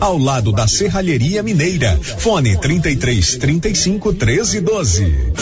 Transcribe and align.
ao 0.00 0.18
lado 0.18 0.52
da 0.52 0.66
Serralheria 0.66 1.42
Mineira. 1.42 1.98
Fone 2.18 2.56
33 2.58 3.36
35 3.36 4.12
13 4.12 4.60
12. 4.60 5.32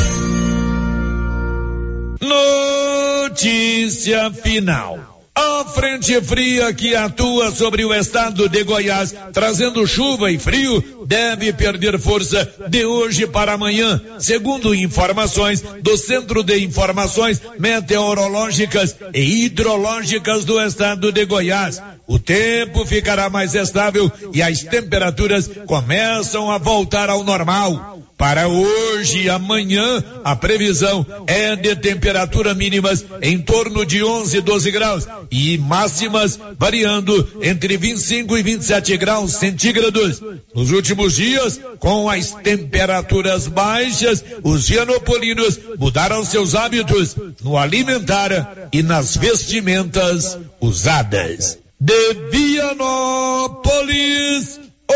Notícia 3.24 4.30
final. 4.30 5.13
A 5.36 5.64
frente 5.64 6.20
fria 6.22 6.72
que 6.72 6.94
atua 6.94 7.50
sobre 7.50 7.84
o 7.84 7.92
estado 7.92 8.48
de 8.48 8.62
Goiás, 8.62 9.12
trazendo 9.32 9.84
chuva 9.84 10.30
e 10.30 10.38
frio, 10.38 11.04
deve 11.06 11.52
perder 11.52 11.98
força 11.98 12.48
de 12.68 12.84
hoje 12.84 13.26
para 13.26 13.54
amanhã, 13.54 14.00
segundo 14.20 14.72
informações 14.72 15.60
do 15.82 15.96
Centro 15.96 16.44
de 16.44 16.60
Informações 16.60 17.42
Meteorológicas 17.58 18.94
e 19.12 19.46
Hidrológicas 19.46 20.44
do 20.44 20.60
estado 20.60 21.10
de 21.10 21.24
Goiás. 21.24 21.82
O 22.06 22.16
tempo 22.16 22.86
ficará 22.86 23.28
mais 23.28 23.56
estável 23.56 24.10
e 24.32 24.40
as 24.40 24.62
temperaturas 24.62 25.50
começam 25.66 26.48
a 26.48 26.58
voltar 26.58 27.10
ao 27.10 27.24
normal. 27.24 28.03
Para 28.16 28.46
hoje 28.46 29.22
e 29.22 29.30
amanhã, 29.30 30.02
a 30.22 30.36
previsão 30.36 31.04
é 31.26 31.56
de 31.56 31.74
temperatura 31.74 32.54
mínimas 32.54 33.04
em 33.20 33.40
torno 33.40 33.84
de 33.84 34.04
11, 34.04 34.40
12 34.40 34.70
graus 34.70 35.06
e 35.30 35.58
máximas 35.58 36.38
variando 36.56 37.40
entre 37.42 37.76
25 37.76 38.38
e 38.38 38.42
27 38.42 38.96
graus 38.96 39.32
centígrados. 39.32 40.22
Nos 40.54 40.70
últimos 40.70 41.16
dias, 41.16 41.60
com 41.80 42.08
as 42.08 42.30
temperaturas 42.30 43.48
baixas, 43.48 44.24
os 44.44 44.64
gianopolinos 44.64 45.58
mudaram 45.78 46.24
seus 46.24 46.54
hábitos 46.54 47.16
no 47.42 47.58
alimentar 47.58 48.68
e 48.72 48.80
nas 48.82 49.16
vestimentas 49.16 50.38
usadas. 50.60 51.58
De 51.80 52.14
Vianópolis, 52.30 53.40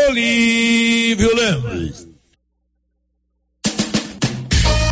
Olívio 0.07 1.35
Lemos. 1.35 2.08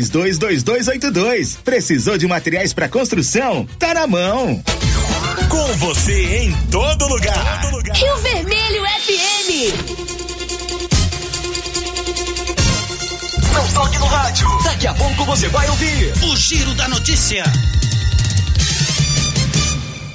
322282. 0.00 1.58
Precisou 1.62 2.16
de 2.16 2.26
materiais 2.26 2.72
para 2.72 2.88
construção? 2.88 3.66
Tá 3.78 3.94
na 3.94 4.06
mão. 4.06 4.62
Com 5.48 5.66
você 5.78 6.44
em 6.44 6.52
todo 6.70 7.06
lugar. 7.06 7.62
Todo 7.62 7.76
lugar. 7.76 7.96
Rio 7.96 8.16
Vermelho 8.18 8.82
FM. 8.84 9.50
Não 13.52 13.68
toque 13.68 13.98
no 13.98 14.06
rádio. 14.06 14.48
Daqui 14.64 14.86
a 14.86 14.94
pouco 14.94 15.24
você 15.24 15.48
vai 15.48 15.68
ouvir 15.68 16.12
o 16.24 16.36
Giro 16.36 16.74
da 16.74 16.88
Notícia. 16.88 17.44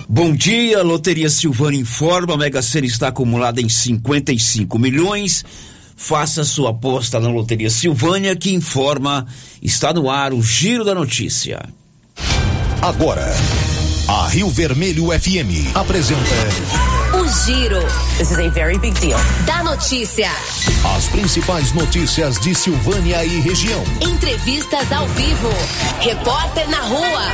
Bom 0.10 0.34
dia, 0.34 0.82
Loteria 0.82 1.30
Silvana 1.30 1.76
informa, 1.76 2.34
a 2.34 2.38
Mega 2.38 2.62
Sena 2.62 2.88
está 2.88 3.10
acumulada 3.10 3.62
em 3.62 3.70
55 3.70 4.80
milhões. 4.80 5.46
Faça 6.00 6.44
sua 6.44 6.70
aposta 6.70 7.20
na 7.20 7.28
Loteria 7.28 7.72
Silvânia, 7.72 8.36
que 8.36 8.54
informa, 8.54 9.26
está 9.64 9.92
no 9.92 10.12
ar 10.12 10.32
o 10.32 10.44
Giro 10.44 10.86
da 10.86 10.94
Notícia. 10.94 11.68
Agora, 12.84 13.26
a 14.08 14.28
Rio 14.28 14.48
Vermelho 14.48 15.08
FM 15.08 15.76
apresenta. 15.76 16.22
O 17.14 17.28
Giro. 17.46 17.82
This 18.20 18.30
is 18.30 18.38
a 18.38 18.48
very 18.50 18.78
big 18.78 18.98
deal. 19.00 19.20
Da 19.48 19.64
notícia. 19.64 20.30
As 20.96 21.08
principais 21.08 21.74
notícias 21.74 22.40
de 22.40 22.54
Silvânia 22.54 23.26
e 23.26 23.40
região. 23.40 23.84
Entrevistas 24.00 24.92
ao 24.92 25.08
vivo. 25.08 25.50
Repórter 26.00 26.70
na 26.70 26.82
rua. 26.82 27.26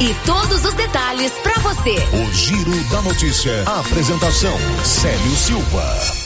E 0.00 0.12
todos 0.26 0.64
os 0.64 0.74
detalhes 0.74 1.32
para 1.42 1.58
você. 1.60 1.94
O 1.94 2.34
Giro 2.34 2.84
da 2.90 3.00
Notícia. 3.02 3.62
A 3.64 3.78
apresentação: 3.78 4.56
Célio 4.84 5.36
Silva. 5.36 6.25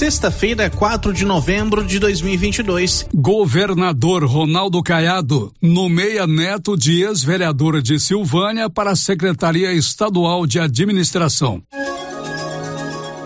Sexta-feira, 0.00 0.70
4 0.70 1.12
de 1.12 1.26
novembro 1.26 1.84
de 1.84 1.98
2022. 1.98 3.06
Governador 3.14 4.24
Ronaldo 4.24 4.82
Caiado 4.82 5.52
nomeia 5.60 6.26
neto 6.26 6.74
de 6.74 7.02
ex-vereadora 7.02 7.82
de 7.82 8.00
Silvânia 8.00 8.70
para 8.70 8.92
a 8.92 8.96
Secretaria 8.96 9.74
Estadual 9.74 10.46
de 10.46 10.58
Administração. 10.58 11.62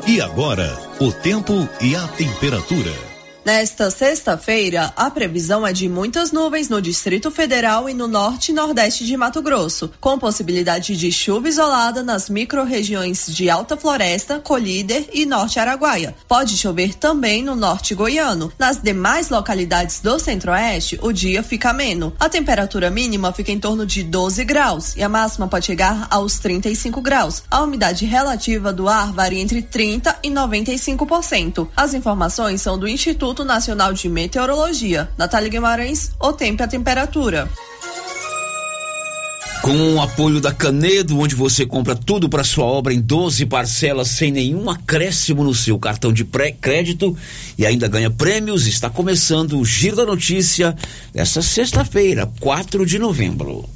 E 0.05 0.21
agora, 0.21 0.77
o 0.99 1.13
tempo 1.13 1.53
e 1.81 1.95
a 1.95 2.09
temperatura. 2.09 3.14
Nesta 3.45 3.91
sexta-feira, 3.91 4.91
a 4.97 5.11
previsão 5.11 5.67
é 5.67 5.73
de 5.73 5.87
muitas 5.87 6.33
nuvens 6.33 6.71
no 6.71 6.81
Distrito 6.81 7.31
Federal 7.31 7.91
e 7.91 7.93
no 7.93 8.09
norte 8.09 8.53
e 8.53 8.55
nordeste 8.55 9.05
de 9.05 9.15
Mato 9.19 9.43
Grosso, 9.43 9.91
com 10.01 10.19
possibilidade 10.19 10.97
de 10.97 11.13
chuva 11.13 11.47
isolada 11.47 12.03
nas 12.03 12.31
micro-regiões 12.31 13.27
de 13.29 13.51
Alta 13.51 13.77
Floresta, 13.77 14.41
Colíder 14.41 15.11
e 15.13 15.27
Norte 15.27 15.61
Araguaia. 15.61 16.17
Pode 16.27 16.57
chover 16.57 16.95
também 16.95 17.43
no 17.43 17.55
norte 17.55 17.95
goiano. 17.95 18.51
Nas 18.59 18.79
demais 18.79 19.29
localidades 19.29 20.01
do 20.01 20.19
centro-oeste, 20.19 20.99
o 21.03 21.13
dia 21.13 21.43
fica 21.43 21.69
ameno. 21.69 22.15
A 22.19 22.31
temperatura 22.31 22.89
mínima 22.89 23.31
fica 23.31 23.53
em 23.53 23.61
torno 23.61 23.85
de 23.85 24.03
12 24.05 24.43
graus 24.47 24.97
e 24.97 25.03
a 25.03 25.09
máxima 25.09 25.49
pode 25.49 25.67
chegar 25.67 26.07
aos 26.11 26.39
35 26.39 27.03
graus. 27.03 27.43
A 27.51 27.61
umidade 27.61 28.07
relativa 28.07 28.73
do 28.73 28.89
ar 28.89 29.13
varia 29.13 29.43
entre 29.43 29.61
30 29.61 30.21
e 30.23 30.31
95%. 30.31 31.69
As 31.77 31.93
informações 31.93 32.63
são 32.63 32.79
do 32.79 32.89
Instituto 32.89 33.34
Instituto 33.35 33.45
Nacional 33.45 33.93
de 33.93 34.09
Meteorologia. 34.09 35.09
Natália 35.19 35.49
Guimarães, 35.49 36.13
o 36.21 36.33
tempo 36.33 36.63
e 36.63 36.65
a 36.65 36.69
temperatura. 36.69 37.51
Com 39.61 39.95
o 39.95 40.01
apoio 40.01 40.41
da 40.41 40.53
Canedo, 40.53 41.19
onde 41.19 41.35
você 41.35 41.67
compra 41.67 41.97
tudo 41.97 42.29
para 42.29 42.45
sua 42.45 42.65
obra 42.65 42.95
em 42.95 43.01
12 43.01 43.47
parcelas 43.47 44.09
sem 44.09 44.31
nenhum 44.31 44.71
acréscimo 44.71 45.43
no 45.43 45.55
seu 45.55 45.79
cartão 45.79 46.13
de 46.13 46.25
crédito 46.25 47.17
e 47.59 47.67
ainda 47.67 47.89
ganha 47.89 48.11
prêmios, 48.11 48.69
está 48.69 48.89
começando 48.89 49.59
o 49.59 49.65
Giro 49.65 49.97
da 49.97 50.07
Notícia 50.07 50.77
desta 51.13 51.43
sexta-feira, 51.43 52.31
4 52.39 52.87
de 52.87 53.01
novembro. 53.01 53.69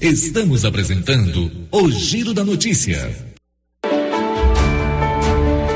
Estamos 0.00 0.64
apresentando 0.64 1.50
o 1.72 1.90
Giro 1.90 2.32
da 2.32 2.44
Notícia. 2.44 3.31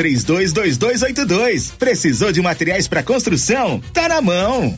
322282. 0.00 1.72
Precisou 1.78 2.32
de 2.32 2.40
materiais 2.40 2.88
para 2.88 3.02
construção? 3.02 3.82
Tá 3.92 4.08
na 4.08 4.22
mão. 4.22 4.74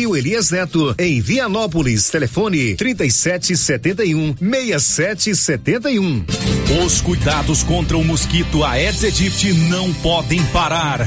Rio 0.00 0.16
Elias 0.16 0.50
Neto, 0.50 0.94
em 0.98 1.20
Vianópolis. 1.20 2.08
Telefone 2.08 2.74
3771 2.74 4.34
6771. 4.38 6.24
Os 6.82 7.02
cuidados 7.02 7.62
contra 7.62 7.98
o 7.98 8.02
mosquito 8.02 8.64
Aedes 8.64 9.04
aegypti 9.04 9.52
não 9.52 9.92
podem 9.92 10.42
parar. 10.46 11.06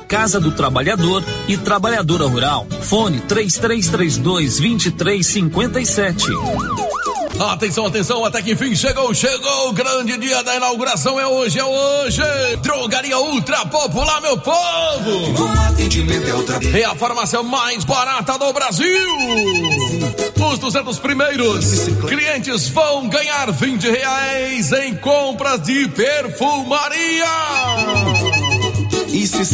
Casa 0.11 0.41
do 0.41 0.51
Trabalhador 0.51 1.23
e 1.47 1.55
Trabalhadora 1.55 2.27
Rural. 2.27 2.67
Fone 2.81 3.21
3332 3.21 4.59
2357. 4.59 6.25
Atenção, 7.39 7.85
atenção, 7.85 8.25
até 8.25 8.41
que 8.41 8.51
enfim 8.51 8.75
chegou, 8.75 9.13
chegou 9.13 9.69
o 9.69 9.71
grande 9.71 10.17
dia 10.17 10.43
da 10.43 10.57
inauguração, 10.57 11.17
é 11.17 11.25
hoje, 11.25 11.59
é 11.59 11.63
hoje. 11.63 12.21
Drogaria 12.61 13.17
Ultra 13.17 13.65
Popular, 13.67 14.19
meu 14.19 14.37
povo. 14.37 15.47
É. 16.75 16.81
É 16.81 16.85
a 16.85 16.93
farmácia 16.93 17.41
mais 17.41 17.85
barata 17.85 18.37
do 18.37 18.51
Brasil. 18.51 19.07
Os 20.51 20.59
200 20.59 20.99
primeiros 20.99 21.87
clientes 22.09 22.67
vão 22.67 23.07
ganhar 23.07 23.49
20 23.49 23.89
reais 23.89 24.73
em 24.73 24.93
compras 24.95 25.61
de 25.61 25.87
perfumaria. 25.87 27.25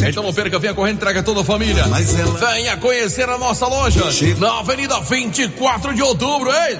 Então 0.09 0.23
não 0.23 0.33
perca, 0.33 0.59
venha 0.59 0.73
correndo, 0.73 0.95
entrega 0.97 1.23
toda 1.23 1.41
a 1.41 1.43
família. 1.43 1.81
Ela... 1.81 2.53
Venha 2.53 2.77
conhecer 2.77 3.27
a 3.29 3.37
nossa 3.37 3.67
loja 3.67 4.11
Chega. 4.11 4.39
na 4.39 4.59
Avenida 4.59 4.99
24 4.99 5.93
de 5.93 6.01
Outubro, 6.01 6.49
hein? 6.49 6.79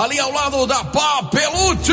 Ali 0.00 0.18
ao 0.18 0.32
lado 0.32 0.66
da 0.66 0.84
Papelute. 0.84 1.92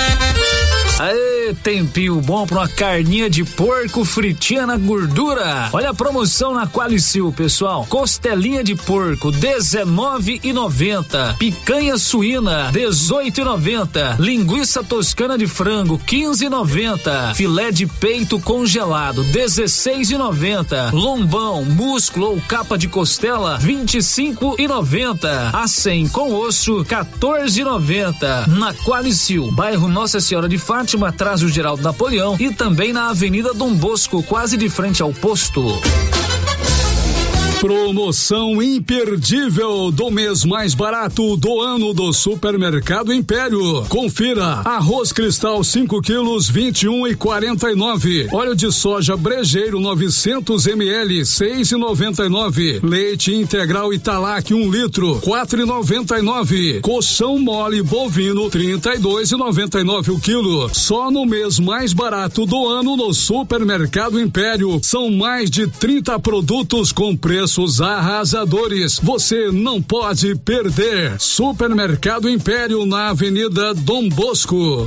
Thank 0.00 0.22
you. 0.22 0.29
Aê, 1.00 1.54
tempinho 1.62 2.20
bom 2.20 2.46
pra 2.46 2.58
uma 2.58 2.68
carninha 2.68 3.30
de 3.30 3.42
porco 3.42 4.04
fritinha 4.04 4.66
na 4.66 4.76
gordura. 4.76 5.70
Olha 5.72 5.88
a 5.88 5.94
promoção 5.94 6.52
na 6.52 6.66
Qualicil, 6.66 7.32
pessoal. 7.32 7.86
Costelinha 7.88 8.62
de 8.62 8.74
porco, 8.74 9.32
19,90. 9.32 11.38
Picanha 11.38 11.96
suína, 11.96 12.70
18,90. 12.70 14.18
Linguiça 14.18 14.84
toscana 14.84 15.38
de 15.38 15.46
frango, 15.46 15.98
15,90. 15.98 17.34
Filé 17.34 17.70
de 17.70 17.86
peito 17.86 18.38
congelado, 18.38 19.24
16,90. 19.24 20.92
Lombão, 20.92 21.64
músculo 21.64 22.32
ou 22.32 22.40
capa 22.42 22.76
de 22.76 22.88
costela, 22.88 23.58
25,90. 23.58 25.54
A 25.54 25.66
100 25.66 26.08
com 26.08 26.34
osso, 26.34 26.84
14,90. 26.84 28.48
Na 28.48 28.74
Qualicil, 28.74 29.50
bairro 29.52 29.88
Nossa 29.88 30.20
Senhora 30.20 30.46
de 30.46 30.58
Fátima 30.58 30.89
Atrás 31.04 31.40
do 31.40 31.48
Geraldo 31.48 31.82
Napoleão 31.82 32.36
e 32.38 32.52
também 32.52 32.92
na 32.92 33.10
Avenida 33.10 33.54
Dom 33.54 33.72
Bosco, 33.74 34.22
quase 34.22 34.56
de 34.56 34.68
frente 34.68 35.02
ao 35.02 35.12
posto. 35.12 35.80
Promoção 37.60 38.62
imperdível 38.62 39.92
do 39.92 40.10
mês 40.10 40.46
mais 40.46 40.74
barato 40.74 41.36
do 41.36 41.60
ano 41.60 41.92
do 41.92 42.10
Supermercado 42.10 43.12
Império. 43.12 43.84
Confira: 43.86 44.62
arroz 44.64 45.12
cristal 45.12 45.62
5 45.62 46.00
quilos 46.00 46.48
21 46.48 47.08
e 47.08 47.14
49. 47.14 48.28
Óleo 48.32 48.56
de 48.56 48.72
soja 48.72 49.14
brejeiro 49.14 49.78
900 49.78 50.66
ml 50.68 51.26
6 51.26 51.72
e 51.72 51.76
99. 51.76 52.80
Leite 52.82 53.34
integral 53.34 53.92
Italac 53.92 54.54
1 54.54 54.56
um 54.56 54.70
litro 54.70 55.20
4 55.20 55.60
e 55.60 55.66
99. 55.66 56.80
Colchão 56.80 57.38
mole 57.38 57.82
bovino 57.82 58.48
32 58.48 59.32
e 59.32 59.36
99 59.36 60.12
o 60.12 60.18
quilo. 60.18 60.74
Só 60.74 61.10
no 61.10 61.26
mês 61.26 61.60
mais 61.60 61.92
barato 61.92 62.46
do 62.46 62.66
ano 62.66 62.96
no 62.96 63.12
Supermercado 63.12 64.18
Império 64.18 64.80
são 64.82 65.10
mais 65.10 65.50
de 65.50 65.66
30 65.66 66.18
produtos 66.20 66.90
com 66.90 67.14
preço 67.14 67.49
preços 67.50 67.80
arrasadores. 67.80 69.00
Você 69.02 69.50
não 69.50 69.82
pode 69.82 70.36
perder. 70.36 71.18
Supermercado 71.18 72.30
Império 72.30 72.86
na 72.86 73.08
Avenida 73.08 73.74
Dom 73.74 74.08
Bosco. 74.08 74.86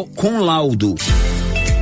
com 0.15 0.39
laudo. 0.39 0.95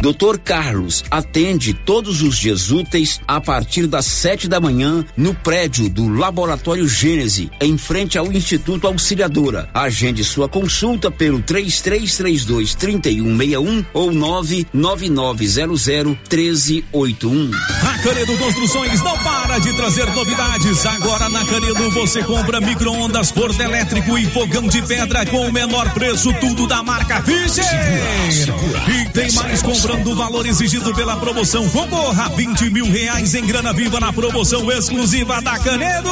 Doutor 0.01 0.39
Carlos 0.39 1.03
atende 1.11 1.73
todos 1.73 2.21
os 2.21 2.37
dias 2.37 2.71
úteis 2.71 3.19
a 3.27 3.41
partir 3.41 3.85
das 3.85 4.05
sete 4.05 4.47
da 4.47 4.57
manhã 4.59 5.03
no 5.17 5.35
prédio 5.35 5.89
do 5.89 6.07
Laboratório 6.07 6.87
Gênese, 6.87 7.51
em 7.59 7.77
frente 7.77 8.17
ao 8.17 8.31
Instituto 8.31 8.87
Auxiliadora. 8.87 9.69
Agende 9.73 10.23
sua 10.23 10.47
consulta 10.47 11.11
pelo 11.11 11.41
3332 11.41 12.75
3161 12.75 13.85
ou 13.93 14.13
99900 14.13 15.85
1381. 16.29 17.51
A 17.53 17.97
Canedo 17.99 18.37
Construções 18.37 19.01
não 19.03 19.17
para 19.17 19.59
de 19.59 19.73
trazer 19.73 20.05
novidades. 20.13 20.85
Agora 20.85 21.27
na 21.27 21.43
Canedo 21.45 21.89
você 21.91 22.23
compra 22.23 22.61
micro-ondas, 22.61 23.31
forno 23.31 23.61
elétrico 23.61 24.17
e 24.17 24.25
fogão 24.27 24.65
de 24.69 24.81
pedra 24.81 25.25
com 25.25 25.45
o 25.47 25.51
menor 25.51 25.93
preço, 25.93 26.33
tudo 26.39 26.67
da 26.67 26.81
marca 26.83 27.21
Fischer. 27.21 27.65
E 28.87 29.09
tem 29.09 29.29
mais 29.33 29.61
comprando 29.89 30.11
o 30.11 30.15
valor 30.15 30.45
exigido 30.45 30.93
pela 30.93 31.17
promoção. 31.17 31.67
Concorra 31.69 32.25
a 32.25 32.29
20 32.29 32.69
mil 32.69 32.85
reais 32.85 33.33
em 33.33 33.43
grana 33.43 33.73
viva 33.73 33.99
na 33.99 34.13
promoção 34.13 34.71
exclusiva 34.71 35.41
da 35.41 35.57
Canedo. 35.57 36.09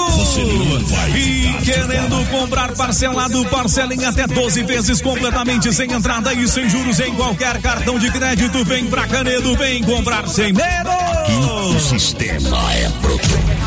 E 1.15 1.63
querendo 1.63 2.27
comprar 2.31 2.73
parcelado, 2.73 3.45
parcela 3.45 3.93
em 3.93 4.03
até 4.03 4.25
12 4.25 4.63
vezes 4.63 4.99
completamente 4.99 5.71
sem 5.71 5.91
entrada 5.91 6.33
e 6.33 6.47
sem 6.47 6.67
juros 6.67 6.99
em 6.99 7.13
qualquer 7.13 7.61
cartão 7.61 7.99
de 7.99 8.09
crédito. 8.09 8.65
Vem 8.65 8.87
pra 8.87 9.05
Canedo, 9.05 9.55
vem 9.55 9.83
comprar 9.83 10.27
sem 10.27 10.51
medo. 10.53 10.89
O 11.75 11.79
sistema 11.79 12.73
é 12.73 12.89
pronto. 12.99 13.66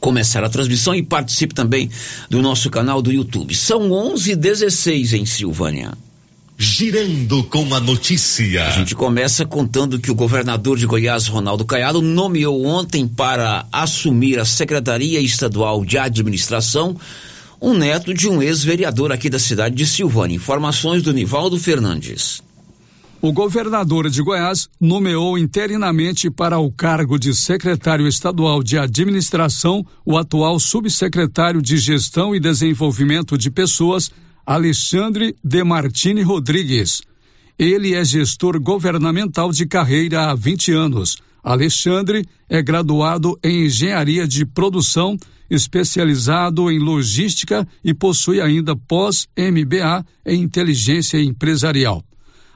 começar 0.00 0.44
a 0.44 0.48
transmissão 0.48 0.94
e 0.94 1.02
participe 1.02 1.54
também 1.54 1.90
do 2.30 2.40
nosso 2.40 2.70
canal 2.70 3.02
do 3.02 3.12
YouTube. 3.12 3.54
São 3.54 3.90
11:16 3.90 5.14
em 5.14 5.26
Silvânia. 5.26 5.92
Girando 6.60 7.44
com 7.44 7.72
a 7.72 7.78
notícia. 7.78 8.66
A 8.66 8.70
gente 8.72 8.92
começa 8.96 9.46
contando 9.46 9.98
que 10.00 10.10
o 10.10 10.14
governador 10.14 10.76
de 10.76 10.86
Goiás, 10.86 11.28
Ronaldo 11.28 11.64
Caiado, 11.64 12.02
nomeou 12.02 12.66
ontem 12.66 13.06
para 13.06 13.64
assumir 13.70 14.40
a 14.40 14.44
Secretaria 14.44 15.20
Estadual 15.20 15.84
de 15.84 15.98
Administração 15.98 16.96
um 17.60 17.74
neto 17.74 18.14
de 18.14 18.28
um 18.28 18.40
ex-vereador 18.40 19.12
aqui 19.12 19.28
da 19.28 19.38
cidade 19.38 19.74
de 19.74 19.86
Silvânia. 19.86 20.36
Informações 20.36 21.02
do 21.02 21.12
Nivaldo 21.12 21.58
Fernandes. 21.58 22.42
O 23.20 23.32
governador 23.32 24.08
de 24.08 24.22
Goiás 24.22 24.68
nomeou 24.80 25.36
interinamente 25.36 26.30
para 26.30 26.60
o 26.60 26.70
cargo 26.70 27.18
de 27.18 27.34
secretário 27.34 28.06
estadual 28.06 28.62
de 28.62 28.78
administração 28.78 29.84
o 30.06 30.16
atual 30.16 30.60
subsecretário 30.60 31.60
de 31.60 31.78
Gestão 31.78 32.32
e 32.32 32.38
Desenvolvimento 32.38 33.36
de 33.36 33.50
Pessoas, 33.50 34.12
Alexandre 34.46 35.34
De 35.42 35.64
Martini 35.64 36.22
Rodrigues. 36.22 37.02
Ele 37.58 37.92
é 37.92 38.04
gestor 38.04 38.60
governamental 38.60 39.50
de 39.50 39.66
carreira 39.66 40.30
há 40.30 40.34
20 40.34 40.70
anos. 40.70 41.16
Alexandre 41.42 42.24
é 42.48 42.62
graduado 42.62 43.36
em 43.42 43.66
Engenharia 43.66 44.28
de 44.28 44.46
Produção, 44.46 45.16
especializado 45.50 46.70
em 46.70 46.78
logística 46.78 47.66
e 47.82 47.92
possui 47.92 48.40
ainda 48.40 48.76
pós-MBA 48.76 50.06
em 50.24 50.40
Inteligência 50.40 51.20
Empresarial. 51.20 52.04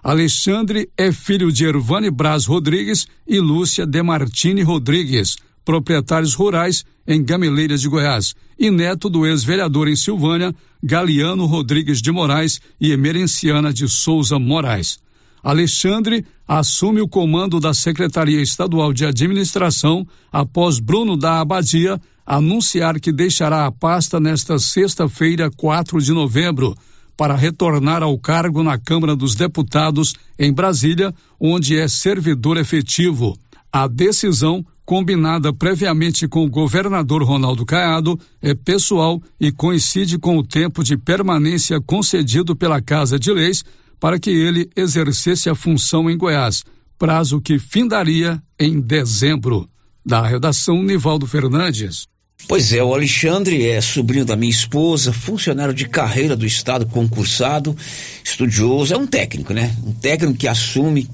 Alexandre 0.04 0.88
é 0.97 1.11
filho 1.11 1.50
de 1.50 1.64
Ervane 1.64 2.11
Braz 2.11 2.47
Rodrigues 2.47 3.06
e 3.26 3.40
Lúcia 3.40 3.85
Demartini 3.85 4.62
Rodrigues, 4.62 5.36
proprietários 5.65 6.35
rurais 6.35 6.85
em 7.07 7.23
Gameleiras 7.23 7.81
de 7.81 7.89
Goiás, 7.89 8.35
e 8.59 8.71
neto 8.71 9.09
do 9.09 9.27
ex-vereador 9.27 9.89
em 9.89 9.97
Silvânia, 9.97 10.55
Galiano 10.83 11.47
Rodrigues 11.47 12.01
de 12.01 12.11
Moraes 12.13 12.61
e 12.81 12.93
Emerenciana 12.93 13.73
de 13.73 13.89
Souza 13.89 14.39
Moraes. 14.39 14.99
Alexandre 15.43 16.25
assume 16.47 17.01
o 17.01 17.09
comando 17.09 17.59
da 17.59 17.75
Secretaria 17.75 18.41
Estadual 18.41 18.93
de 18.93 19.05
Administração 19.05 20.07
após 20.31 20.79
Bruno 20.79 21.17
da 21.17 21.41
Abadia 21.41 22.01
anunciar 22.25 23.01
que 23.01 23.13
deixará 23.13 23.67
a 23.67 23.73
pasta 23.73 24.21
nesta 24.21 24.59
sexta-feira, 24.59 25.51
4 25.51 26.01
de 26.01 26.13
novembro 26.13 26.77
para 27.17 27.35
retornar 27.37 28.03
ao 28.03 28.19
cargo 28.19 28.63
na 28.63 28.79
Câmara 28.79 29.15
dos 29.15 29.35
Deputados, 29.35 30.15
em 30.39 30.53
Brasília, 30.53 31.15
onde 31.39 31.79
é 31.79 31.87
servidor 31.87 32.57
efetivo. 32.57 33.37
A 33.71 33.87
decisão, 33.87 34.65
combinada 34.84 35.52
previamente 35.52 36.26
com 36.26 36.45
o 36.45 36.50
governador 36.50 37.23
Ronaldo 37.23 37.64
Caiado, 37.64 38.18
é 38.40 38.54
pessoal 38.54 39.23
e 39.40 39.52
coincide 39.52 40.18
com 40.18 40.36
o 40.36 40.47
tempo 40.47 40.82
de 40.82 40.97
permanência 40.97 41.80
concedido 41.80 42.56
pela 42.56 42.80
Casa 42.82 43.18
de 43.18 43.32
Leis 43.32 43.64
para 44.00 44.18
que 44.18 44.30
ele 44.30 44.68
exercesse 44.76 45.49
a 45.49 45.54
função 45.54 46.10
em 46.10 46.16
Goiás, 46.16 46.64
prazo 46.99 47.40
que 47.40 47.58
findaria 47.58 48.42
em 48.58 48.80
dezembro. 48.80 49.68
Da 50.04 50.26
redação, 50.26 50.82
Nivaldo 50.82 51.28
Fernandes. 51.28 52.08
Pois 52.49 52.73
é, 52.73 52.82
o 52.82 52.92
Alexandre 52.92 53.68
é 53.68 53.80
sobrinho 53.80 54.25
da 54.25 54.34
minha 54.34 54.50
esposa, 54.50 55.12
funcionário 55.12 55.73
de 55.73 55.88
carreira 55.88 56.36
do 56.36 56.45
Estado, 56.45 56.86
concursado, 56.86 57.76
estudioso, 58.25 58.92
é 58.92 58.97
um 58.97 59.06
técnico, 59.06 59.54
né? 59.54 59.75
Um 59.86 59.92
técnico 59.92 60.38
que 60.38 60.49
assume, 60.49 61.08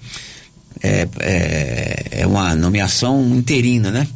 é, 0.82 1.08
é, 1.20 2.20
é 2.20 2.26
uma 2.26 2.54
nomeação 2.54 3.34
interina, 3.34 3.90
né? 3.90 4.06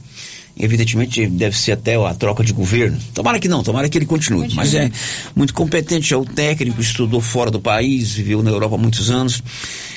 Evidentemente 0.57 1.27
deve 1.27 1.57
ser 1.57 1.73
até 1.73 1.95
a 1.95 2.15
troca 2.15 2.45
de 2.45 2.53
governo. 2.53 2.99
Tomara 3.15 3.39
que 3.39 3.49
não, 3.49 3.63
tomara 3.63 3.89
que 3.89 3.97
ele 3.97 4.05
continue. 4.05 4.53
Mas 4.55 4.75
é 4.75 4.91
muito 5.35 5.55
competente, 5.55 6.13
é 6.13 6.17
um 6.17 6.25
técnico, 6.25 6.81
estudou 6.81 7.21
fora 7.23 7.51
do 7.51 7.61
país, 7.61 8.13
viveu 8.13 8.43
na 8.43 8.51
Europa 8.51 8.75
há 8.75 8.79
muitos 8.79 9.11
anos. 9.11 9.43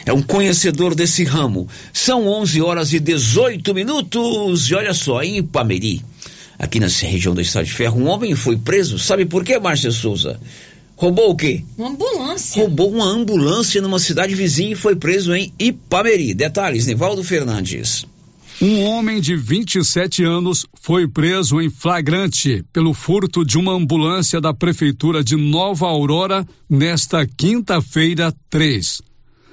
É 0.06 0.13
um 0.13 0.21
conhecedor 0.21 0.95
desse 0.95 1.25
ramo. 1.25 1.67
São 1.91 2.25
11 2.28 2.62
horas 2.62 2.93
e 2.93 2.99
18 2.99 3.73
minutos. 3.73 4.69
E 4.69 4.75
olha 4.75 4.93
só, 4.93 5.21
em 5.21 5.38
Ipameri, 5.39 6.01
aqui 6.58 6.80
na 6.80 6.88
região 6.88 7.36
do 7.36 7.41
Estado 7.41 7.65
de 7.65 7.73
Ferro, 7.73 7.99
um 7.99 8.08
homem 8.08 8.34
foi 8.34 8.56
preso. 8.56 8.97
Sabe 8.97 9.25
por 9.25 9.43
quê, 9.43 9.60
Márcia 9.60 9.91
Souza? 9.91 10.39
Roubou 10.95 11.31
o 11.31 11.36
quê? 11.36 11.63
Uma 11.77 11.89
ambulância. 11.89 12.62
Roubou 12.62 12.91
uma 12.91 13.05
ambulância 13.05 13.81
numa 13.81 13.99
cidade 13.99 14.34
vizinha 14.34 14.71
e 14.71 14.75
foi 14.75 14.95
preso 14.95 15.34
em 15.34 15.53
Ipameri. 15.60 16.34
Detalhes, 16.34 16.88
Nivaldo 16.88 17.23
Fernandes. 17.23 18.05
Um 18.62 18.86
homem 18.86 19.19
de 19.19 19.36
27 19.36 20.23
anos 20.23 20.65
foi 20.81 21.05
preso 21.05 21.60
em 21.60 21.69
flagrante 21.69 22.63
pelo 22.71 22.93
furto 22.93 23.43
de 23.43 23.58
uma 23.58 23.73
ambulância 23.73 24.39
da 24.39 24.53
Prefeitura 24.53 25.21
de 25.21 25.36
Nova 25.36 25.88
Aurora 25.88 26.47
nesta 26.69 27.27
quinta-feira, 27.27 28.34
3. 28.49 29.01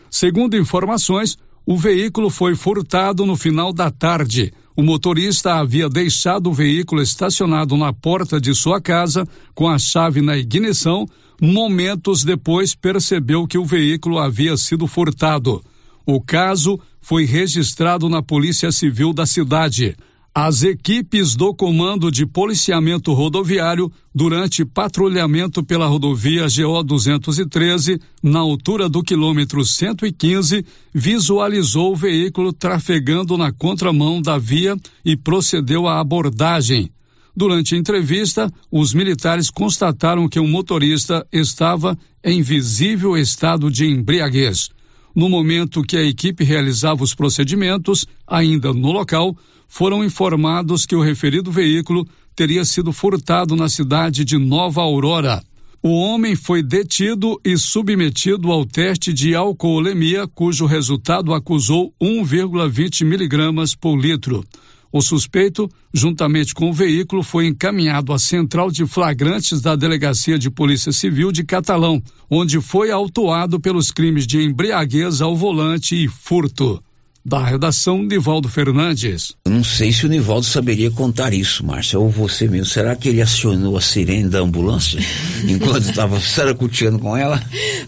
Segundo 0.09 0.57
informações, 0.57 1.37
o 1.67 1.77
veículo 1.77 2.31
foi 2.31 2.55
furtado 2.55 3.27
no 3.27 3.35
final 3.35 3.73
da 3.73 3.91
tarde. 3.91 4.53
O 4.75 4.83
motorista 4.83 5.55
havia 5.55 5.89
deixado 5.89 6.49
o 6.49 6.55
veículo 6.55 7.03
estacionado 7.03 7.77
na 7.77 7.93
porta 7.93 8.41
de 8.41 8.55
sua 8.55 8.81
casa 8.81 9.29
com 9.55 9.69
a 9.69 9.79
chave 9.79 10.23
na 10.23 10.37
ignição. 10.37 11.07
Momentos 11.41 12.25
depois, 12.25 12.75
percebeu 12.75 13.47
que 13.47 13.59
o 13.59 13.67
veículo 13.67 14.19
havia 14.19 14.57
sido 14.57 14.87
furtado. 14.87 15.63
O 16.07 16.21
caso 16.21 16.81
foi 17.03 17.25
registrado 17.27 18.09
na 18.09 18.23
Polícia 18.23 18.73
Civil 18.73 19.13
da 19.13 19.27
cidade. 19.27 19.95
As 20.35 20.63
equipes 20.63 21.37
do 21.37 21.55
Comando 21.55 22.11
de 22.11 22.25
Policiamento 22.25 23.13
Rodoviário, 23.13 23.93
durante 24.15 24.65
patrulhamento 24.65 25.63
pela 25.63 25.87
rodovia 25.87 26.47
GO 26.49 26.83
213, 26.83 28.01
na 28.23 28.39
altura 28.39 28.89
do 28.89 29.03
quilômetro 29.03 29.63
115, 29.63 30.65
visualizou 30.95 31.93
o 31.93 31.97
veículo 31.97 32.51
trafegando 32.51 33.37
na 33.37 33.53
contramão 33.53 34.23
da 34.23 34.39
via 34.39 34.75
e 35.05 35.19
procedeu 35.19 35.87
à 35.87 36.01
abordagem. 36.01 36.91
Durante 37.37 37.75
a 37.75 37.79
entrevista, 37.79 38.51
os 38.71 38.95
militares 38.95 39.51
constataram 39.51 40.31
que 40.31 40.41
o 40.41 40.49
motorista 40.49 41.27
estava 41.31 41.95
em 42.25 42.41
visível 42.41 43.19
estado 43.19 43.71
de 43.71 43.85
embriaguez. 43.85 44.71
No 45.15 45.29
momento 45.29 45.83
que 45.83 45.97
a 45.97 46.03
equipe 46.03 46.43
realizava 46.43 47.05
os 47.05 47.15
procedimentos, 47.15 48.07
ainda 48.27 48.73
no 48.73 48.93
local, 48.93 49.37
foram 49.69 50.05
informados 50.05 50.87
que 50.87 50.97
o 50.97 51.03
referido 51.03 51.51
veículo 51.51 52.07
teria 52.35 52.65
sido 52.65 52.93
furtado 52.93 53.55
na 53.55 53.69
cidade 53.69 54.25
de 54.25 54.39
Nova 54.39 54.81
Aurora. 54.81 55.43
O 55.83 55.91
homem 55.91 56.37
foi 56.37 56.63
detido 56.63 57.41
e 57.45 57.59
submetido 57.59 58.53
ao 58.53 58.65
teste 58.65 59.13
de 59.13 59.35
alcoolemia, 59.35 60.29
cujo 60.29 60.65
resultado 60.65 61.35
acusou 61.35 61.93
1,20 62.01 63.05
miligramas 63.05 63.75
por 63.75 63.97
litro. 63.97 64.45
O 64.93 65.01
suspeito, 65.01 65.71
juntamente 65.93 66.55
com 66.55 66.69
o 66.69 66.73
veículo, 66.73 67.23
foi 67.23 67.47
encaminhado 67.47 68.13
à 68.13 68.19
central 68.19 68.71
de 68.71 68.85
flagrantes 68.85 69.63
da 69.63 69.75
Delegacia 69.75 70.39
de 70.39 70.51
Polícia 70.51 70.93
Civil 70.93 71.33
de 71.33 71.43
Catalão, 71.43 72.03
onde 72.31 72.61
foi 72.61 72.91
autuado 72.91 73.59
pelos 73.59 73.91
crimes 73.91 74.27
de 74.27 74.43
embriaguez 74.43 75.23
ao 75.23 75.35
volante 75.35 75.97
e 75.97 76.09
furto. 76.09 76.83
Da 77.25 77.45
redação, 77.45 78.03
Nivaldo 78.03 78.49
Fernandes. 78.49 79.37
Eu 79.45 79.53
não 79.53 79.63
sei 79.63 79.93
se 79.93 80.05
o 80.05 80.09
Nivaldo 80.09 80.45
saberia 80.45 80.91
contar 80.91 81.33
isso, 81.33 81.65
Márcia, 81.65 81.97
ou 81.97 82.11
você 82.11 82.49
mesmo. 82.49 82.67
Será 82.67 82.97
que 82.97 83.09
ele 83.09 83.23
acionou 83.23 83.77
a 83.77 83.81
sirene 83.81 84.29
da 84.29 84.41
ambulância 84.41 84.99
enquanto 85.47 85.89
estava 85.89 86.21
saracuteando 86.21 86.99
com 86.99 87.17
ela? 87.17 87.41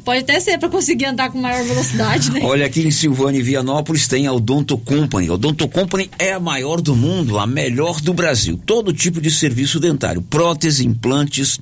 Pode 0.05 0.21
até 0.21 0.39
ser 0.39 0.57
para 0.59 0.69
conseguir 0.69 1.07
andar 1.07 1.33
com 1.33 1.41
maior 1.41 1.65
velocidade, 1.65 2.31
né? 2.31 2.41
Olha, 2.45 2.65
aqui 2.65 2.87
em 2.87 2.93
Silvânia 2.93 3.41
e 3.41 3.43
Vianópolis 3.43 4.07
tem 4.07 4.29
a 4.29 4.33
Odonto 4.33 4.79
Company. 4.79 5.29
A 5.29 5.33
Odonto 5.33 5.67
Company 5.67 6.09
é 6.17 6.33
a 6.33 6.39
maior 6.39 6.81
do 6.81 6.95
mundo, 6.95 7.37
a 7.37 7.47
melhor 7.47 8.01
do 8.01 8.15
Brasil. 8.15 8.61
Todo 8.65 8.93
tipo 8.93 9.21
de 9.21 9.33
serviço 9.33 9.81
dentário: 9.81 10.23
prótese, 10.23 10.87
implantes, 10.87 11.59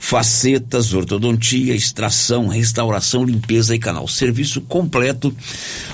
facetas, 0.00 0.92
ortodontia, 0.92 1.76
extração, 1.76 2.48
restauração, 2.48 3.24
limpeza 3.24 3.72
e 3.74 3.78
canal. 3.78 4.08
Serviço 4.08 4.60
completo 4.62 5.34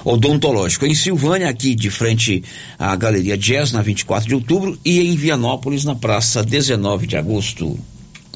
odontológico. 0.03 0.87
Em 0.87 0.95
Silvânia, 0.95 1.10
aqui 1.49 1.75
de 1.75 1.91
frente 1.91 2.43
à 2.79 2.95
Galeria 2.97 3.37
Jazz, 3.37 3.73
na 3.73 3.83
24 3.83 4.29
de 4.29 4.35
outubro, 4.35 4.79
e 4.85 5.01
em 5.01 5.15
Vianópolis, 5.15 5.85
na 5.85 5.95
praça 5.95 6.43
19 6.43 7.07
de 7.07 7.17
agosto. 7.17 7.79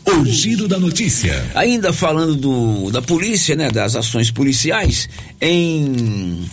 O 0.07 0.25
giro 0.27 0.69
da 0.69 0.79
notícia. 0.79 1.45
Ainda 1.55 1.93
falando 1.93 2.37
do, 2.37 2.91
da 2.91 3.01
polícia, 3.01 3.57
né, 3.57 3.71
das 3.71 3.97
ações 3.97 4.31
policiais, 4.31 5.09
em 5.41 6.47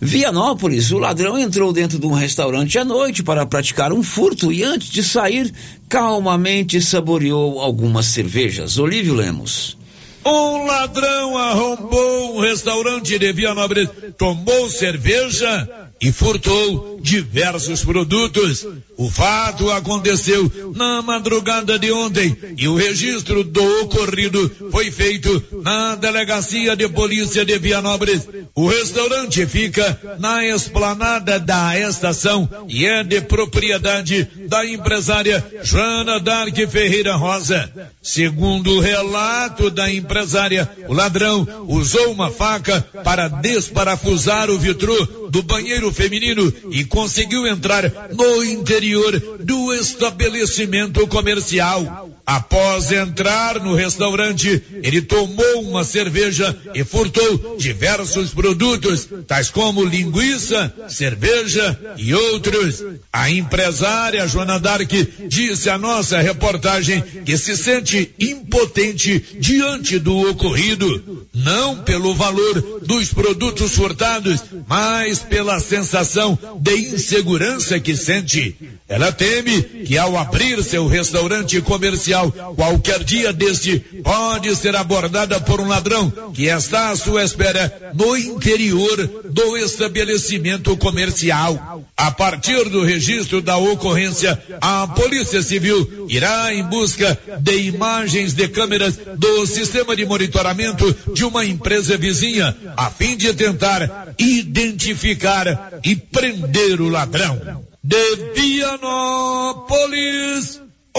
Vianópolis, 0.00 0.90
o 0.92 0.98
ladrão 0.98 1.38
entrou 1.38 1.72
dentro 1.72 1.98
de 1.98 2.06
um 2.06 2.12
restaurante 2.12 2.78
à 2.78 2.84
noite 2.84 3.22
para 3.22 3.46
praticar 3.46 3.92
um 3.92 4.02
furto 4.02 4.52
e 4.52 4.62
antes 4.62 4.90
de 4.90 5.02
sair, 5.02 5.52
calmamente 5.88 6.80
saboreou 6.80 7.60
algumas 7.60 8.06
cervejas. 8.06 8.78
Olívio 8.78 9.14
Lemos. 9.14 9.76
Um 10.24 10.66
ladrão 10.66 11.38
arrombou 11.38 12.36
um 12.36 12.40
restaurante 12.40 13.18
de 13.18 13.32
Vianópolis, 13.32 13.88
tomou 14.16 14.68
cerveja 14.68 15.87
e 16.00 16.12
furtou 16.12 17.00
diversos 17.00 17.84
produtos. 17.84 18.66
O 18.96 19.10
fato 19.10 19.70
aconteceu 19.70 20.50
na 20.74 21.02
madrugada 21.02 21.78
de 21.78 21.90
ontem 21.92 22.36
e 22.56 22.68
o 22.68 22.76
registro 22.76 23.44
do 23.44 23.82
ocorrido 23.82 24.50
foi 24.70 24.90
feito 24.90 25.42
na 25.62 25.94
delegacia 25.94 26.76
de 26.76 26.88
polícia 26.88 27.44
de 27.44 27.58
Vianópolis. 27.58 28.28
O 28.54 28.68
restaurante 28.68 29.46
fica 29.46 30.16
na 30.18 30.44
esplanada 30.46 31.38
da 31.38 31.78
estação 31.78 32.48
e 32.68 32.86
é 32.86 33.02
de 33.02 33.20
propriedade 33.20 34.28
da 34.48 34.66
empresária 34.66 35.44
Joana 35.62 36.20
Dark 36.20 36.56
Ferreira 36.68 37.14
Rosa. 37.16 37.70
Segundo 38.02 38.72
o 38.72 38.80
relato 38.80 39.70
da 39.70 39.92
empresária, 39.92 40.68
o 40.88 40.92
ladrão 40.92 41.46
usou 41.66 42.12
uma 42.12 42.30
faca 42.30 42.80
para 43.04 43.28
desparafusar 43.28 44.50
o 44.50 44.58
vitrô 44.58 45.27
do 45.28 45.42
banheiro 45.42 45.92
feminino 45.92 46.52
e 46.70 46.84
conseguiu 46.84 47.46
entrar 47.46 48.10
no 48.14 48.44
interior 48.44 49.18
do 49.38 49.72
estabelecimento 49.74 51.06
comercial. 51.06 52.10
Após 52.28 52.92
entrar 52.92 53.58
no 53.58 53.74
restaurante, 53.74 54.62
ele 54.82 55.00
tomou 55.00 55.62
uma 55.62 55.82
cerveja 55.82 56.54
e 56.74 56.84
furtou 56.84 57.56
diversos 57.56 58.34
produtos, 58.34 59.08
tais 59.26 59.48
como 59.48 59.82
linguiça, 59.82 60.70
cerveja 60.90 61.80
e 61.96 62.12
outros. 62.12 62.84
A 63.10 63.30
empresária 63.30 64.28
Joana 64.28 64.60
Dark 64.60 64.92
disse 65.26 65.70
à 65.70 65.78
nossa 65.78 66.20
reportagem 66.20 67.00
que 67.24 67.34
se 67.38 67.56
sente 67.56 68.12
impotente 68.20 69.24
diante 69.40 69.98
do 69.98 70.28
ocorrido, 70.28 71.26
não 71.32 71.78
pelo 71.78 72.14
valor 72.14 72.82
dos 72.82 73.10
produtos 73.10 73.74
furtados, 73.74 74.42
mas 74.66 75.20
pela 75.20 75.58
sensação 75.60 76.38
de 76.60 76.76
insegurança 76.76 77.80
que 77.80 77.96
sente. 77.96 78.54
Ela 78.86 79.10
teme 79.10 79.62
que 79.62 79.96
ao 79.96 80.18
abrir 80.18 80.62
seu 80.62 80.86
restaurante 80.86 81.58
comercial 81.62 82.17
qualquer 82.56 83.04
dia 83.04 83.32
deste 83.32 83.78
pode 84.02 84.54
ser 84.56 84.74
abordada 84.76 85.40
por 85.40 85.60
um 85.60 85.68
ladrão 85.68 86.10
que 86.32 86.46
está 86.46 86.90
à 86.90 86.96
sua 86.96 87.24
espera 87.24 87.92
no 87.94 88.16
interior 88.16 88.96
do 89.24 89.56
estabelecimento 89.56 90.76
comercial. 90.76 91.84
A 91.96 92.10
partir 92.10 92.68
do 92.68 92.84
registro 92.84 93.40
da 93.42 93.56
ocorrência, 93.56 94.40
a 94.60 94.86
Polícia 94.86 95.42
Civil 95.42 96.06
irá 96.08 96.54
em 96.54 96.62
busca 96.62 97.18
de 97.40 97.56
imagens 97.62 98.34
de 98.34 98.48
câmeras 98.48 98.98
do 99.16 99.46
sistema 99.46 99.96
de 99.96 100.06
monitoramento 100.06 100.94
de 101.12 101.24
uma 101.24 101.44
empresa 101.44 101.96
vizinha, 101.96 102.56
a 102.76 102.90
fim 102.90 103.16
de 103.16 103.34
tentar 103.34 104.14
identificar 104.18 105.80
e 105.84 105.96
prender 105.96 106.80
o 106.80 106.88
ladrão. 106.88 107.66
De 107.82 108.16
Vianópolis, 108.34 109.48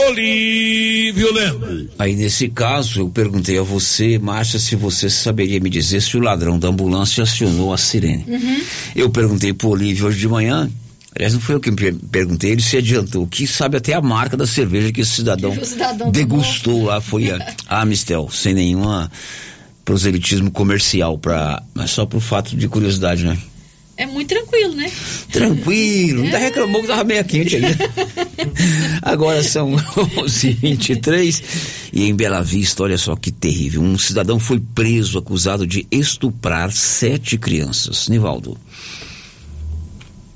Olívio 0.08 1.34
Lemos. 1.34 1.88
Aí 1.98 2.16
nesse 2.16 2.48
caso, 2.48 3.02
eu 3.02 3.10
perguntei 3.10 3.58
a 3.58 3.62
você, 3.62 4.18
Márcia, 4.18 4.60
se 4.60 4.76
você 4.76 5.10
saberia 5.10 5.60
me 5.60 5.70
dizer 5.70 6.02
se 6.02 6.18
o 6.18 6.22
ladrão 6.22 6.58
da 6.58 6.68
ambulância 6.68 7.24
acionou 7.24 7.74
a 7.74 7.78
sirene. 7.78 8.26
Uhum. 8.28 8.62
Eu 8.96 9.10
perguntei 9.10 9.54
pro 9.54 9.70
Olívio 9.70 10.08
hoje 10.08 10.20
de 10.20 10.28
manhã, 10.28 10.70
aliás, 11.16 11.34
não 11.34 11.42
foi 11.42 11.56
eu 11.56 11.60
que 11.60 11.72
perguntei, 11.72 12.52
ele 12.52 12.62
se 12.62 12.78
adiantou, 12.78 13.28
que 13.28 13.46
sabe 13.46 13.78
até 13.78 13.94
a 13.94 14.02
marca 14.02 14.38
da 14.38 14.48
cerveja 14.48 14.92
que 14.92 15.02
esse 15.02 15.12
cidadão, 15.12 15.52
Que 15.52 15.62
o 15.62 15.66
cidadão 15.66 16.12
degustou 16.12 16.86
lá, 16.86 17.02
foi 17.02 17.30
a, 17.32 17.56
a 17.68 17.82
Amistel, 17.82 18.30
sem 18.32 18.54
nenhuma 18.54 19.12
proselitismo 19.84 20.52
comercial, 20.52 21.18
pra, 21.18 21.64
mas 21.74 21.90
só 21.92 22.06
por 22.06 22.22
fato 22.22 22.56
de 22.56 22.68
curiosidade, 22.68 23.26
né? 23.26 23.38
É 24.00 24.06
muito 24.06 24.30
tranquilo, 24.30 24.76
né? 24.76 24.90
Tranquilo, 25.30 26.24
ainda 26.24 26.38
reclamou 26.38 26.80
que 26.80 26.88
tava 26.88 27.04
meio 27.04 27.26
quente 27.26 27.58
aí. 27.58 27.64
Agora 29.04 29.44
são 29.44 29.74
11h23 29.74 31.44
e 31.92 32.06
em 32.06 32.16
Bela 32.16 32.42
Vista, 32.42 32.84
olha 32.84 32.98
só 32.98 33.14
que 33.18 33.30
terrível. 33.30 33.82
Um 33.82 33.98
cidadão 33.98 34.40
foi 34.40 34.58
preso 34.58 35.20
acusado 35.20 35.68
de 35.68 35.86
estuprar 35.92 36.72
sete 36.72 37.38
crianças. 37.38 38.08
Nivaldo. 38.08 38.58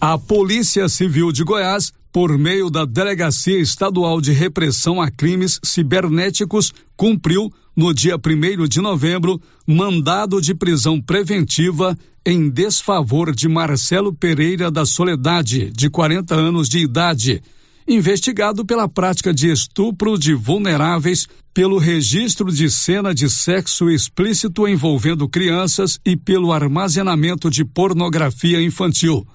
A 0.06 0.18
Polícia 0.18 0.90
Civil 0.90 1.32
de 1.32 1.46
Goiás, 1.46 1.94
por 2.12 2.38
meio 2.38 2.70
da 2.70 2.84
Delegacia 2.84 3.58
Estadual 3.58 4.20
de 4.20 4.34
Repressão 4.34 5.02
a 5.02 5.10
Crimes 5.10 5.62
Cibernéticos, 5.64 6.74
cumpriu, 6.98 7.50
no 7.74 7.94
dia 7.94 8.18
1 8.18 8.68
de 8.68 8.82
novembro, 8.82 9.42
mandado 9.66 10.42
de 10.42 10.54
prisão 10.54 11.00
preventiva 11.00 11.98
em 12.26 12.50
desfavor 12.50 13.34
de 13.34 13.48
Marcelo 13.48 14.14
Pereira 14.14 14.70
da 14.70 14.86
Soledade, 14.86 15.72
de 15.72 15.90
40 15.90 16.36
anos 16.36 16.68
de 16.68 16.80
idade, 16.80 17.42
investigado 17.88 18.66
pela 18.66 18.90
prática 18.90 19.34
de 19.34 19.50
estupro 19.50 20.20
de 20.20 20.34
vulneráveis, 20.34 21.30
pelo 21.54 21.78
registro 21.78 22.52
de 22.52 22.70
cena 22.70 23.16
de 23.16 23.30
sexo 23.30 23.90
explícito 23.90 24.68
envolvendo 24.68 25.30
crianças 25.30 25.98
e 26.06 26.18
pelo 26.18 26.52
armazenamento 26.52 27.50
de 27.50 27.64
pornografia 27.64 28.62
infantil. 28.62 29.26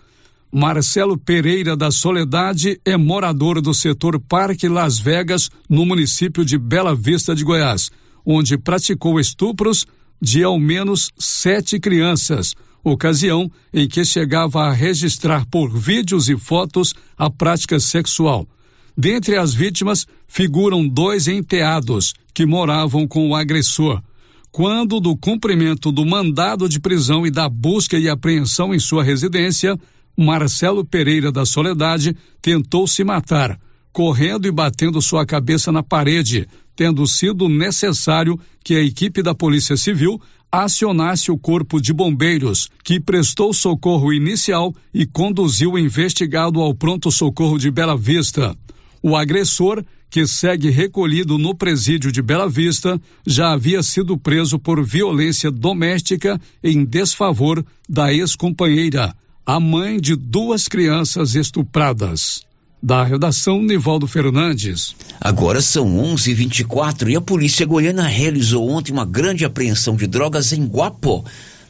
Marcelo 0.50 1.18
Pereira 1.18 1.76
da 1.76 1.90
Soledade 1.90 2.80
é 2.82 2.96
morador 2.96 3.60
do 3.60 3.74
setor 3.74 4.18
Parque 4.18 4.66
Las 4.66 4.98
Vegas, 4.98 5.50
no 5.68 5.84
município 5.84 6.42
de 6.42 6.56
Bela 6.56 6.94
Vista 6.94 7.34
de 7.34 7.44
Goiás, 7.44 7.90
onde 8.24 8.56
praticou 8.56 9.20
estupros 9.20 9.86
de 10.20 10.42
ao 10.42 10.58
menos 10.58 11.10
sete 11.18 11.78
crianças, 11.78 12.54
ocasião 12.82 13.50
em 13.74 13.86
que 13.86 14.02
chegava 14.06 14.62
a 14.62 14.72
registrar 14.72 15.44
por 15.46 15.70
vídeos 15.70 16.30
e 16.30 16.36
fotos 16.36 16.94
a 17.16 17.28
prática 17.28 17.78
sexual. 17.78 18.48
Dentre 18.96 19.36
as 19.36 19.52
vítimas 19.52 20.06
figuram 20.26 20.88
dois 20.88 21.28
enteados 21.28 22.14
que 22.32 22.46
moravam 22.46 23.06
com 23.06 23.28
o 23.28 23.34
agressor. 23.34 24.02
Quando, 24.50 24.98
do 24.98 25.14
cumprimento 25.14 25.92
do 25.92 26.06
mandado 26.06 26.66
de 26.68 26.80
prisão 26.80 27.26
e 27.26 27.30
da 27.30 27.50
busca 27.50 27.98
e 27.98 28.08
apreensão 28.08 28.74
em 28.74 28.78
sua 28.78 29.04
residência, 29.04 29.78
Marcelo 30.18 30.84
Pereira 30.84 31.30
da 31.30 31.46
Soledade 31.46 32.16
tentou 32.42 32.88
se 32.88 33.04
matar, 33.04 33.56
correndo 33.92 34.48
e 34.48 34.50
batendo 34.50 35.00
sua 35.00 35.24
cabeça 35.24 35.70
na 35.70 35.80
parede, 35.80 36.48
tendo 36.74 37.06
sido 37.06 37.48
necessário 37.48 38.36
que 38.64 38.74
a 38.74 38.82
equipe 38.82 39.22
da 39.22 39.32
Polícia 39.32 39.76
Civil 39.76 40.20
acionasse 40.50 41.30
o 41.30 41.38
Corpo 41.38 41.80
de 41.80 41.92
Bombeiros, 41.92 42.68
que 42.82 42.98
prestou 42.98 43.52
socorro 43.52 44.12
inicial 44.12 44.74
e 44.92 45.06
conduziu 45.06 45.74
o 45.74 45.78
investigado 45.78 46.60
ao 46.60 46.74
pronto-socorro 46.74 47.56
de 47.56 47.70
Bela 47.70 47.96
Vista. 47.96 48.56
O 49.00 49.14
agressor, 49.14 49.84
que 50.10 50.26
segue 50.26 50.68
recolhido 50.68 51.38
no 51.38 51.54
presídio 51.54 52.10
de 52.10 52.20
Bela 52.20 52.48
Vista, 52.48 53.00
já 53.24 53.52
havia 53.52 53.84
sido 53.84 54.18
preso 54.18 54.58
por 54.58 54.84
violência 54.84 55.48
doméstica 55.48 56.40
em 56.64 56.84
desfavor 56.84 57.64
da 57.88 58.12
ex-companheira, 58.12 59.14
a 59.48 59.58
mãe 59.58 59.98
de 59.98 60.14
duas 60.14 60.68
crianças 60.68 61.34
estupradas. 61.34 62.42
Da 62.82 63.02
redação, 63.02 63.62
Nivaldo 63.62 64.06
Fernandes. 64.06 64.94
Agora 65.18 65.62
são 65.62 65.86
11:24 65.96 67.08
e 67.08 67.16
a 67.16 67.20
polícia 67.22 67.64
goiana 67.64 68.06
realizou 68.06 68.68
ontem 68.68 68.92
uma 68.92 69.06
grande 69.06 69.46
apreensão 69.46 69.96
de 69.96 70.06
drogas 70.06 70.52
em 70.52 70.66
Guapó, 70.66 71.24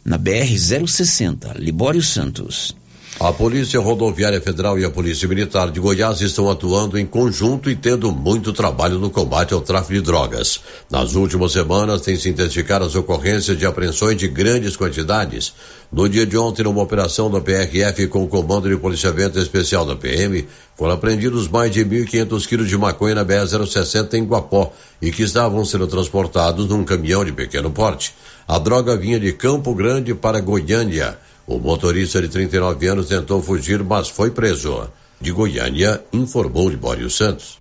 na 0.05 0.19
BR 0.19 0.59
060, 0.88 1.55
Libório 1.57 2.03
Santos. 2.03 2.75
A 3.20 3.33
Polícia 3.33 3.81
Rodoviária 3.81 4.40
Federal 4.40 4.78
e 4.78 4.85
a 4.85 4.90
Polícia 4.90 5.26
Militar 5.26 5.72
de 5.72 5.81
Goiás 5.81 6.20
estão 6.20 6.48
atuando 6.48 6.96
em 6.96 7.04
conjunto 7.04 7.68
e 7.68 7.74
tendo 7.74 8.12
muito 8.12 8.52
trabalho 8.52 8.96
no 9.00 9.11
combate 9.11 9.52
ao 9.52 9.61
tráfico 9.61 9.94
de 9.94 10.02
drogas. 10.02 10.61
Nas 10.88 11.16
últimas 11.16 11.50
semanas, 11.50 12.02
tem 12.02 12.14
se 12.14 12.28
intensificado 12.28 12.85
as 12.85 12.94
ocorrências 12.94 13.59
de 13.59 13.66
apreensões 13.66 14.16
de 14.16 14.28
grandes 14.28 14.76
quantidades. 14.76 15.52
No 15.90 16.09
dia 16.09 16.24
de 16.24 16.38
ontem, 16.38 16.62
numa 16.62 16.81
operação 16.81 17.28
da 17.28 17.40
PRF 17.40 18.07
com 18.07 18.22
o 18.22 18.28
Comando 18.28 18.68
de 18.68 18.76
Policiamento 18.76 19.37
Especial 19.40 19.85
da 19.85 19.96
PM, 19.96 20.46
foram 20.76 20.94
apreendidos 20.94 21.48
mais 21.48 21.72
de 21.72 21.85
1.500 21.85 22.46
quilos 22.46 22.68
de 22.68 22.78
maconha 22.78 23.16
na 23.16 23.24
BR-060 23.24 24.14
em 24.14 24.24
Guapó 24.26 24.72
e 25.02 25.11
que 25.11 25.24
estavam 25.24 25.64
sendo 25.64 25.88
transportados 25.88 26.68
num 26.68 26.85
caminhão 26.85 27.24
de 27.24 27.33
pequeno 27.33 27.72
porte. 27.72 28.14
A 28.46 28.61
droga 28.61 28.96
vinha 28.96 29.18
de 29.18 29.33
Campo 29.33 29.74
Grande 29.74 30.14
para 30.14 30.40
Goiânia. 30.40 31.18
O 31.49 31.59
motorista 31.59 32.21
de 32.21 32.29
39 32.29 32.87
anos 32.89 33.07
tentou 33.07 33.43
fugir, 33.43 33.83
mas 33.83 34.07
foi 34.07 34.31
preso. 34.31 34.87
De 35.19 35.33
Goiânia, 35.33 36.05
informou 36.13 36.69
Libório 36.69 37.09
Santos. 37.09 37.57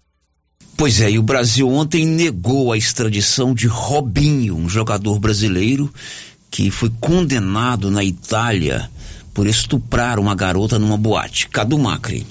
Pois 0.76 1.00
é, 1.00 1.10
e 1.10 1.18
o 1.18 1.24
Brasil 1.24 1.70
ontem 1.70 2.06
negou 2.06 2.74
a 2.74 2.78
extradição 2.78 3.54
de 3.54 3.66
Robinho, 3.66 4.58
um 4.58 4.68
jogador 4.68 5.18
brasileiro 5.20 5.92
que 6.52 6.70
foi 6.70 6.92
condenado 7.00 7.90
na 7.90 8.04
Itália 8.04 8.92
por 9.34 9.48
estuprar 9.48 10.20
uma 10.20 10.36
garota 10.36 10.78
numa 10.78 10.98
boate. 10.98 11.48
Cadu 11.48 11.80
Macri. 11.80 12.28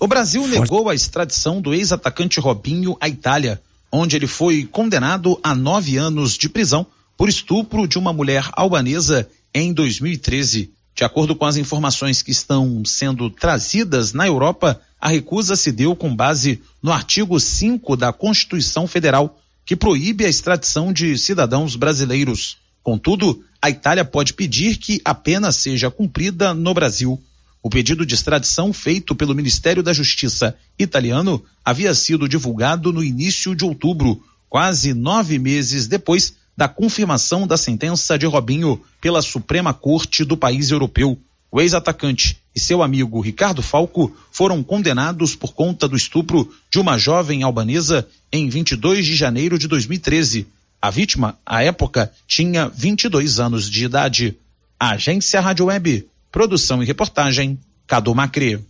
O 0.00 0.08
Brasil 0.08 0.44
negou 0.48 0.88
a 0.88 0.94
extradição 0.94 1.60
do 1.60 1.72
ex-atacante 1.72 2.40
Robinho 2.40 2.96
à 3.00 3.08
Itália, 3.08 3.62
onde 3.92 4.16
ele 4.16 4.26
foi 4.26 4.64
condenado 4.64 5.38
a 5.40 5.54
nove 5.54 5.96
anos 5.96 6.36
de 6.36 6.48
prisão 6.48 6.84
por 7.16 7.28
estupro 7.28 7.86
de 7.86 7.96
uma 7.96 8.12
mulher 8.12 8.48
albanesa 8.54 9.28
em 9.54 9.72
2013. 9.72 10.70
De 10.94 11.04
acordo 11.04 11.34
com 11.34 11.44
as 11.44 11.56
informações 11.56 12.22
que 12.22 12.30
estão 12.30 12.84
sendo 12.84 13.30
trazidas 13.30 14.12
na 14.12 14.26
Europa, 14.26 14.80
a 15.00 15.08
recusa 15.08 15.56
se 15.56 15.72
deu 15.72 15.96
com 15.96 16.14
base 16.14 16.60
no 16.82 16.92
artigo 16.92 17.38
5 17.40 17.96
da 17.96 18.12
Constituição 18.12 18.86
Federal, 18.86 19.40
que 19.64 19.74
proíbe 19.74 20.24
a 20.24 20.28
extradição 20.28 20.92
de 20.92 21.16
cidadãos 21.16 21.74
brasileiros. 21.76 22.58
Contudo, 22.82 23.42
a 23.62 23.70
Itália 23.70 24.04
pode 24.04 24.34
pedir 24.34 24.76
que 24.76 25.00
a 25.04 25.14
pena 25.14 25.52
seja 25.52 25.90
cumprida 25.90 26.52
no 26.52 26.74
Brasil. 26.74 27.20
O 27.62 27.68
pedido 27.68 28.06
de 28.06 28.14
extradição 28.14 28.72
feito 28.72 29.14
pelo 29.14 29.34
Ministério 29.34 29.82
da 29.82 29.92
Justiça 29.92 30.56
italiano 30.78 31.42
havia 31.64 31.94
sido 31.94 32.28
divulgado 32.28 32.92
no 32.92 33.04
início 33.04 33.54
de 33.54 33.64
outubro, 33.64 34.22
quase 34.48 34.94
nove 34.94 35.38
meses 35.38 35.86
depois 35.86 36.34
da 36.60 36.68
confirmação 36.68 37.46
da 37.46 37.56
sentença 37.56 38.18
de 38.18 38.26
Robinho 38.26 38.78
pela 39.00 39.22
Suprema 39.22 39.72
Corte 39.72 40.26
do 40.26 40.36
país 40.36 40.70
europeu. 40.70 41.18
O 41.50 41.58
ex-atacante 41.58 42.36
e 42.54 42.60
seu 42.60 42.82
amigo 42.82 43.18
Ricardo 43.18 43.62
Falco 43.62 44.14
foram 44.30 44.62
condenados 44.62 45.34
por 45.34 45.54
conta 45.54 45.88
do 45.88 45.96
estupro 45.96 46.52
de 46.70 46.78
uma 46.78 46.98
jovem 46.98 47.42
albanesa 47.42 48.06
em 48.30 48.46
22 48.50 49.06
de 49.06 49.16
janeiro 49.16 49.58
de 49.58 49.66
2013. 49.66 50.46
A 50.82 50.90
vítima, 50.90 51.38
à 51.46 51.64
época, 51.64 52.12
tinha 52.26 52.68
22 52.68 53.40
anos 53.40 53.70
de 53.70 53.86
idade. 53.86 54.36
Agência 54.78 55.40
Rádio 55.40 55.64
Web, 55.64 56.06
produção 56.30 56.82
e 56.82 56.86
reportagem, 56.86 57.58
Cadu 57.86 58.14
Macri. 58.14 58.62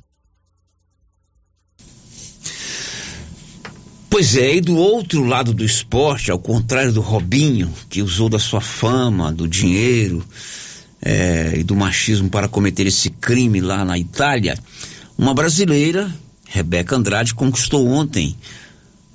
Pois 4.20 4.36
é, 4.36 4.56
e 4.56 4.60
do 4.60 4.76
outro 4.76 5.24
lado 5.24 5.54
do 5.54 5.64
esporte, 5.64 6.30
ao 6.30 6.38
contrário 6.38 6.92
do 6.92 7.00
Robinho, 7.00 7.72
que 7.88 8.02
usou 8.02 8.28
da 8.28 8.38
sua 8.38 8.60
fama, 8.60 9.32
do 9.32 9.48
dinheiro 9.48 10.22
é, 11.00 11.54
e 11.56 11.62
do 11.62 11.74
machismo 11.74 12.28
para 12.28 12.46
cometer 12.46 12.86
esse 12.86 13.08
crime 13.08 13.62
lá 13.62 13.82
na 13.82 13.98
Itália, 13.98 14.58
uma 15.16 15.32
brasileira, 15.32 16.14
Rebeca 16.46 16.96
Andrade, 16.96 17.32
conquistou 17.32 17.88
ontem 17.88 18.36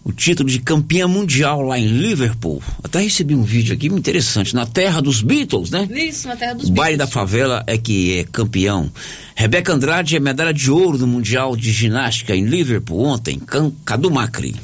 o 0.03 0.11
título 0.11 0.49
de 0.49 0.57
campeã 0.57 1.07
mundial 1.07 1.61
lá 1.61 1.77
em 1.77 1.85
Liverpool. 1.85 2.63
Até 2.83 3.01
recebi 3.01 3.35
um 3.35 3.43
vídeo 3.43 3.75
aqui 3.75 3.91
muito 3.91 4.09
interessante, 4.09 4.55
na 4.55 4.65
terra 4.65 5.03
dos 5.03 5.21
Beatles, 5.21 5.69
né? 5.69 5.87
Isso, 5.91 6.27
na 6.27 6.35
terra 6.35 6.55
dos 6.55 6.63
o 6.63 6.71
Beatles. 6.71 6.79
baile 6.79 6.97
da 6.97 7.05
favela 7.05 7.63
é 7.67 7.77
que 7.77 8.17
é 8.17 8.23
campeão. 8.23 8.91
Rebeca 9.35 9.71
Andrade 9.71 10.15
é 10.15 10.19
medalha 10.19 10.51
de 10.51 10.71
ouro 10.71 10.97
no 10.97 11.05
Mundial 11.05 11.55
de 11.55 11.71
Ginástica 11.71 12.35
em 12.35 12.45
Liverpool 12.45 13.05
ontem, 13.05 13.39
Cadu 13.85 14.09
Macri. 14.09 14.55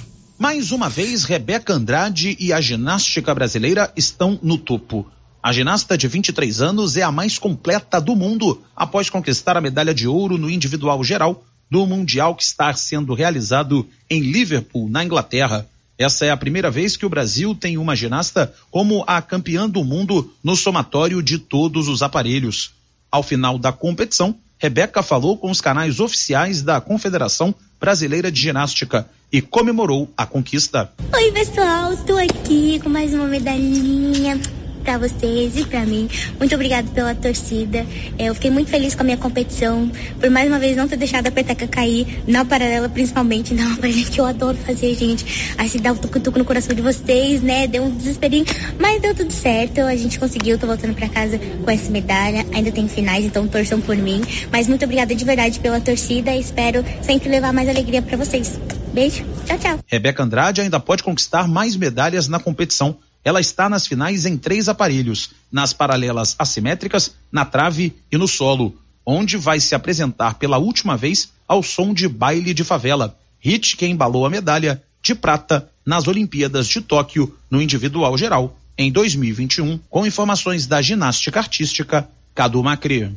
Mais 0.42 0.72
uma 0.72 0.90
vez, 0.90 1.24
Rebeca 1.24 1.72
Andrade 1.72 2.36
e 2.40 2.52
a 2.52 2.60
ginástica 2.60 3.32
brasileira 3.32 3.94
estão 3.96 4.40
no 4.42 4.58
topo. 4.58 5.06
A 5.44 5.54
ginasta 5.54 5.96
de 5.96 6.08
23 6.08 6.64
anos 6.64 6.98
é 6.98 7.04
a 7.04 7.12
mais 7.12 7.38
completa 7.38 8.02
do 8.02 8.16
mundo 8.16 8.60
após 8.76 9.08
conquistar 9.08 9.56
a 9.56 9.62
medalha 9.62 9.94
de 9.94 10.08
ouro 10.08 10.40
no 10.40 10.50
individual 10.50 11.04
geral 11.04 11.44
do 11.70 11.86
Mundial 11.86 12.34
que 12.34 12.42
está 12.42 12.74
sendo 12.74 13.14
realizado 13.14 13.88
em 14.10 14.20
Liverpool, 14.20 14.90
na 14.90 15.04
Inglaterra. 15.04 15.70
Essa 15.96 16.26
é 16.26 16.32
a 16.32 16.38
primeira 16.38 16.72
vez 16.72 16.98
que 16.98 17.06
o 17.06 17.10
Brasil 17.10 17.54
tem 17.54 17.78
uma 17.78 17.96
ginasta 17.96 18.52
como 18.72 19.04
a 19.06 19.22
campeã 19.22 19.70
do 19.70 19.84
mundo 19.84 20.34
no 20.44 20.56
somatório 20.56 21.22
de 21.22 21.38
todos 21.38 21.88
os 21.88 22.02
aparelhos. 22.02 22.74
Ao 23.12 23.22
final 23.22 23.60
da 23.60 23.72
competição, 23.72 24.36
Rebeca 24.58 25.04
falou 25.04 25.38
com 25.38 25.52
os 25.52 25.62
canais 25.62 26.00
oficiais 26.00 26.64
da 26.64 26.82
Confederação 26.82 27.54
Brasileira 27.82 28.32
de 28.32 28.40
Ginástica 28.40 29.10
e 29.32 29.42
comemorou 29.42 30.08
a 30.16 30.24
conquista. 30.28 30.94
Oi, 31.12 31.32
pessoal, 31.32 31.98
tô 32.06 32.16
aqui 32.16 32.80
com 32.80 32.90
mais 32.90 33.12
uma 33.12 33.26
medalhinha 33.26 34.40
para 34.82 34.98
vocês 34.98 35.58
e 35.58 35.66
para 35.66 35.86
mim. 35.86 36.10
Muito 36.38 36.54
obrigada 36.54 36.90
pela 36.92 37.16
torcida. 37.16 37.86
É, 38.18 38.26
eu 38.26 38.36
fiquei 38.36 38.52
muito 38.52 38.70
feliz 38.70 38.96
com 38.96 39.02
a 39.02 39.04
minha 39.06 39.18
competição, 39.18 39.90
por 40.20 40.30
mais 40.30 40.48
uma 40.48 40.60
vez 40.60 40.76
não 40.76 40.88
ter 40.88 40.98
deixado 40.98 41.28
a 41.28 41.32
peteca 41.32 41.68
cair, 41.68 42.22
na 42.28 42.44
paralela 42.44 42.90
principalmente, 42.90 43.54
não, 43.54 43.78
mas 43.82 44.10
que 44.10 44.20
eu 44.20 44.26
adoro 44.26 44.58
fazer, 44.58 44.94
gente. 44.96 45.54
Assim, 45.58 45.80
dar 45.80 45.94
um 45.94 45.98
tucutuco 45.98 46.38
no 46.38 46.46
coração 46.46 46.76
de 46.76 46.82
vocês, 46.82 47.42
né? 47.42 47.68
Deu 47.68 47.84
um 47.84 47.96
desesperinho, 47.96 48.46
mas 48.80 49.02
deu 49.02 49.16
tudo 49.16 49.32
certo. 49.32 49.82
A 49.82 49.96
gente 49.96 50.20
conseguiu, 50.20 50.58
tô 50.58 50.68
voltando 50.68 50.94
para 50.94 51.08
casa 51.10 51.40
com 51.40 51.72
essa 51.72 51.90
medalha. 51.90 52.46
Ainda 52.54 52.72
tem 52.72 52.88
finais, 52.88 53.26
então 53.26 53.48
torçam 53.48 53.80
por 53.80 53.96
mim. 53.96 54.22
Mas 54.52 54.68
muito 54.68 54.84
obrigada 54.84 55.14
de 55.16 55.24
verdade 55.24 55.60
pela 55.60 55.80
torcida. 55.80 56.36
Espero 56.36 56.84
sempre 57.02 57.30
levar 57.30 57.54
mais 57.54 57.70
alegria 57.70 58.02
para 58.02 58.18
vocês. 58.18 58.60
Beijo, 58.94 59.24
tchau, 59.46 59.58
tchau. 59.58 59.80
Rebeca 59.88 60.22
Andrade 60.22 60.62
ainda 60.62 60.80
pode 60.80 61.02
conquistar 61.04 61.48
mais 61.48 61.76
medalhas 61.76 62.28
na 62.28 62.40
competição. 62.40 62.98
Ela 63.24 63.40
está 63.40 63.70
nas 63.70 63.86
finais 63.86 64.26
em 64.26 64.38
três 64.38 64.68
aparelhos: 64.68 65.32
nas 65.52 65.74
paralelas 65.74 66.36
assimétricas, 66.38 67.16
na 67.32 67.46
trave 67.46 67.96
e 68.12 68.18
no 68.18 68.28
solo, 68.28 68.76
onde 69.06 69.38
vai 69.38 69.60
se 69.60 69.76
apresentar 69.76 70.36
pela 70.36 70.58
última 70.58 70.98
vez 70.98 71.32
ao 71.48 71.62
som 71.62 71.94
de 71.94 72.08
baile 72.08 72.54
de 72.54 72.64
favela. 72.64 73.18
Hit 73.40 73.76
que 73.76 73.86
embalou 73.86 74.26
a 74.26 74.30
medalha 74.30 74.82
de 75.02 75.16
prata 75.16 75.70
nas 75.86 76.08
Olimpíadas 76.08 76.68
de 76.68 76.82
Tóquio 76.82 77.36
no 77.50 77.62
individual 77.62 78.18
geral 78.18 78.58
em 78.78 78.92
2021, 78.92 79.80
com 79.90 80.06
informações 80.06 80.66
da 80.66 80.82
ginástica 80.82 81.40
artística 81.40 82.08
Cadu 82.34 82.64
Macri. 82.64 83.16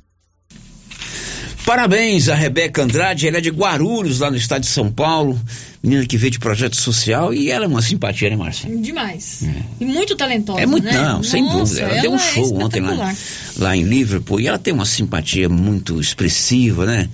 Parabéns 1.65 2.29
a 2.29 2.35
Rebeca 2.35 2.83
Andrade, 2.83 3.27
ela 3.27 3.39
é 3.39 3.41
de 3.41 3.49
Guarulhos, 3.51 4.21
lá 4.21 4.31
no 4.31 4.37
estado 4.37 4.61
de 4.63 4.69
São 4.69 4.93
Paulo, 4.93 5.41
menina 5.83 6.05
que 6.05 6.17
veio 6.19 6.31
de 6.31 6.39
projeto 6.39 6.77
social 6.77 7.33
e 7.33 7.51
ela 7.51 7.65
é 7.65 7.69
uma 7.69 7.81
simpatia, 7.81 8.29
né, 8.29 8.37
Márcia? 8.37 8.69
Demais. 8.77 9.43
E 9.81 9.85
muito 9.85 10.15
talentosa, 10.15 10.61
É 10.61 10.67
muito, 10.67 10.85
né? 10.85 10.93
não, 10.93 11.23
sem 11.23 11.43
Nossa, 11.43 11.57
dúvida. 11.59 11.81
Ela, 11.81 12.03
deu 12.03 12.13
um 12.13 12.17
é 12.17 12.19
show 12.19 12.63
ontem 12.63 12.81
lá, 12.81 13.15
lá 13.57 13.77
em 13.77 13.83
Liverpool 13.83 14.41
e 14.41 14.47
ela 14.47 14.59
tem 14.59 14.75
uma 14.75 14.85
simpatia 14.85 15.49
muito 15.49 15.99
expressiva, 15.99 16.85
né? 16.85 17.09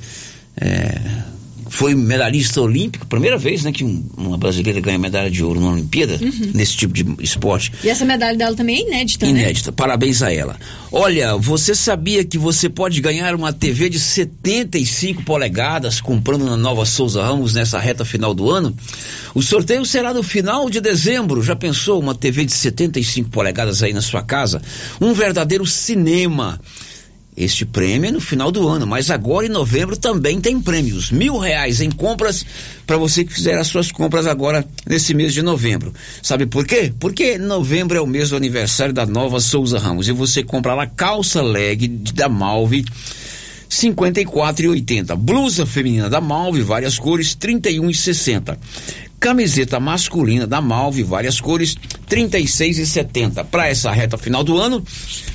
É, 0.60 1.00
foi 1.70 1.94
medalhista 1.94 2.60
olímpico, 2.60 3.06
primeira 3.06 3.38
vez, 3.38 3.62
né, 3.62 3.70
que 3.72 3.84
um- 3.84 4.04
uma 4.18 4.36
brasileira 4.36 4.80
ganha 4.80 4.98
medalha 4.98 5.30
de 5.30 5.42
ouro 5.42 5.60
na 5.60 5.70
Olimpíada, 5.70 6.18
Uhum. 6.20 6.50
nesse 6.52 6.76
tipo 6.76 6.92
de 6.92 7.06
esporte. 7.20 7.72
E 7.82 7.88
essa 7.88 8.04
medalha 8.04 8.36
dela 8.36 8.54
também 8.56 8.76
é 8.76 8.86
inédita, 8.88 9.24
né? 9.26 9.32
Inédita. 9.32 9.70
Parabéns 9.72 10.20
a 10.20 10.32
ela. 10.32 10.56
Olha, 10.92 11.36
você 11.36 11.74
sabia 11.74 12.24
que 12.24 12.36
você 12.36 12.68
pode 12.68 13.00
ganhar 13.00 13.34
uma 13.36 13.52
TV 13.52 13.88
de 13.88 13.98
75 14.00 15.22
polegadas 15.22 16.00
comprando 16.00 16.44
na 16.44 16.56
Nova 16.56 16.84
Souza 16.84 17.22
Ramos 17.22 17.54
nessa 17.54 17.78
reta 17.78 18.04
final 18.04 18.34
do 18.34 18.50
ano? 18.50 18.74
O 19.34 19.40
sorteio 19.40 19.86
será 19.86 20.12
no 20.12 20.22
final 20.24 20.68
de 20.68 20.80
dezembro. 20.80 21.40
Já 21.42 21.54
pensou 21.54 22.00
uma 22.00 22.14
TV 22.14 22.44
de 22.44 22.52
75 22.52 23.30
polegadas 23.30 23.82
aí 23.82 23.92
na 23.92 24.02
sua 24.02 24.22
casa? 24.22 24.60
Um 25.00 25.12
verdadeiro 25.14 25.64
cinema. 25.64 26.60
Este 27.36 27.64
prêmio 27.64 28.08
é 28.08 28.10
no 28.10 28.20
final 28.20 28.50
do 28.50 28.66
ano, 28.66 28.86
mas 28.86 29.10
agora 29.10 29.46
em 29.46 29.48
novembro 29.48 29.96
também 29.96 30.40
tem 30.40 30.60
prêmios. 30.60 31.10
Mil 31.10 31.38
reais 31.38 31.80
em 31.80 31.90
compras 31.90 32.44
para 32.86 32.96
você 32.96 33.24
que 33.24 33.32
fizer 33.32 33.56
as 33.56 33.68
suas 33.68 33.92
compras 33.92 34.26
agora 34.26 34.66
nesse 34.86 35.14
mês 35.14 35.32
de 35.32 35.40
novembro. 35.40 35.94
Sabe 36.22 36.44
por 36.46 36.66
quê? 36.66 36.92
Porque 36.98 37.38
novembro 37.38 37.96
é 37.96 38.00
o 38.00 38.06
mês 38.06 38.30
do 38.30 38.36
aniversário 38.36 38.92
da 38.92 39.06
nova 39.06 39.40
Souza 39.40 39.78
Ramos 39.78 40.08
e 40.08 40.12
você 40.12 40.42
compra 40.42 40.74
lá 40.74 40.86
calça 40.86 41.40
leg 41.40 41.88
da 41.88 42.28
Malve 42.28 42.84
54,80. 43.70 45.14
Blusa 45.16 45.64
feminina 45.64 46.10
da 46.10 46.20
Malve, 46.20 46.62
várias 46.62 46.98
cores, 46.98 47.36
31,60. 47.36 48.58
Camiseta 49.20 49.78
masculina 49.78 50.46
da 50.46 50.62
Malve, 50.62 51.02
várias 51.02 51.38
cores, 51.38 51.76
36,70. 52.08 53.44
Para 53.44 53.68
essa 53.68 53.90
reta 53.90 54.16
final 54.16 54.42
do 54.42 54.56
ano, 54.56 54.82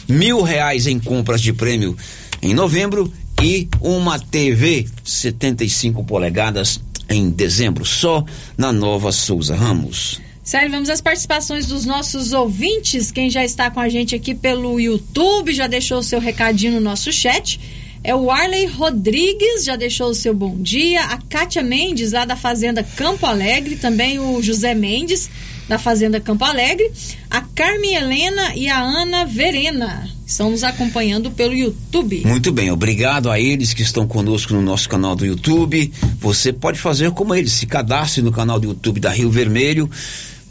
mil 0.10 0.42
reais 0.42 0.88
em 0.88 1.00
compras 1.00 1.40
de 1.40 1.54
prêmio 1.54 1.96
em 2.42 2.54
novembro 2.54 3.14
e 3.42 3.70
uma 3.80 4.18
TV 4.20 4.88
75 5.04 6.04
polegadas 6.04 6.82
em 7.08 7.30
dezembro, 7.30 7.86
só 7.86 8.26
na 8.58 8.74
Nova 8.74 9.12
Souza 9.12 9.56
Ramos. 9.56 10.20
Sério, 10.44 10.72
vamos 10.72 10.90
às 10.90 11.02
participações 11.02 11.68
dos 11.68 11.86
nossos 11.86 12.34
ouvintes. 12.34 13.12
Quem 13.12 13.30
já 13.30 13.46
está 13.46 13.70
com 13.70 13.80
a 13.80 13.90
gente 13.90 14.16
aqui 14.16 14.34
pelo 14.34 14.80
YouTube 14.80 15.54
já 15.54 15.68
deixou 15.68 16.00
o 16.00 16.04
seu 16.04 16.20
recadinho 16.20 16.74
no 16.74 16.80
nosso 16.80 17.12
chat. 17.12 17.60
É 18.06 18.14
o 18.14 18.30
Arley 18.30 18.68
Rodrigues, 18.68 19.66
já 19.66 19.76
deixou 19.76 20.12
o 20.12 20.14
seu 20.14 20.32
bom 20.32 20.56
dia. 20.62 21.06
A 21.06 21.18
Kátia 21.18 21.64
Mendes, 21.64 22.12
lá 22.12 22.24
da 22.24 22.36
Fazenda 22.36 22.84
Campo 22.84 23.26
Alegre. 23.26 23.78
Também 23.78 24.20
o 24.20 24.40
José 24.44 24.76
Mendes, 24.76 25.28
da 25.68 25.80
Fazenda 25.80 26.20
Campo 26.20 26.46
Alegre. 26.46 26.92
A 27.32 27.42
Carmen 27.42 27.96
Helena 27.96 28.54
e 28.56 28.70
a 28.70 28.80
Ana 28.80 29.26
Verena 29.26 30.08
estão 30.24 30.52
nos 30.52 30.64
acompanhando 30.64 31.32
pelo 31.32 31.56
YouTube. 31.56 32.22
Muito 32.28 32.52
bem, 32.52 32.70
obrigado 32.70 33.32
a 33.32 33.40
eles 33.40 33.74
que 33.74 33.82
estão 33.82 34.06
conosco 34.06 34.54
no 34.54 34.62
nosso 34.62 34.88
canal 34.88 35.16
do 35.16 35.26
YouTube. 35.26 35.92
Você 36.20 36.54
pode 36.54 36.78
fazer 36.78 37.10
como 37.10 37.34
eles, 37.34 37.54
se 37.54 37.66
cadastre 37.66 38.22
no 38.22 38.32
canal 38.32 38.60
do 38.60 38.68
YouTube 38.68 39.00
da 39.00 39.10
Rio 39.10 39.32
Vermelho, 39.32 39.90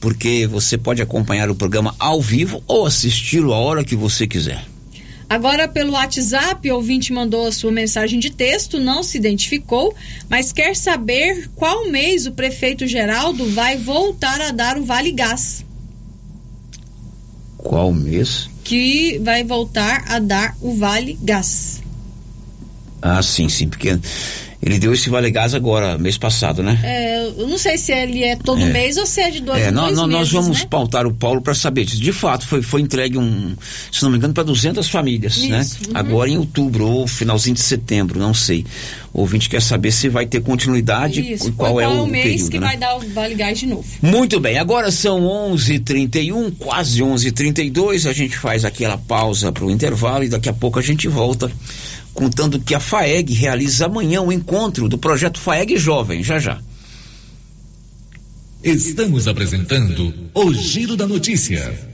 porque 0.01 0.45
você 0.49 0.77
pode 0.77 1.01
acompanhar 1.01 1.49
o 1.49 1.55
programa 1.55 1.95
ao 2.01 2.21
vivo 2.21 2.65
ou 2.67 2.85
assisti-lo 2.85 3.55
a 3.55 3.59
hora 3.59 3.85
que 3.85 3.95
você 3.95 4.27
quiser. 4.27 4.74
Agora, 5.29 5.67
pelo 5.67 5.93
WhatsApp, 5.93 6.71
o 6.71 6.77
ouvinte 6.77 7.13
mandou 7.13 7.47
a 7.47 7.53
sua 7.53 7.73
mensagem 7.73 8.19
de 8.19 8.31
texto, 8.31 8.79
não 8.79 9.03
se 9.03 9.19
identificou, 9.19 9.95
mas 10.29 10.53
quer 10.53 10.77
saber 10.77 11.51
qual 11.55 11.91
mês 11.91 12.27
o 12.27 12.33
prefeito 12.33 12.87
Geraldo 12.87 13.47
vai 13.51 13.77
voltar 13.77 14.41
a 14.41 14.51
dar 14.51 14.77
o 14.77 14.85
Vale 14.85 15.13
Gás. 15.13 15.65
Qual 17.57 17.93
mês? 17.93 18.49
Que 18.63 19.19
vai 19.21 19.43
voltar 19.43 20.05
a 20.07 20.19
dar 20.19 20.55
o 20.61 20.75
Vale 20.75 21.19
Gás. 21.23 21.83
Ah, 23.01 23.23
sim, 23.23 23.49
sim, 23.49 23.69
porque 23.69 23.99
ele 24.65 24.79
deu 24.79 24.95
esse 24.95 25.11
Vale 25.11 25.31
Gás 25.31 25.53
agora, 25.55 25.99
mês 25.99 26.17
passado, 26.17 26.63
né? 26.63 26.81
É, 26.83 27.27
eu 27.39 27.47
não 27.47 27.59
sei 27.59 27.77
se 27.77 27.93
ele 27.93 28.25
é 28.25 28.35
todo 28.35 28.63
É. 28.63 28.73
mês 28.73 28.97
ou 28.97 29.05
se 29.05 29.21
é 29.21 29.31
de 29.31 29.41
dois 29.41 29.61
É, 29.61 29.71
dois 29.71 29.97
nós- 29.97 30.09
nós 30.09 30.09
meses, 30.09 30.33
vamos 30.33 30.61
né? 30.61 30.67
pautar 30.71 31.07
o 31.07 31.13
Paulo 31.13 31.43
para 31.43 31.55
saber 31.55 31.85
disso. 31.85 32.01
De 32.01 32.13
fato, 32.13 32.47
foi, 32.47 32.63
foi 32.63 32.81
entregue 32.81 33.19
um, 33.19 33.55
se 33.93 34.03
não 34.03 34.11
me 34.11 34.17
engano, 34.17 34.33
para 34.33 34.43
200 34.45 34.89
famílias, 34.89 35.37
Isso, 35.37 35.49
né? 35.51 35.67
uhum. 35.89 35.93
Agora 35.95 36.31
em 36.31 36.39
outubro 36.39 36.87
ou 36.89 37.07
finalzinho 37.07 37.55
de 37.55 37.61
setembro, 37.63 38.19
não 38.19 38.33
sei. 38.33 38.65
O 39.13 39.21
ouvinte 39.21 39.49
quer 39.49 39.61
saber 39.63 39.93
se 39.93 40.09
vai 40.09 40.27
ter 40.27 40.41
continuidade 40.41 41.21
Isso, 41.21 41.49
e 41.49 41.53
qual, 41.53 41.81
é 41.81 41.87
o, 41.87 42.07
mês 42.07 42.25
período, 42.25 42.51
que 42.51 42.59
né? 42.59 42.67
vai 42.67 42.77
dar 42.77 42.97
o 42.97 43.01
Vale 43.11 43.35
Gás 43.35 43.59
de 43.59 43.67
novo. 43.67 43.85
Muito 44.03 44.41
bem, 44.41 44.59
agora 44.59 44.91
são 44.91 45.21
11h31, 45.55 46.53
quase 46.59 47.01
11h32. 47.03 48.09
A 48.09 48.13
gente 48.13 48.37
faz 48.37 48.65
aquela 48.65 48.97
pausa 48.99 49.53
para 49.53 49.65
o 49.65 49.71
intervalo 49.71 50.25
e 50.25 50.29
daqui 50.29 50.49
a 50.49 50.53
pouco 50.53 50.79
a 50.79 50.83
gente 50.83 51.07
volta 51.07 51.51
contando 52.15 52.61
que 52.61 52.75
a 52.75 52.81
FAEG 52.81 53.35
realiza 53.35 53.87
amanhã 53.87 54.23
o 54.23 54.33
encontro 54.33 54.89
do 54.89 54.97
projeto 54.97 55.39
FAEG 55.39 55.77
Jovem. 55.77 56.23
Já 56.23 56.39
já. 56.39 56.61
Estamos 58.63 59.29
apresentando 59.29 60.15
o 60.33 60.55
Giro 60.55 60.97
da 60.97 61.07
Notícia. 61.07 61.94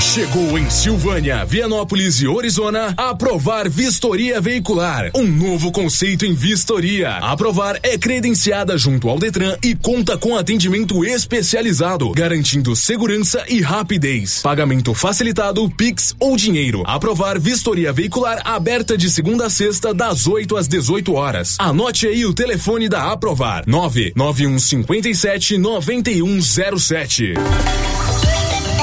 Chegou 0.00 0.58
em 0.58 0.68
Silvânia, 0.70 1.44
Vianópolis 1.44 2.22
e 2.22 2.26
Orizona 2.26 2.94
a 2.96 3.10
Aprovar 3.10 3.68
Vistoria 3.68 4.40
Veicular, 4.40 5.10
um 5.14 5.26
novo 5.26 5.70
conceito 5.70 6.24
em 6.24 6.32
vistoria. 6.32 7.10
A 7.10 7.32
Aprovar 7.32 7.78
é 7.82 7.98
credenciada 7.98 8.78
junto 8.78 9.10
ao 9.10 9.18
Detran 9.18 9.56
e 9.62 9.74
conta 9.76 10.16
com 10.16 10.36
atendimento 10.36 11.04
especializado, 11.04 12.10
garantindo 12.12 12.74
segurança 12.74 13.44
e 13.46 13.60
rapidez. 13.60 14.40
Pagamento 14.40 14.94
facilitado, 14.94 15.68
Pix 15.70 16.16
ou 16.18 16.34
dinheiro. 16.34 16.82
Aprovar 16.86 17.38
Vistoria 17.38 17.92
Veicular 17.92 18.40
aberta 18.44 18.96
de 18.96 19.10
segunda 19.10 19.46
a 19.46 19.50
sexta 19.50 19.92
das 19.92 20.26
8 20.26 20.56
às 20.56 20.66
18 20.66 21.12
horas. 21.12 21.56
Anote 21.58 22.08
aí 22.08 22.24
o 22.24 22.32
telefone 22.32 22.88
da 22.88 23.12
Aprovar: 23.12 23.64
99157 23.66 25.58
9107. 25.58 27.34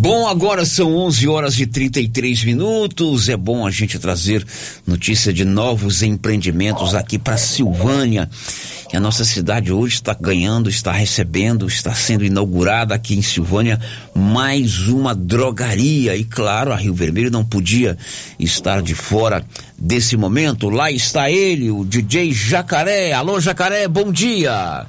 Bom, 0.00 0.28
agora 0.28 0.64
são 0.64 0.94
11 0.94 1.26
horas 1.26 1.58
e 1.58 1.66
33 1.66 2.44
minutos. 2.44 3.28
É 3.28 3.36
bom 3.36 3.66
a 3.66 3.70
gente 3.72 3.98
trazer 3.98 4.46
notícia 4.86 5.32
de 5.32 5.44
novos 5.44 6.04
empreendimentos 6.04 6.94
aqui 6.94 7.18
para 7.18 7.36
Silvânia. 7.36 8.30
E 8.92 8.96
a 8.96 9.00
nossa 9.00 9.24
cidade 9.24 9.72
hoje 9.72 9.96
está 9.96 10.14
ganhando, 10.14 10.70
está 10.70 10.92
recebendo, 10.92 11.66
está 11.66 11.92
sendo 11.96 12.24
inaugurada 12.24 12.94
aqui 12.94 13.16
em 13.18 13.22
Silvânia 13.22 13.80
mais 14.14 14.86
uma 14.86 15.16
drogaria. 15.16 16.14
E 16.14 16.22
claro, 16.22 16.72
a 16.72 16.76
Rio 16.76 16.94
Vermelho 16.94 17.32
não 17.32 17.44
podia 17.44 17.98
estar 18.38 18.80
de 18.80 18.94
fora 18.94 19.44
desse 19.78 20.16
momento. 20.16 20.68
Lá 20.68 20.90
está 20.90 21.30
ele, 21.30 21.70
o 21.70 21.84
DJ 21.84 22.32
Jacaré. 22.32 23.12
Alô, 23.12 23.40
Jacaré, 23.40 23.86
bom 23.86 24.10
dia. 24.10 24.84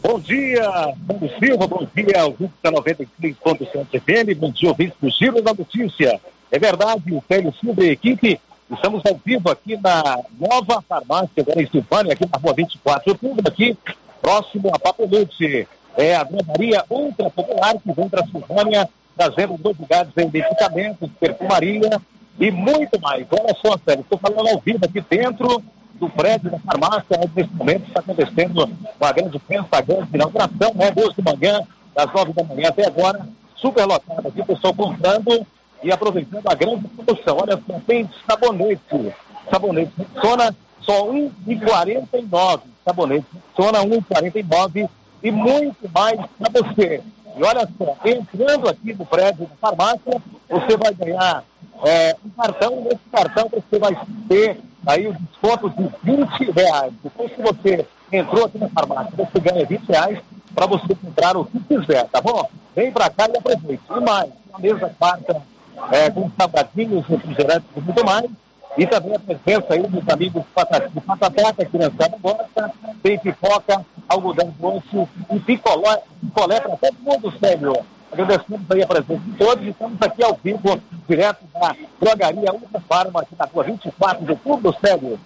Bom 0.00 0.20
dia, 0.20 0.94
Bruno 0.98 1.30
Silva, 1.38 1.66
bom 1.66 1.86
dia, 1.94 2.24
ouvinte 2.24 2.52
da 2.62 2.70
93.7 2.72 4.00
FM, 4.00 4.38
bom 4.38 4.50
dia, 4.52 4.68
ouvinte 4.68 4.94
do 5.00 5.10
Giro 5.10 5.42
da 5.42 5.52
Notícia. 5.52 6.20
É 6.50 6.58
verdade, 6.58 7.12
o 7.12 7.22
Célio 7.26 7.52
Silva 7.60 7.84
e 7.84 7.90
a 7.90 7.92
equipe, 7.92 8.40
estamos 8.70 9.02
ao 9.04 9.20
vivo 9.24 9.50
aqui 9.50 9.76
na 9.76 10.18
nova 10.38 10.82
farmácia, 10.88 11.44
em 11.56 11.66
Silvânia, 11.66 12.12
aqui 12.12 12.26
na 12.30 12.38
rua 12.38 12.54
24 12.54 13.04
de 13.04 13.10
outubro, 13.10 13.48
aqui 13.48 13.76
próximo 14.20 14.70
a 14.74 14.78
Papelute. 14.78 15.66
É 15.96 16.16
a 16.16 16.24
drogaria 16.24 16.84
ultra 16.88 17.28
popular 17.28 17.74
que 17.74 17.92
vem 17.92 18.08
para 18.08 18.26
Silvânia, 18.26 18.88
trazendo 19.16 19.60
novidades 19.62 20.12
em 20.16 20.30
medicamentos, 20.30 21.10
perfumaria 21.20 22.00
e 22.38 22.50
muito 22.50 23.00
mais. 23.00 23.26
Olha 23.30 23.54
só, 23.64 23.76
Célio, 23.84 24.02
estou 24.02 24.18
falando 24.18 24.48
ao 24.48 24.60
vivo 24.60 24.84
aqui 24.84 25.00
dentro 25.00 25.62
do 25.94 26.08
prédio 26.10 26.50
da 26.50 26.58
farmácia, 26.58 27.18
onde 27.18 27.32
nesse 27.36 27.54
momento 27.54 27.86
está 27.86 28.00
acontecendo 28.00 28.70
uma 29.00 29.12
grande 29.12 29.38
festa, 29.38 29.78
a 29.78 29.80
grande 29.80 30.08
inauguração, 30.12 30.74
né? 30.74 30.90
Duas 30.90 31.14
de 31.14 31.22
manhã, 31.22 31.60
das 31.94 32.12
nove 32.12 32.32
da 32.32 32.42
manhã 32.44 32.68
até 32.68 32.86
agora, 32.86 33.26
super 33.56 33.86
lotada 33.86 34.28
aqui, 34.28 34.42
pessoal 34.44 34.74
comprando 34.74 35.46
e 35.82 35.92
aproveitando 35.92 36.46
a 36.48 36.54
grande 36.54 36.88
promoção. 36.88 37.38
Olha 37.40 37.60
só, 37.66 37.80
tem 37.86 38.08
sabonete, 38.26 39.14
sabonete 39.50 39.92
Rexona 39.96 40.56
só 40.80 41.06
1,49 41.06 42.60
sabonete 42.84 43.26
Rexona 43.56 43.78
1,49 43.84 44.88
e 45.22 45.30
muito 45.30 45.88
mais 45.94 46.20
para 46.38 46.62
você. 46.62 47.00
E 47.36 47.42
olha 47.42 47.68
só, 47.78 47.96
entrando 48.04 48.68
aqui 48.68 48.94
no 48.94 49.06
prédio 49.06 49.46
da 49.46 49.56
farmácia, 49.56 50.22
você 50.48 50.76
vai 50.76 50.94
ganhar 50.94 51.44
é, 51.84 52.16
um 52.24 52.30
cartão, 52.30 52.80
nesse 52.82 53.08
cartão 53.10 53.48
você 53.50 53.78
vai 53.78 53.96
ter 54.28 54.60
aí 54.86 55.06
o 55.06 55.14
desconto 55.14 55.70
de 55.70 55.90
20 56.02 56.50
reais. 56.52 56.92
Então, 57.04 57.28
se 57.28 57.42
você 57.42 57.86
entrou 58.12 58.44
aqui 58.44 58.58
na 58.58 58.68
farmácia, 58.68 59.12
você 59.16 59.40
ganha 59.40 59.64
20 59.64 59.88
reais 59.88 60.18
para 60.54 60.66
você 60.66 60.94
comprar 60.94 61.36
o 61.36 61.44
que 61.46 61.58
quiser, 61.60 62.06
tá 62.08 62.20
bom? 62.20 62.48
Vem 62.74 62.92
para 62.92 63.10
cá 63.10 63.26
e 63.32 63.38
aproveite. 63.38 63.82
E 63.90 64.00
mais, 64.00 64.30
uma 64.50 64.58
mesa 64.58 64.94
farta 64.98 65.42
é, 65.90 66.10
com 66.10 66.30
salgadinhos, 66.38 67.06
refrigerantes 67.06 67.68
e 67.76 67.80
muito 67.80 68.04
mais. 68.04 68.30
E 68.76 68.86
também 68.86 69.14
a 69.14 69.18
presença 69.18 69.66
aí 69.70 69.82
dos 69.82 70.08
amigos 70.08 70.42
de 70.42 71.00
Patatá, 71.00 71.52
que 71.52 71.62
a 71.62 71.66
criançada 71.66 72.16
gosta, 72.22 72.72
tem 73.02 73.18
pipoca, 73.18 73.84
algodão 74.08 74.54
doce 74.58 75.08
e 75.30 75.40
picolé, 75.40 76.02
picolé 76.20 76.60
para 76.60 76.76
todo 76.76 76.96
mundo, 77.02 77.32
sério. 77.38 77.76
Agradecemos 78.10 78.70
aí 78.70 78.82
a 78.82 78.86
presença 78.86 79.22
de 79.24 79.32
todos. 79.32 79.66
Estamos 79.66 79.98
aqui 80.00 80.22
ao 80.22 80.38
vivo, 80.42 80.80
direto 81.08 81.44
da 81.54 81.74
drogaria 82.00 82.52
Ultra 82.52 82.80
Farma, 82.88 83.20
aqui 83.20 83.34
na 83.38 83.44
rua 83.46 83.64
24 83.64 84.24
de 84.24 84.30
outubro, 84.32 84.74
sério. 84.80 85.18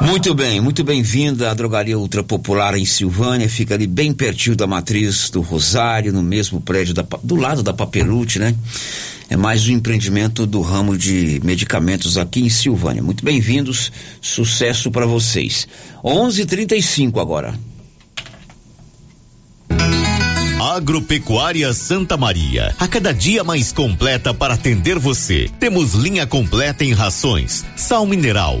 Muito 0.00 0.34
bem, 0.34 0.60
muito 0.60 0.82
bem-vinda 0.82 1.50
à 1.50 1.54
Drogaria 1.54 1.96
Ultra 1.96 2.22
Popular 2.22 2.76
em 2.76 2.84
Silvânia, 2.84 3.48
fica 3.48 3.74
ali 3.74 3.86
bem 3.86 4.12
pertinho 4.12 4.56
da 4.56 4.66
matriz 4.66 5.30
do 5.30 5.40
Rosário, 5.40 6.12
no 6.12 6.22
mesmo 6.22 6.60
prédio 6.60 6.92
da, 6.92 7.04
do 7.22 7.36
lado 7.36 7.62
da 7.62 7.72
Papelute, 7.72 8.40
né? 8.40 8.54
É 9.34 9.36
mais 9.36 9.66
um 9.66 9.72
empreendimento 9.72 10.46
do 10.46 10.60
ramo 10.60 10.96
de 10.96 11.40
medicamentos 11.42 12.16
aqui 12.16 12.40
em 12.40 12.48
Silvânia. 12.48 13.02
Muito 13.02 13.24
bem-vindos, 13.24 13.90
sucesso 14.20 14.92
para 14.92 15.06
vocês. 15.06 15.66
11:35 16.04 17.18
agora. 17.18 17.52
Agropecuária 20.60 21.72
Santa 21.74 22.16
Maria, 22.16 22.76
a 22.78 22.86
cada 22.86 23.12
dia 23.12 23.42
mais 23.42 23.72
completa 23.72 24.32
para 24.32 24.54
atender 24.54 25.00
você. 25.00 25.50
Temos 25.58 25.94
linha 25.94 26.28
completa 26.28 26.84
em 26.84 26.92
rações, 26.92 27.64
sal 27.74 28.06
mineral, 28.06 28.60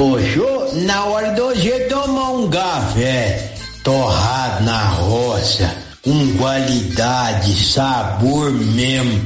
Hoje, 0.00 0.40
na 0.84 1.06
hora 1.06 1.32
do 1.32 1.46
hoje 1.46 1.70
tomar 1.88 2.30
um 2.30 2.48
café 2.48 3.52
torrado 3.82 4.64
na 4.64 4.90
roça, 4.90 5.74
com 6.04 6.36
qualidade, 6.36 7.52
sabor 7.52 8.52
mesmo, 8.52 9.20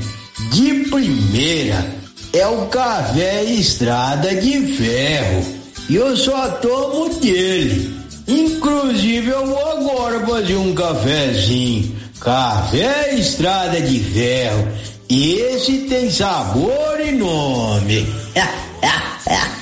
de 0.51 0.89
primeira, 0.89 1.85
é 2.33 2.47
o 2.47 2.69
café 2.69 3.45
Estrada 3.45 4.35
de 4.35 4.73
Ferro. 4.75 5.45
E 5.91 5.97
eu 5.97 6.17
só 6.17 6.49
tomo 6.53 7.21
dele. 7.21 7.95
Inclusive 8.27 9.29
eu 9.29 9.45
vou 9.45 9.73
agora 9.73 10.27
fazer 10.27 10.57
um 10.57 10.75
cafezinho. 10.75 11.95
Café 12.19 13.13
Estrada 13.15 13.79
de 13.79 14.01
Ferro. 14.01 14.69
Esse 15.11 15.81
tem 15.81 16.11
sabor 16.11 16.99
e 16.99 17.13
nome. 17.13 18.07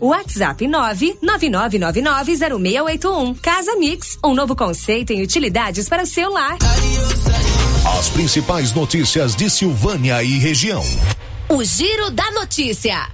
WhatsApp 0.00 0.66
999990681. 0.66 3.38
Casa 3.40 3.76
Mix, 3.76 4.18
um 4.24 4.34
novo 4.34 4.56
conceito 4.56 5.12
em 5.12 5.22
utilidades 5.22 5.88
para 5.88 6.02
o 6.02 6.06
seu 6.06 6.30
lar. 6.30 6.58
As 7.98 8.10
principais 8.10 8.72
notícias 8.72 9.34
de 9.34 9.48
Silvânia 9.48 10.22
e 10.22 10.38
região. 10.38 10.84
O 11.48 11.64
Giro 11.64 12.10
da 12.10 12.30
Notícia. 12.32 13.08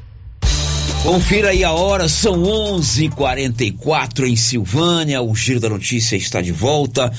Confira 1.05 1.51
aí 1.51 1.63
a 1.63 1.71
hora, 1.71 2.09
são 2.09 2.43
11:44 2.43 4.27
em 4.27 4.35
Silvânia. 4.35 5.21
O 5.21 5.35
Giro 5.35 5.61
da 5.61 5.69
Notícia 5.69 6.17
está 6.17 6.41
de 6.41 6.51
volta 6.51 7.13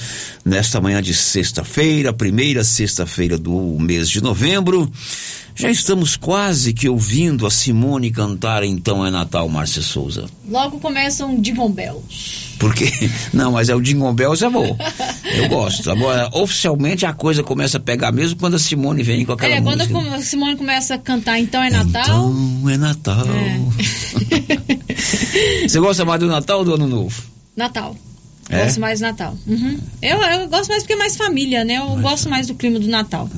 nesta 0.44 0.82
manhã 0.82 1.00
de 1.04 1.14
sexta-feira, 1.14 2.12
primeira 2.12 2.64
sexta-feira 2.64 3.38
do 3.38 3.78
mês 3.80 4.10
de 4.10 4.24
novembro. 4.24 4.92
Já 5.56 5.72
estamos 5.72 6.18
quase 6.18 6.74
que 6.74 6.90
ouvindo 6.90 7.48
a 7.48 7.50
Simone 7.50 8.12
cantar 8.12 8.62
Então 8.64 9.06
é 9.06 9.10
Natal, 9.10 9.48
Márcia 9.48 9.82
Souza. 9.82 10.26
Logo 10.50 10.82
começam 10.82 11.40
Jingle 11.40 11.70
Bells. 11.70 12.58
Porque, 12.60 12.92
não, 13.34 13.54
mas 13.54 13.70
é 13.70 13.76
o 13.76 13.82
Jingle 13.82 14.14
Bells 14.14 14.44
é 14.44 14.50
bom. 14.50 14.78
Eu 15.34 15.48
gosto. 15.48 15.90
Agora, 15.90 16.30
oficialmente 16.34 17.06
a 17.06 17.14
coisa 17.14 17.42
começa 17.42 17.78
a 17.78 17.80
pegar 17.80 18.12
mesmo 18.12 18.38
quando 18.38 18.56
a 18.56 18.60
Simone 18.60 19.02
vem 19.02 19.26
com 19.26 19.32
aquela 19.32 19.56
é, 19.56 19.62
quando 19.62 19.88
música. 19.88 20.16
a 20.16 20.22
Simone 20.22 20.58
começa 20.58 20.96
a 20.96 20.98
cantar 20.98 21.40
Então 21.40 21.64
é 21.64 21.70
Natal. 21.70 22.30
Então 22.30 22.70
é 22.70 22.78
Natal. 22.78 23.26
Você 25.66 25.80
gosta 25.80 26.04
mais 26.04 26.20
do 26.20 26.28
Natal 26.28 26.60
ou 26.60 26.66
do 26.66 26.74
Ano 26.76 26.88
Novo? 26.88 27.24
Natal. 27.56 27.96
É? 28.50 28.64
Gosto 28.64 28.82
mais 28.82 29.00
do 29.00 29.04
Natal. 29.04 29.38
Uhum. 29.48 29.80
Eu, 30.02 30.22
eu 30.22 30.50
gosto 30.50 30.70
mais 30.70 30.84
porque 30.84 30.94
é 30.94 30.98
mais 30.98 31.16
família, 31.16 31.64
né? 31.64 31.78
Eu 31.78 31.96
gosto 32.02 32.30
mais 32.30 32.48
do 32.48 32.56
clima 32.56 32.80
do 32.80 32.88
Natal. 32.88 33.30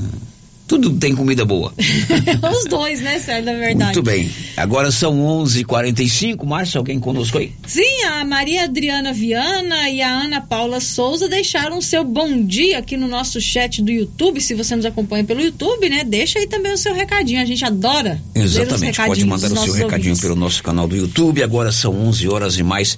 Tudo 0.67 0.91
tem 0.93 1.15
comida 1.15 1.45
boa. 1.45 1.73
Os 2.57 2.65
dois, 2.65 2.99
né, 2.99 3.19
Sérgio, 3.19 3.45
na 3.45 3.57
verdade. 3.57 3.95
Muito 3.95 4.03
bem. 4.03 4.29
Agora 4.57 4.91
são 4.91 5.17
11:45. 5.17 6.45
Márcia, 6.45 6.77
alguém 6.77 6.99
conosco 6.99 7.37
aí? 7.37 7.53
Sim, 7.65 8.03
a 8.03 8.25
Maria 8.25 8.65
Adriana 8.65 9.13
Viana 9.13 9.89
e 9.89 10.01
a 10.01 10.09
Ana 10.09 10.41
Paula 10.41 10.81
Souza 10.81 11.29
deixaram 11.29 11.81
seu 11.81 12.03
bom 12.03 12.43
dia 12.43 12.79
aqui 12.79 12.97
no 12.97 13.07
nosso 13.07 13.39
chat 13.39 13.81
do 13.81 13.91
YouTube. 13.91 14.41
Se 14.41 14.53
você 14.53 14.75
nos 14.75 14.85
acompanha 14.85 15.23
pelo 15.23 15.41
YouTube, 15.41 15.89
né? 15.89 16.03
Deixa 16.03 16.39
aí 16.39 16.47
também 16.47 16.73
o 16.73 16.77
seu 16.77 16.93
recadinho. 16.93 17.41
A 17.41 17.45
gente 17.45 17.63
adora. 17.63 18.21
Exatamente. 18.35 18.97
Pode 18.97 19.25
mandar 19.25 19.47
o 19.47 19.57
seu 19.57 19.73
recadinho 19.73 20.09
ouvintes. 20.09 20.21
pelo 20.21 20.35
nosso 20.35 20.61
canal 20.61 20.87
do 20.87 20.95
YouTube. 20.97 21.41
Agora 21.41 21.71
são 21.71 21.95
11 22.07 22.27
horas 22.27 22.57
e 22.57 22.63
mais 22.63 22.97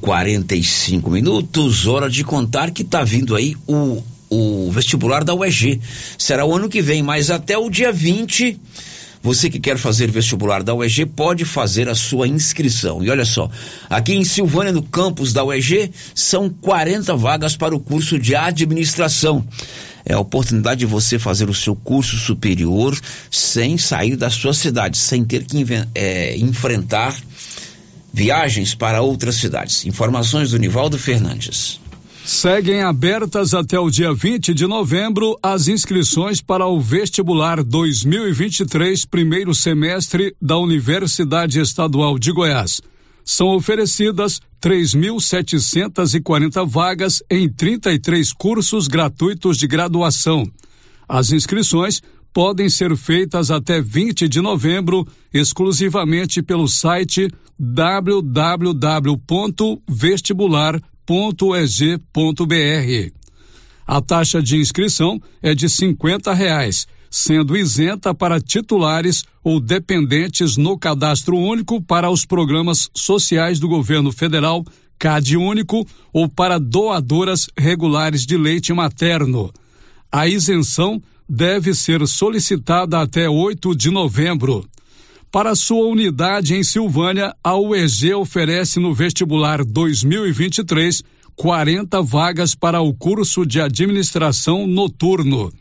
45 0.00 1.10
minutos. 1.10 1.86
Hora 1.86 2.08
de 2.08 2.24
contar 2.24 2.70
que 2.70 2.82
tá 2.82 3.04
vindo 3.04 3.36
aí 3.36 3.54
o 3.66 4.02
o 4.30 4.70
vestibular 4.70 5.24
da 5.24 5.34
UEG. 5.34 5.80
Será 6.16 6.46
o 6.46 6.54
ano 6.54 6.68
que 6.68 6.80
vem, 6.80 7.02
mas 7.02 7.30
até 7.30 7.58
o 7.58 7.68
dia 7.68 7.92
20 7.92 8.58
você 9.22 9.50
que 9.50 9.60
quer 9.60 9.76
fazer 9.76 10.10
vestibular 10.10 10.62
da 10.62 10.74
UEG 10.74 11.04
pode 11.04 11.44
fazer 11.44 11.90
a 11.90 11.94
sua 11.94 12.26
inscrição. 12.26 13.04
E 13.04 13.10
olha 13.10 13.26
só, 13.26 13.50
aqui 13.88 14.14
em 14.14 14.24
Silvânia, 14.24 14.72
no 14.72 14.82
campus 14.82 15.34
da 15.34 15.44
UEG, 15.44 15.90
são 16.14 16.48
40 16.48 17.14
vagas 17.16 17.54
para 17.54 17.76
o 17.76 17.80
curso 17.80 18.18
de 18.18 18.34
administração. 18.34 19.46
É 20.06 20.14
a 20.14 20.18
oportunidade 20.18 20.80
de 20.80 20.86
você 20.86 21.18
fazer 21.18 21.50
o 21.50 21.54
seu 21.54 21.76
curso 21.76 22.16
superior 22.16 22.98
sem 23.30 23.76
sair 23.76 24.16
da 24.16 24.30
sua 24.30 24.54
cidade, 24.54 24.96
sem 24.96 25.22
ter 25.22 25.44
que 25.44 25.66
é, 25.94 26.38
enfrentar 26.38 27.14
viagens 28.12 28.74
para 28.74 29.02
outras 29.02 29.34
cidades. 29.34 29.84
Informações 29.84 30.52
do 30.52 30.58
Nivaldo 30.58 30.98
Fernandes. 30.98 31.78
Seguem 32.32 32.80
abertas 32.80 33.54
até 33.54 33.76
o 33.76 33.90
dia 33.90 34.14
20 34.14 34.54
de 34.54 34.64
novembro 34.64 35.36
as 35.42 35.66
inscrições 35.66 36.40
para 36.40 36.64
o 36.64 36.80
vestibular 36.80 37.60
2023, 37.60 39.04
primeiro 39.04 39.52
semestre 39.52 40.32
da 40.40 40.56
Universidade 40.56 41.58
Estadual 41.58 42.20
de 42.20 42.30
Goiás. 42.30 42.80
São 43.24 43.48
oferecidas 43.48 44.40
3.740 44.62 46.64
vagas 46.68 47.20
em 47.28 47.52
33 47.52 48.32
cursos 48.32 48.86
gratuitos 48.86 49.58
de 49.58 49.66
graduação. 49.66 50.44
As 51.08 51.32
inscrições 51.32 52.00
podem 52.32 52.68
ser 52.68 52.96
feitas 52.96 53.50
até 53.50 53.82
20 53.82 54.28
de 54.28 54.40
novembro 54.40 55.04
exclusivamente 55.34 56.40
pelo 56.40 56.68
site 56.68 57.28
www.vestibular.eg.br. 61.10 63.12
A 63.84 64.00
taxa 64.00 64.40
de 64.40 64.56
inscrição 64.56 65.20
é 65.42 65.52
de 65.52 65.68
50 65.68 66.32
reais, 66.32 66.86
sendo 67.10 67.56
isenta 67.56 68.14
para 68.14 68.40
titulares 68.40 69.24
ou 69.42 69.58
dependentes 69.58 70.56
no 70.56 70.78
cadastro 70.78 71.36
único 71.36 71.82
para 71.82 72.08
os 72.08 72.24
programas 72.24 72.88
sociais 72.94 73.58
do 73.58 73.66
governo 73.66 74.12
federal, 74.12 74.64
CAD 74.96 75.36
único, 75.36 75.84
ou 76.12 76.28
para 76.28 76.60
doadoras 76.60 77.48
regulares 77.58 78.24
de 78.24 78.36
leite 78.36 78.72
materno. 78.72 79.52
A 80.12 80.28
isenção 80.28 81.02
deve 81.28 81.74
ser 81.74 82.06
solicitada 82.06 83.00
até 83.00 83.28
8 83.28 83.74
de 83.74 83.90
novembro. 83.90 84.64
Para 85.32 85.54
sua 85.54 85.86
unidade 85.86 86.56
em 86.56 86.64
Silvânia, 86.64 87.32
a 87.42 87.56
UEG 87.56 88.12
oferece 88.14 88.80
no 88.80 88.92
vestibular 88.92 89.64
2023 89.64 91.04
40 91.36 92.02
vagas 92.02 92.56
para 92.56 92.80
o 92.80 92.92
curso 92.92 93.46
de 93.46 93.60
administração 93.60 94.66
noturno. 94.66 95.52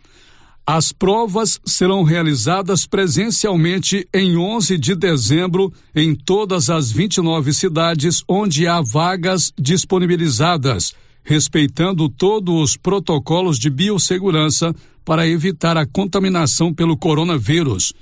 As 0.65 0.91
provas 0.91 1.61
serão 1.63 2.01
realizadas 2.01 2.88
presencialmente 2.88 4.07
em 4.11 4.36
11 4.38 4.76
de 4.76 4.95
dezembro 4.95 5.72
em 5.95 6.15
todas 6.15 6.72
as 6.72 6.91
29 6.91 7.53
cidades 7.53 8.24
onde 8.28 8.65
há 8.65 8.82
vagas 8.82 9.53
disponibilizadas, 9.55 10.95
respeitando 11.24 12.09
todos 12.09 12.55
os 12.55 12.76
protocolos 12.76 13.59
de 13.59 13.70
biossegurança 13.70 14.74
para 15.05 15.28
evitar 15.28 15.78
a 15.78 15.86
contaminação 15.86 16.74
pelo 16.74 16.97
coronavírus. 16.97 17.93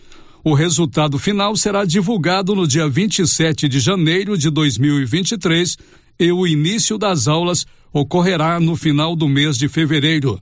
O 0.50 0.54
resultado 0.54 1.20
final 1.20 1.58
será 1.58 1.84
divulgado 1.84 2.56
no 2.56 2.66
dia 2.66 2.88
27 2.88 3.68
de 3.68 3.82
janeiro 3.82 4.38
de 4.38 4.50
2023 4.50 5.78
e 6.18 6.32
o 6.32 6.48
início 6.48 6.98
das 6.98 7.28
aulas 7.28 7.66
ocorrerá 7.92 8.58
no 8.58 8.74
final 8.74 9.14
do 9.14 9.28
mês 9.28 9.58
de 9.58 9.68
fevereiro. 9.68 10.40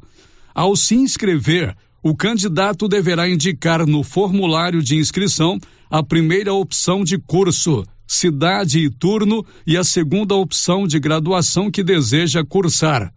Ao 0.53 0.75
se 0.75 0.93
inscrever, 0.93 1.75
o 2.03 2.15
candidato 2.15 2.87
deverá 2.87 3.27
indicar 3.27 3.83
no 3.87 4.03
formulário 4.03 4.83
de 4.83 4.95
inscrição 4.95 5.57
a 5.89 6.03
primeira 6.03 6.53
opção 6.53 7.03
de 7.03 7.17
curso, 7.17 7.83
cidade 8.05 8.77
e 8.77 8.91
turno 8.91 9.43
e 9.65 9.75
a 9.75 9.83
segunda 9.83 10.35
opção 10.35 10.85
de 10.85 10.99
graduação 10.99 11.71
que 11.71 11.83
deseja 11.83 12.45
cursar. 12.45 13.11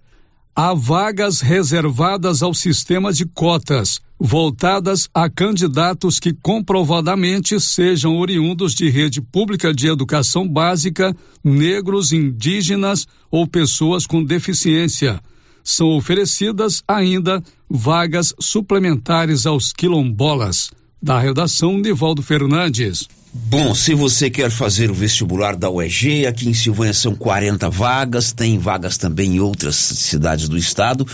Há 0.61 0.75
vagas 0.75 1.41
reservadas 1.41 2.43
ao 2.43 2.53
sistema 2.53 3.13
de 3.13 3.25
cotas, 3.25 4.01
voltadas 4.19 5.09
a 5.15 5.31
candidatos 5.31 6.19
que 6.19 6.33
comprovadamente 6.33 7.61
sejam 7.61 8.19
oriundos 8.19 8.75
de 8.75 8.91
rede 8.91 9.21
pública 9.21 9.73
de 9.73 9.87
educação 9.87 10.49
básica, 10.49 11.17
negros, 11.45 12.13
indígenas 12.13 13.07
ou 13.31 13.47
pessoas 13.47 14.05
com 14.05 14.25
deficiência. 14.25 15.21
São 15.63 15.97
oferecidas 15.97 16.83
ainda 16.89 17.41
vagas 17.71 18.35
suplementares 18.41 19.47
aos 19.47 19.73
quilombolas. 19.73 20.73
Da 21.01 21.21
redação, 21.21 21.79
Nivaldo 21.79 22.21
Fernandes. 22.21 23.07
Bom, 23.33 23.75
se 23.75 23.95
você 23.95 24.31
quer 24.31 24.51
fazer 24.51 24.91
o 24.91 24.95
vestibular 24.95 25.55
da 25.55 25.71
UEG, 25.71 26.27
aqui 26.27 26.49
em 26.49 26.55
Silvânia 26.55 26.95
são 26.95 27.15
40 27.15 27.69
vagas, 27.69 28.33
tem 28.33 28.59
vagas 28.59 28.97
também 28.97 29.37
em 29.37 29.41
outras 29.41 29.77
cidades 29.77 30.49
do 30.49 30.57
estado. 30.57 31.07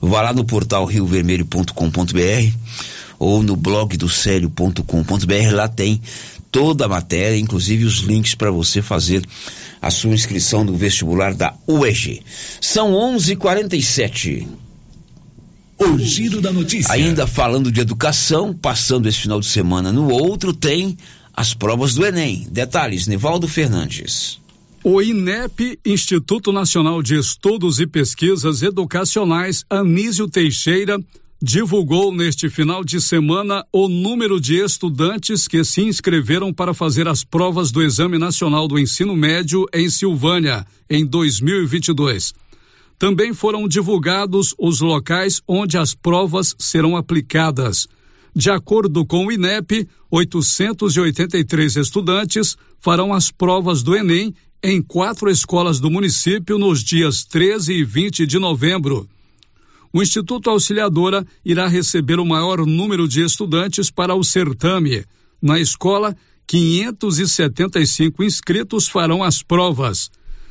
Vá 0.00 0.22
lá 0.22 0.32
no 0.32 0.44
portal 0.44 0.86
riovermelho.com.br 0.86 2.56
ou 3.18 3.42
no 3.42 3.54
blog 3.54 3.96
do 3.96 4.08
sério.com.br, 4.08 5.52
lá 5.52 5.68
tem 5.68 6.00
toda 6.50 6.86
a 6.86 6.88
matéria, 6.88 7.36
inclusive 7.36 7.84
os 7.84 7.98
links 7.98 8.34
para 8.34 8.50
você 8.50 8.80
fazer 8.80 9.22
a 9.80 9.90
sua 9.90 10.14
inscrição 10.14 10.64
no 10.64 10.74
vestibular 10.74 11.34
da 11.34 11.54
UEG. 11.66 12.22
São 12.60 12.92
11:47. 12.92 14.46
O 15.78 15.98
giro 15.98 16.40
da 16.40 16.50
notícia. 16.50 16.92
Ainda 16.92 17.26
falando 17.26 17.70
de 17.70 17.80
educação, 17.80 18.52
passando 18.52 19.08
esse 19.08 19.18
final 19.18 19.38
de 19.38 19.46
semana 19.46 19.92
no 19.92 20.10
outro, 20.10 20.52
tem 20.52 20.96
as 21.38 21.54
provas 21.54 21.94
do 21.94 22.04
Enem. 22.04 22.48
Detalhes, 22.50 23.06
Nivaldo 23.06 23.46
Fernandes. 23.46 24.40
O 24.82 25.00
INEP, 25.00 25.78
Instituto 25.86 26.50
Nacional 26.50 27.00
de 27.00 27.16
Estudos 27.16 27.78
e 27.78 27.86
Pesquisas 27.86 28.60
Educacionais, 28.60 29.64
Anísio 29.70 30.28
Teixeira, 30.28 30.98
divulgou 31.40 32.12
neste 32.12 32.50
final 32.50 32.82
de 32.82 33.00
semana 33.00 33.64
o 33.72 33.86
número 33.86 34.40
de 34.40 34.56
estudantes 34.56 35.46
que 35.46 35.62
se 35.62 35.80
inscreveram 35.82 36.52
para 36.52 36.74
fazer 36.74 37.06
as 37.06 37.22
provas 37.22 37.70
do 37.70 37.84
Exame 37.84 38.18
Nacional 38.18 38.66
do 38.66 38.76
Ensino 38.76 39.14
Médio 39.14 39.64
em 39.72 39.88
Silvânia, 39.88 40.66
em 40.90 41.06
2022. 41.06 42.34
Também 42.98 43.32
foram 43.32 43.68
divulgados 43.68 44.56
os 44.58 44.80
locais 44.80 45.40
onde 45.46 45.78
as 45.78 45.94
provas 45.94 46.56
serão 46.58 46.96
aplicadas. 46.96 47.86
De 48.34 48.50
acordo 48.50 49.04
com 49.04 49.26
o 49.26 49.32
INEP, 49.32 49.88
883 50.10 51.76
estudantes 51.76 52.56
farão 52.78 53.12
as 53.12 53.30
provas 53.30 53.82
do 53.82 53.96
Enem 53.96 54.34
em 54.62 54.82
quatro 54.82 55.30
escolas 55.30 55.78
do 55.78 55.90
município 55.90 56.58
nos 56.58 56.82
dias 56.82 57.24
13 57.24 57.72
e 57.74 57.84
20 57.84 58.26
de 58.26 58.38
novembro. 58.38 59.08
O 59.92 60.02
Instituto 60.02 60.50
Auxiliadora 60.50 61.26
irá 61.44 61.66
receber 61.66 62.18
o 62.18 62.26
maior 62.26 62.66
número 62.66 63.08
de 63.08 63.22
estudantes 63.22 63.90
para 63.90 64.14
o 64.14 64.22
certame. 64.22 65.04
Na 65.40 65.58
escola, 65.58 66.16
575 66.46 68.22
inscritos 68.22 68.88
farão 68.88 69.22
as 69.22 69.42
provas. 69.42 70.10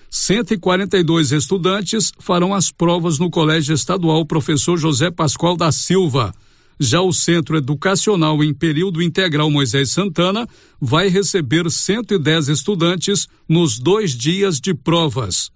142 0.10 1.32
estudantes 1.32 2.12
farão 2.18 2.54
as 2.54 2.72
provas 2.72 3.20
no 3.20 3.30
Colégio 3.30 3.74
Estadual 3.74 4.26
Professor 4.26 4.78
José 4.78 5.12
Pascoal 5.12 5.58
da 5.58 5.72
Silva. 5.72 6.34
Já 6.80 7.02
o 7.02 7.12
Centro 7.12 7.58
Educacional 7.58 8.44
em 8.44 8.54
Período 8.54 9.02
Integral 9.02 9.50
Moisés 9.50 9.92
Santana 9.92 10.48
vai 10.80 11.08
receber 11.08 11.70
110 11.70 12.50
estudantes 12.50 13.28
nos 13.50 13.80
dois 13.80 14.16
dias 14.16 14.60
de 14.60 14.74
provas. 14.74 15.52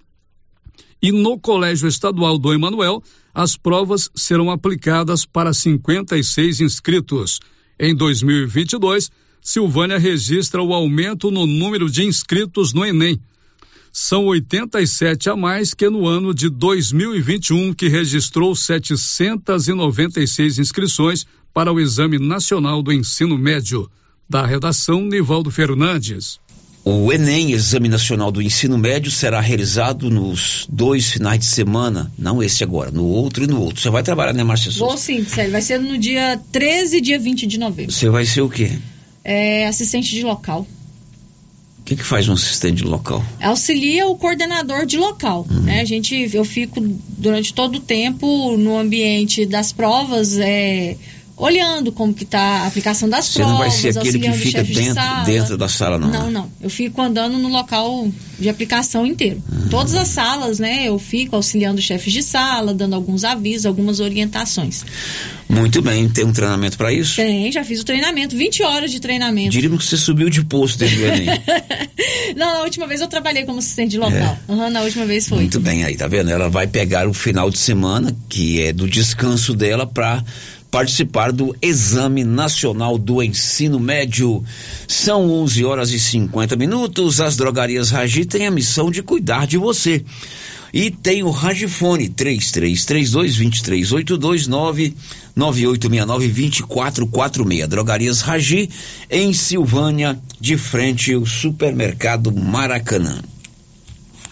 E 1.02 1.12
no 1.12 1.40
Colégio 1.40 1.88
Estadual 1.88 2.38
do 2.38 2.54
Emanuel, 2.54 3.04
as 3.34 3.56
provas 3.56 4.10
serão 4.16 4.52
aplicadas 4.52 5.26
para 5.26 5.54
56 5.54 6.62
inscritos. 6.62 7.40
Em 7.80 7.96
2022, 7.96 9.10
Silvânia 9.42 9.98
registra 9.98 10.62
o 10.62 10.74
aumento 10.74 11.32
no 11.32 11.48
número 11.48 11.90
de 11.90 12.04
inscritos 12.04 12.74
no 12.74 12.86
Enem. 12.86 13.20
São 13.94 14.28
87 14.28 15.30
a 15.30 15.36
mais 15.36 15.74
que 15.74 15.90
no 15.90 16.08
ano 16.08 16.34
de 16.34 16.50
2021, 16.50 17.74
que 17.74 17.90
registrou 17.90 18.56
796 18.56 20.60
inscrições 20.60 21.26
para 21.54 21.74
o 21.74 21.80
Exame 21.80 22.18
Nacional 22.18 22.82
do 22.82 22.94
Ensino 22.94 23.38
Médio. 23.38 23.90
Da 24.30 24.46
redação, 24.46 25.02
Nivaldo 25.02 25.52
Fernandes. 25.52 26.40
O 26.86 27.12
Enem, 27.12 27.52
Exame 27.52 27.90
Nacional 27.90 28.32
do 28.32 28.42
Ensino 28.42 28.78
Médio, 28.78 29.12
será 29.12 29.42
realizado 29.42 30.10
nos 30.10 30.66
dois 30.72 31.12
finais 31.12 31.40
de 31.40 31.46
semana, 31.46 32.10
não 32.18 32.42
esse 32.42 32.64
agora, 32.64 32.90
no 32.90 33.04
outro 33.04 33.44
e 33.44 33.48
no 33.48 33.62
outro. 33.62 33.82
Você 33.82 33.90
vai 33.90 34.02
trabalhar, 34.02 34.34
né, 34.34 34.44
Márcia 34.44 34.72
Souza? 34.72 34.86
Vou 34.86 34.98
sim, 34.98 35.24
Célio. 35.26 35.52
Vai 35.52 35.62
ser 35.62 35.80
no 35.80 35.98
dia 35.98 36.40
13 36.52 36.98
e 36.98 37.02
dia 37.02 37.20
20 37.20 37.46
de 37.46 37.60
novembro. 37.60 37.92
Você 37.92 38.10
vai 38.10 38.26
ser 38.26 38.42
o 38.42 38.50
quê? 38.50 38.72
É 39.24 39.68
assistente 39.68 40.10
de 40.10 40.24
local. 40.24 40.66
O 41.82 41.84
que, 41.84 41.96
que 41.96 42.04
faz 42.04 42.30
um 42.30 42.34
assistente 42.34 42.78
de 42.78 42.84
local? 42.84 43.24
Auxilia 43.42 44.08
o 44.08 44.16
coordenador 44.16 44.86
de 44.86 44.98
local. 44.98 45.46
Uhum. 45.50 45.62
Né? 45.62 45.82
A 45.82 45.86
gente, 45.86 46.30
eu 46.34 46.46
fico 46.46 46.80
durante 47.18 47.54
todo 47.54 47.76
o 47.76 47.80
tempo 47.80 48.56
no 48.56 48.78
ambiente 48.78 49.46
das 49.46 49.74
provas, 49.74 50.38
é, 50.38 50.96
olhando 51.42 51.92
como 51.92 52.14
que 52.14 52.24
está 52.24 52.40
a 52.40 52.68
aplicação 52.68 53.10
das 53.10 53.26
Você 53.26 53.40
provas. 53.40 53.52
não 53.52 53.60
vai 53.60 53.72
ser 53.72 53.98
aquele 53.98 54.20
que 54.20 54.32
fica 54.34 54.60
chefe 54.60 54.74
de 54.74 54.80
dentro, 54.80 54.94
sala. 54.94 55.24
dentro 55.26 55.58
da 55.58 55.68
sala, 55.68 55.98
não. 55.98 56.08
Não, 56.08 56.26
né? 56.26 56.32
não. 56.32 56.52
Eu 56.62 56.70
fico 56.70 57.02
andando 57.02 57.36
no 57.40 57.50
local 57.50 58.08
de 58.40 58.48
aplicação 58.48 59.08
inteiro. 59.08 59.42
Todas 59.72 59.96
as 59.96 60.10
salas, 60.10 60.60
né? 60.60 60.88
Eu 60.88 61.00
fico 61.00 61.36
auxiliando 61.36 61.82
chefes 61.82 62.14
de 62.14 62.22
sala, 62.22 62.76
dando 62.76 62.94
alguns 62.94 63.24
avisos, 63.24 63.66
algumas 63.66 64.00
orientações. 64.00 64.86
Muito 65.50 65.82
bem, 65.82 66.08
tem 66.08 66.24
um 66.24 66.32
treinamento 66.32 66.78
para 66.78 66.94
isso? 66.94 67.16
Tem, 67.16 67.52
já 67.52 67.64
fiz 67.64 67.82
o 67.82 67.84
treinamento, 67.84 68.38
20 68.38 68.64
horas 68.64 68.92
de 68.92 69.00
treinamento. 69.00 69.50
Diríamos 69.50 69.84
que 69.84 69.90
você 69.90 69.98
subiu 69.98 70.30
de 70.30 70.46
posto 70.46 70.78
desde 70.78 71.02
o 71.02 71.08
Enem. 71.08 71.26
Não, 72.38 72.54
na 72.54 72.62
última 72.62 72.86
vez 72.88 73.02
eu 73.02 73.08
trabalhei 73.08 73.46
como 73.46 73.58
assistente 73.58 73.92
de 73.92 73.98
local. 73.98 74.38
Aham, 74.48 74.70
na 74.70 74.82
última 74.82 75.06
vez 75.06 75.28
foi. 75.28 75.40
É. 75.40 75.42
Muito 75.42 75.60
bem, 75.60 75.84
aí, 75.84 75.98
tá 75.98 76.08
vendo? 76.08 76.30
Ela 76.30 76.50
vai 76.50 76.68
pegar 76.68 77.08
o 77.08 77.14
final 77.14 77.50
de 77.50 77.58
semana, 77.58 78.16
que 78.30 78.62
é 78.62 78.72
do 78.72 78.88
descanso 78.88 79.54
dela, 79.54 79.86
para 79.86 80.24
participar 80.72 81.32
do 81.34 81.54
Exame 81.62 82.24
Nacional 82.24 82.98
do 82.98 83.22
Ensino 83.22 83.78
Médio. 83.78 84.42
São 84.88 85.30
11 85.30 85.66
horas 85.66 85.92
e 85.92 86.00
50 86.00 86.56
minutos. 86.56 87.20
As 87.20 87.36
drogarias 87.36 87.90
Ragi 87.92 88.24
têm 88.26 88.48
a 88.48 88.52
missão 88.52 88.90
de 88.90 89.04
cuidar 89.04 89.46
de 89.46 89.58
você. 89.58 90.06
E 90.74 90.90
tem 90.90 91.22
o 91.22 91.30
Ragifone 91.30 92.08
3332-2382 92.08 94.48
99869-2446. 95.38 97.68
Drogarias 97.68 98.22
Ragi 98.22 98.70
em 99.10 99.34
Silvânia, 99.34 100.18
de 100.40 100.56
frente 100.58 101.14
ao 101.14 101.26
supermercado 101.26 102.32
Maracanã. 102.32 103.20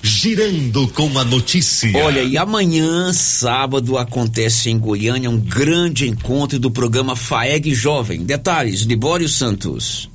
Girando 0.01 0.87
com 0.89 1.17
a 1.17 1.25
notícia. 1.25 1.91
Olha, 1.97 2.21
e 2.23 2.37
amanhã, 2.37 3.11
sábado, 3.11 3.97
acontece 3.97 4.69
em 4.69 4.79
Goiânia 4.79 5.29
um 5.29 5.37
grande 5.37 6.07
encontro 6.07 6.57
do 6.57 6.71
programa 6.71 7.15
FAEG 7.15 7.73
Jovem. 7.73 8.23
Detalhes, 8.23 8.81
Libório 8.81 9.27
Santos. 9.27 10.09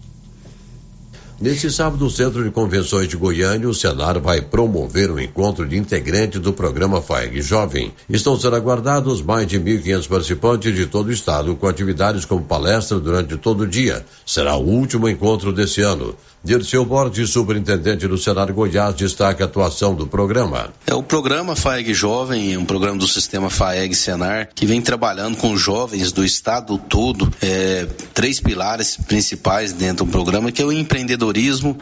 Neste 1.41 1.69
sábado, 1.69 2.07
o 2.07 2.11
Centro 2.11 2.45
de 2.45 2.51
Convenções 2.51 3.09
de 3.09 3.17
Goiânia, 3.17 3.69
o 3.69 3.75
Senar, 3.75 4.21
vai 4.21 4.41
promover 4.41 5.11
um 5.11 5.19
encontro 5.19 5.67
de 5.67 5.77
integrantes 5.77 6.41
do 6.41 6.53
programa 6.53 7.03
FAEG 7.03 7.43
Jovem. 7.43 7.93
Estão 8.09 8.39
sendo 8.39 8.55
aguardados 8.55 9.21
mais 9.21 9.47
de 9.49 9.59
1.500 9.59 10.09
participantes 10.09 10.75
de 10.75 10.87
todo 10.87 11.09
o 11.09 11.13
estado, 11.13 11.57
com 11.57 11.67
atividades 11.67 12.25
como 12.25 12.45
palestra 12.45 13.01
durante 13.01 13.37
todo 13.37 13.63
o 13.63 13.67
dia. 13.67 14.07
Será 14.25 14.55
o 14.55 14.65
último 14.65 15.09
encontro 15.09 15.53
desse 15.53 15.81
ano. 15.83 16.15
Dirceu 16.45 16.85
Borges, 16.85 17.31
superintendente 17.31 18.07
do 18.07 18.19
Senar 18.19 18.53
Goiás, 18.53 18.95
destaca 18.95 19.45
a 19.45 19.47
atuação 19.47 19.95
do 19.95 20.07
programa. 20.07 20.69
É 20.87 20.95
o 20.95 21.03
programa 21.03 21.57
FAEG 21.57 21.95
Jovem, 21.95 22.55
um 22.59 22.67
programa 22.67 22.99
do 22.99 23.09
sistema 23.09 23.49
FAEG 23.49 23.95
Senar, 23.95 24.51
que 24.55 24.67
vem 24.67 24.83
trabalhando 24.83 25.39
com 25.39 25.57
jovens 25.57 26.13
do 26.13 26.23
estado 26.23 26.77
todo, 26.77 27.33
é, 27.41 27.87
três 28.13 28.41
pilares 28.41 28.99
principais 29.09 29.73
dentro 29.73 30.05
do 30.05 30.13
programa, 30.13 30.53
que 30.53 30.61
é 30.61 30.67
o 30.67 30.71
empreendedorismo, 30.71 31.24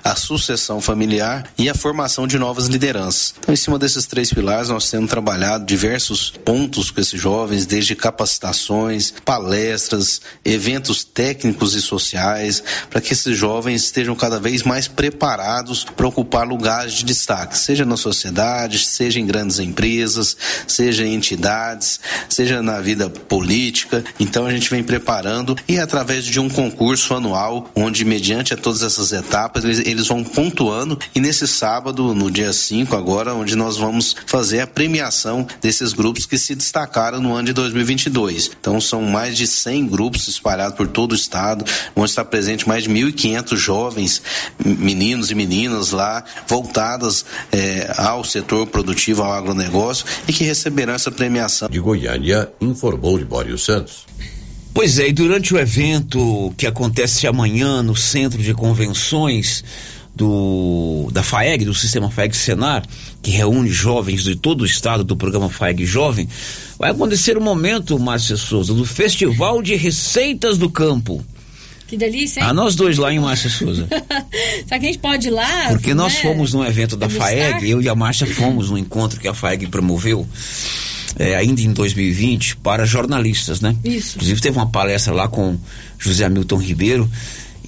a 0.05 0.15
sucessão 0.15 0.81
familiar 0.81 1.51
e 1.59 1.69
a 1.69 1.75
formação 1.75 2.27
de 2.27 2.39
novas 2.39 2.67
lideranças. 2.67 3.35
Então, 3.39 3.53
em 3.53 3.57
cima 3.57 3.79
desses 3.79 4.07
três 4.07 4.33
pilares, 4.33 4.69
nós 4.69 4.89
temos 4.89 5.11
trabalhado 5.11 5.65
diversos 5.65 6.31
pontos 6.31 6.91
com 6.91 7.01
esses 7.01 7.21
jovens, 7.21 7.67
desde 7.67 7.97
capacitações, 7.97 9.13
palestras, 9.25 10.21
eventos 10.45 11.03
técnicos 11.03 11.75
e 11.75 11.83
sociais, 11.83 12.63
para 12.89 13.01
que 13.01 13.13
esses 13.13 13.37
jovens 13.37 13.85
estejam 13.85 14.15
cada 14.15 14.39
vez 14.39 14.63
mais 14.63 14.87
preparados 14.87 15.85
para 15.85 16.07
ocupar 16.07 16.47
lugares 16.47 16.93
de 16.95 17.05
destaque, 17.05 17.59
seja 17.59 17.85
na 17.85 17.97
sociedade, 17.97 18.79
seja 18.79 19.19
em 19.19 19.27
grandes 19.27 19.59
empresas, 19.59 20.37
seja 20.67 21.05
em 21.05 21.15
entidades, 21.15 21.99
seja 22.29 22.63
na 22.63 22.81
vida 22.81 23.11
política. 23.11 24.05
Então 24.21 24.47
a 24.47 24.53
gente 24.53 24.71
vem 24.71 24.85
preparando 24.85 25.57
e 25.67 25.79
através 25.79 26.25
de 26.25 26.39
um 26.39 26.49
concurso 26.49 27.15
anual, 27.15 27.71
onde 27.75 28.05
mediante 28.05 28.55
a 28.55 28.57
todas 28.57 28.83
essas 28.83 29.13
etapas 29.13 29.32
eles, 29.63 29.79
eles 29.87 30.07
vão 30.09 30.23
pontuando 30.23 30.99
e 31.15 31.21
nesse 31.21 31.47
sábado, 31.47 32.15
no 32.15 32.31
dia 32.31 32.53
5 32.53 32.95
agora, 32.95 33.35
onde 33.35 33.57
nós 33.57 33.77
vamos 33.77 34.15
fazer 34.27 34.61
a 34.61 34.67
premiação 34.67 35.47
desses 35.61 35.93
grupos 35.93 36.27
que 36.27 36.37
se 36.37 36.55
destacaram 36.55 37.21
no 37.21 37.35
ano 37.35 37.47
de 37.47 37.53
2022. 37.53 38.51
Então 38.61 38.81
são 38.81 39.03
mais 39.03 39.37
de 39.37 39.47
100 39.47 39.87
grupos 39.87 40.29
espalhados 40.29 40.77
por 40.77 40.87
todo 40.87 41.13
o 41.13 41.15
estado, 41.15 41.65
onde 41.97 42.11
está 42.11 42.25
presente 42.25 42.69
mais 42.69 42.85
de 42.85 42.91
1.500 42.91 43.57
jovens 43.57 44.23
meninos 44.65 45.31
e 45.31 45.35
meninas 45.35 45.93
lá 45.93 46.25
voltadas 46.47 47.25
eh, 47.51 47.91
ao 47.97 48.25
setor 48.25 48.67
produtivo, 48.67 49.23
ao 49.23 49.33
agronegócio 49.33 50.05
e 50.29 50.33
que 50.33 50.45
receberão 50.45 50.95
essa 50.95 51.11
premiação. 51.11 51.69
De 51.69 51.81
Goiânia, 51.81 52.53
informou 52.61 53.17
Libório 53.17 53.57
Santos. 53.57 54.07
Pois 54.75 54.99
é, 54.99 55.09
e 55.09 55.13
durante 55.13 55.53
o 55.53 55.59
evento 55.59 56.53
que 56.57 56.67
acontece 56.67 57.27
amanhã 57.27 57.83
no 57.83 57.95
Centro 57.95 58.43
de 58.43 58.55
Convenções 58.55 59.63
do 60.15 61.09
da 61.13 61.23
FAEG, 61.23 61.65
do 61.65 61.75
Sistema 61.75 62.11
FAEG 62.11 62.35
Senar, 62.35 62.85
que 63.23 63.31
reúne 63.31 63.71
jovens 63.71 64.25
de 64.25 64.37
todo 64.37 64.63
o 64.63 64.67
estado 64.67 65.05
do 65.05 65.17
programa 65.17 65.49
FAEG 65.49 65.85
Jovem, 65.85 66.29
vai 66.79 66.91
acontecer 66.91 67.37
o 67.37 67.41
um 67.41 67.45
momento, 67.45 67.99
Márcia 67.99 68.37
Souza, 68.37 68.75
do 68.75 68.85
Festival 68.85 69.63
de 69.63 69.75
Receitas 69.75 70.59
do 70.59 70.71
Campo. 70.71 71.25
Que 71.87 71.97
delícia, 71.97 72.41
hein? 72.41 72.47
Ah, 72.49 72.55
nós 72.55 72.75
dois 72.75 72.97
lá 72.97 73.13
em 73.13 73.19
Márcia 73.19 73.51
Souza. 73.51 73.87
Será 74.67 74.79
que 74.81 74.87
a 74.87 74.89
gente 74.89 74.99
pode 74.99 75.29
ir 75.29 75.31
lá? 75.31 75.69
Porque 75.69 75.93
nós 75.93 76.15
né? 76.15 76.21
fomos 76.21 76.55
num 76.55 76.65
evento 76.65 76.97
da 76.97 77.07
Degustar? 77.07 77.31
FAEG, 77.31 77.71
eu 77.71 77.83
e 77.83 77.89
a 77.89 77.95
Márcia 77.95 78.27
fomos 78.27 78.71
num 78.71 78.79
encontro 78.79 79.21
que 79.21 79.29
a 79.29 79.35
FAEG 79.35 79.67
promoveu, 79.67 80.27
é, 81.19 81.35
ainda 81.37 81.61
em 81.61 81.73
2020, 81.73 82.57
para 82.57 82.85
jornalistas, 82.85 83.61
né? 83.61 83.77
Isso. 83.85 84.17
Inclusive 84.17 84.41
teve 84.41 84.57
uma 84.57 84.69
palestra 84.69 85.13
lá 85.13 85.29
com 85.29 85.57
José 85.99 86.25
Hamilton 86.25 86.57
Ribeiro. 86.57 87.11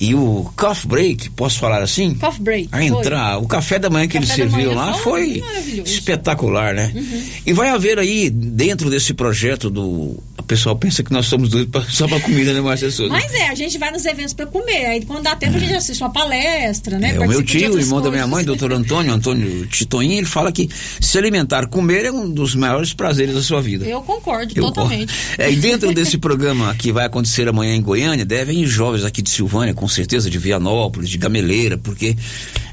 E 0.01 0.15
o 0.15 0.51
coffee 0.57 0.89
break, 0.89 1.31
posso 1.31 1.59
falar 1.59 1.83
assim? 1.83 2.15
Coffee 2.15 2.43
break. 2.43 2.69
A 2.73 2.85
entrar, 2.85 3.39
o 3.39 3.47
café 3.47 3.79
da 3.79 3.89
manhã 3.89 4.09
que 4.09 4.17
ele 4.17 4.27
serviu 4.27 4.75
lá 4.75 4.95
foi 4.95 5.41
foi 5.41 5.43
espetacular, 5.85 6.75
né? 6.75 6.91
Uhum. 6.95 7.23
E 7.47 7.53
vai 7.53 7.69
haver 7.69 7.99
aí, 7.99 8.29
dentro 8.31 8.91
desse 8.91 9.15
projeto 9.15 9.71
do. 9.71 10.23
O 10.37 10.43
pessoal 10.47 10.77
pensa 10.77 11.03
que 11.03 11.13
nós 11.13 11.27
somos 11.27 11.49
doidos 11.49 11.71
pra- 11.71 11.85
só 11.89 12.07
pra 12.07 12.21
comida, 12.21 12.53
né, 12.53 12.61
Márcia 12.61 12.91
Souza? 12.91 13.11
Mas 13.13 13.33
é, 13.33 13.49
a 13.49 13.55
gente 13.55 13.79
vai 13.79 13.91
nos 13.91 14.05
eventos 14.05 14.35
para 14.35 14.47
comer. 14.47 14.87
Aí 14.87 15.05
quando 15.05 15.23
dá 15.23 15.35
tempo 15.37 15.57
a 15.57 15.61
gente 15.61 15.73
assiste 15.75 16.03
uma 16.03 16.11
palestra, 16.13 16.99
né? 16.99 17.15
É, 17.15 17.21
o 17.21 17.29
meu 17.29 17.43
tio, 17.43 17.79
irmão 17.79 18.01
da 18.03 18.11
minha 18.11 18.27
mãe, 18.27 18.45
doutor 18.45 18.73
Antônio, 18.73 19.13
Antônio 19.13 19.67
Titoinho, 19.67 20.19
ele 20.19 20.27
fala 20.27 20.53
que 20.53 20.69
se 21.01 21.17
alimentar, 21.17 21.67
comer 21.69 22.05
é 22.05 22.13
um 22.13 22.29
dos 22.29 22.55
maiores 22.55 22.93
prazeres 22.93 23.35
da 23.35 23.43
sua 23.43 23.63
vida. 23.63 23.87
Eu 23.87 24.03
concordo 24.03 24.53
Eu 24.55 24.65
totalmente. 24.65 25.15
É, 25.39 25.51
e 25.51 25.57
dentro 25.57 25.93
desse 25.95 26.19
programa 26.19 26.75
que 26.75 26.93
vai 26.93 27.07
acontecer 27.07 27.49
amanhã 27.49 27.75
em 27.75 27.83
Goiânia, 27.83 28.25
devem 28.25 28.67
jovens 28.67 29.05
aqui 29.05 29.23
de 29.23 29.31
Silvânia, 29.31 29.73
com 29.85 29.89
certeza, 29.89 30.31
de 30.31 30.39
Vianópolis, 30.39 31.11
de 31.11 31.19
Gameleira, 31.19 31.77
porque 31.77 32.17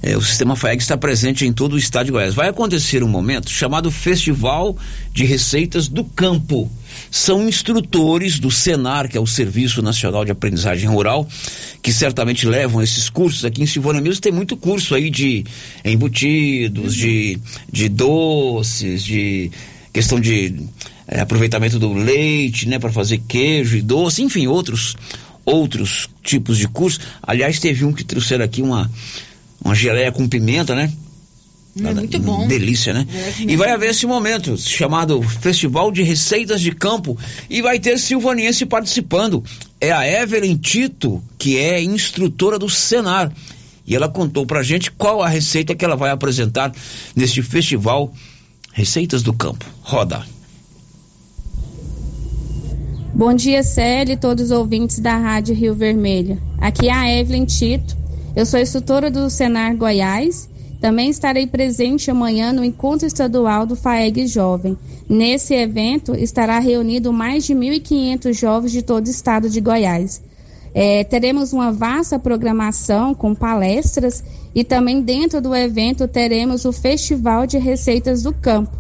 é, 0.02 0.16
o 0.16 0.22
sistema 0.22 0.56
FAEG 0.56 0.82
está 0.82 0.96
presente 0.96 1.46
em 1.46 1.52
todo 1.52 1.74
o 1.74 1.78
estado 1.78 2.06
de 2.06 2.12
Goiás. 2.14 2.34
Vai 2.34 2.48
acontecer 2.48 3.04
um 3.04 3.08
momento 3.10 3.50
chamado 3.50 3.92
Festival 3.92 4.78
de 5.14 5.26
Receitas 5.26 5.90
do 5.90 6.06
Campo. 6.06 6.72
São 7.12 7.50
instrutores 7.50 8.40
do 8.40 8.50
Senar, 8.50 9.10
que 9.10 9.18
é 9.18 9.20
o 9.20 9.28
Serviço 9.28 9.82
Nacional 9.82 10.24
de 10.24 10.32
Aprendizagem 10.32 10.88
Rural, 10.88 11.28
que 11.82 11.92
certamente 11.92 12.48
levam 12.48 12.82
esses 12.82 13.10
cursos 13.10 13.44
aqui 13.44 13.62
em 13.62 13.68
Silvânia 13.68 14.02
mesmo. 14.02 14.22
Tem 14.22 14.32
muito 14.32 14.56
curso 14.56 14.96
aí 14.96 15.10
de 15.10 15.44
embutidos, 15.84 16.96
de, 16.96 17.38
de 17.70 17.90
doces, 17.90 19.04
de 19.04 19.52
questão 19.92 20.18
de 20.18 20.64
é, 21.06 21.20
aproveitamento 21.20 21.78
do 21.78 21.92
leite, 21.92 22.70
né, 22.70 22.80
para 22.80 22.90
fazer 22.90 23.18
queijo 23.28 23.76
e 23.76 23.82
doce, 23.82 24.24
enfim, 24.24 24.48
outros 24.48 24.96
outros 25.46 26.10
tipos 26.24 26.58
de 26.58 26.68
cursos. 26.68 27.04
Aliás, 27.22 27.60
teve 27.60 27.86
um 27.86 27.94
que 27.94 28.04
trouxeram 28.04 28.46
aqui 28.46 28.62
uma 28.62 28.90
uma 29.64 29.76
geleia 29.76 30.12
com 30.12 30.28
pimenta, 30.28 30.74
né? 30.74 30.92
É 31.80 31.94
muito 31.94 32.20
bom. 32.20 32.48
Delícia, 32.48 32.94
né? 32.94 33.08
É, 33.14 33.44
E 33.44 33.56
vai 33.56 33.72
haver 33.72 33.92
esse 33.92 34.06
momento 34.06 34.58
chamado 34.58 35.22
Festival 35.22 35.90
de 35.92 36.04
Receitas 36.04 36.60
de 36.60 36.72
Campo 36.72 37.18
e 37.50 37.62
vai 37.62 37.80
ter 37.80 37.98
silvaniense 37.98 38.66
participando. 38.66 39.44
É 39.80 39.92
a 39.92 40.06
Evelyn 40.06 40.58
Tito, 40.58 41.24
que 41.38 41.58
é 41.58 41.82
instrutora 41.82 42.60
do 42.60 42.70
Senar. 42.70 43.32
E 43.88 43.96
ela 43.96 44.10
contou 44.10 44.46
pra 44.46 44.62
gente 44.64 44.92
qual 44.92 45.24
a 45.24 45.30
receita 45.30 45.74
que 45.74 45.86
ela 45.86 45.96
vai 45.96 46.12
apresentar 46.12 46.74
neste 47.16 47.42
festival 47.42 48.14
Receitas 48.74 49.24
do 49.24 49.34
Campo. 49.34 49.66
Roda. 49.82 50.26
Bom 53.14 53.34
dia, 53.34 53.62
Célia 53.62 54.14
e 54.14 54.18
todos 54.18 54.46
os 54.46 54.52
ouvintes 54.52 55.00
da 55.00 55.18
Rádio 55.18 55.54
Rio 55.54 55.76
Vermelho. 55.76 56.42
Aqui 56.58 56.88
é 56.88 56.94
a 56.94 57.20
Evelyn 57.20 57.44
Tito. 57.44 57.98
Eu 58.34 58.46
sou 58.46 58.58
instrutora 58.58 59.12
do 59.12 59.30
Senar 59.30 59.76
Goiás. 59.76 60.50
Também 60.80 61.10
estarei 61.10 61.46
presente 61.46 62.10
amanhã 62.10 62.54
no 62.54 62.64
encontro 62.64 63.06
estadual 63.06 63.66
do 63.66 63.76
FAEG 63.76 64.28
Jovem. 64.28 64.78
Nesse 65.10 65.54
evento 65.54 66.16
estará 66.16 66.58
reunido 66.60 67.12
mais 67.12 67.44
de 67.44 67.54
1.500 67.54 68.34
jovens 68.34 68.72
de 68.72 68.82
todo 68.82 69.06
o 69.06 69.10
estado 69.10 69.50
de 69.50 69.60
Goiás. 69.60 70.22
É, 70.74 71.04
teremos 71.04 71.52
uma 71.52 71.70
vasta 71.70 72.18
programação 72.18 73.14
com 73.14 73.36
palestras 73.36 74.24
e 74.56 74.64
também 74.64 75.02
dentro 75.02 75.42
do 75.42 75.54
evento 75.54 76.08
teremos 76.08 76.64
o 76.64 76.72
Festival 76.72 77.46
de 77.46 77.58
Receitas 77.58 78.24
do 78.24 78.34
Campo. 78.34 78.72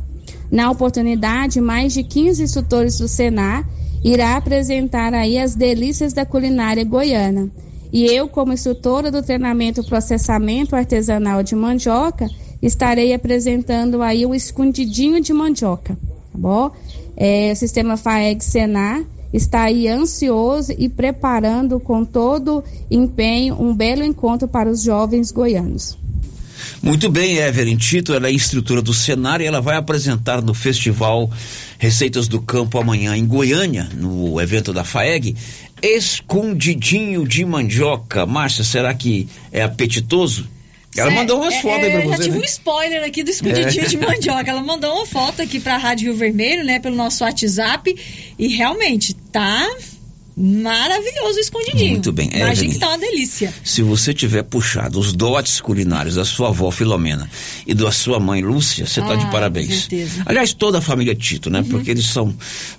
Na 0.49 0.71
oportunidade, 0.71 1.59
mais 1.59 1.91
de 1.93 2.01
15 2.01 2.43
instrutores 2.43 2.97
do 2.97 3.09
Senar 3.09 3.67
irá 4.03 4.35
apresentar 4.35 5.13
aí 5.13 5.37
as 5.37 5.55
delícias 5.55 6.13
da 6.13 6.25
culinária 6.25 6.83
goiana. 6.83 7.49
E 7.91 8.05
eu, 8.05 8.27
como 8.27 8.53
instrutora 8.53 9.11
do 9.11 9.21
treinamento 9.21 9.83
processamento 9.83 10.75
artesanal 10.75 11.43
de 11.43 11.55
mandioca, 11.55 12.27
estarei 12.61 13.13
apresentando 13.13 14.01
aí 14.01 14.25
o 14.25 14.33
escondidinho 14.33 15.19
de 15.19 15.33
mandioca, 15.33 15.97
tá 16.31 16.37
bom? 16.37 16.71
É, 17.17 17.51
o 17.51 17.55
sistema 17.55 17.97
FAEG 17.97 18.43
Senar 18.43 19.03
está 19.33 19.63
aí 19.63 19.87
ansioso 19.87 20.73
e 20.77 20.87
preparando 20.89 21.79
com 21.79 22.05
todo 22.05 22.63
empenho 22.89 23.55
um 23.59 23.75
belo 23.75 24.03
encontro 24.03 24.47
para 24.47 24.69
os 24.69 24.81
jovens 24.81 25.31
goianos. 25.31 25.97
Muito 26.83 27.09
bem, 27.11 27.37
Evelyn 27.37 27.77
Tito, 27.77 28.11
ela 28.11 28.27
é 28.27 28.31
instrutora 28.33 28.81
do 28.81 28.91
Senar 28.93 29.39
e 29.39 29.45
ela 29.45 29.61
vai 29.61 29.75
apresentar 29.77 30.41
no 30.41 30.53
festival 30.53 31.29
Receitas 31.77 32.27
do 32.27 32.41
Campo 32.41 32.79
amanhã 32.79 33.15
em 33.15 33.25
Goiânia, 33.25 33.87
no 33.93 34.41
evento 34.41 34.73
da 34.73 34.83
FAEG, 34.83 35.35
escondidinho 35.81 37.27
de 37.27 37.45
mandioca. 37.45 38.25
Márcia, 38.25 38.63
será 38.63 38.93
que 38.95 39.27
é 39.51 39.61
apetitoso? 39.61 40.47
Ela 40.97 41.11
mandou 41.11 41.39
umas 41.39 41.53
é, 41.53 41.61
fotos 41.61 41.85
aí 41.85 41.91
é, 41.91 41.91
pra 41.91 42.01
Já 42.01 42.17
você. 42.17 42.23
tive 42.23 42.35
né? 42.37 42.41
um 42.41 42.45
spoiler 42.45 43.03
aqui 43.03 43.23
do 43.23 43.29
escondidinho 43.29 43.85
É. 43.85 43.87
de 43.87 43.97
mandioca. 43.97 44.49
Ela 44.51 44.61
mandou 44.61 44.93
uma 44.93 45.05
foto 45.05 45.41
aqui 45.41 45.59
pra 45.59 45.77
Rádio 45.77 46.09
Rio 46.11 46.17
Vermelho, 46.17 46.65
né, 46.65 46.79
pelo 46.79 46.95
nosso 46.95 47.23
WhatsApp. 47.23 47.95
E 48.37 48.47
realmente 48.47 49.13
tá 49.13 49.65
maravilhoso 50.35 51.37
o 51.37 51.39
escondidinho. 51.41 51.91
Muito 51.91 52.11
bem, 52.11 52.27
Imagina 52.27 52.51
Evelyn. 52.51 52.71
que 52.71 52.79
tá 52.79 52.87
uma 52.89 52.97
delícia. 52.97 53.53
Se 53.63 53.81
você 53.81 54.13
tiver 54.13 54.43
puxado 54.43 54.99
os 54.99 55.13
dotes 55.13 55.59
culinários 55.61 56.15
da 56.15 56.25
sua 56.25 56.49
avó 56.49 56.71
Filomena 56.71 57.29
e 57.67 57.73
da 57.73 57.91
sua 57.91 58.19
mãe 58.19 58.41
Lúcia, 58.41 58.85
você 58.85 58.99
está 58.99 59.13
Ah, 59.13 59.15
de 59.17 59.25
com 59.25 59.31
parabéns. 59.31 59.81
certeza. 59.81 60.23
Aliás, 60.25 60.53
toda 60.53 60.77
a 60.79 60.81
família 60.81 61.13
Tito, 61.15 61.49
né? 61.49 61.63
Porque 61.69 61.91
eles 61.91 62.05
são 62.05 62.33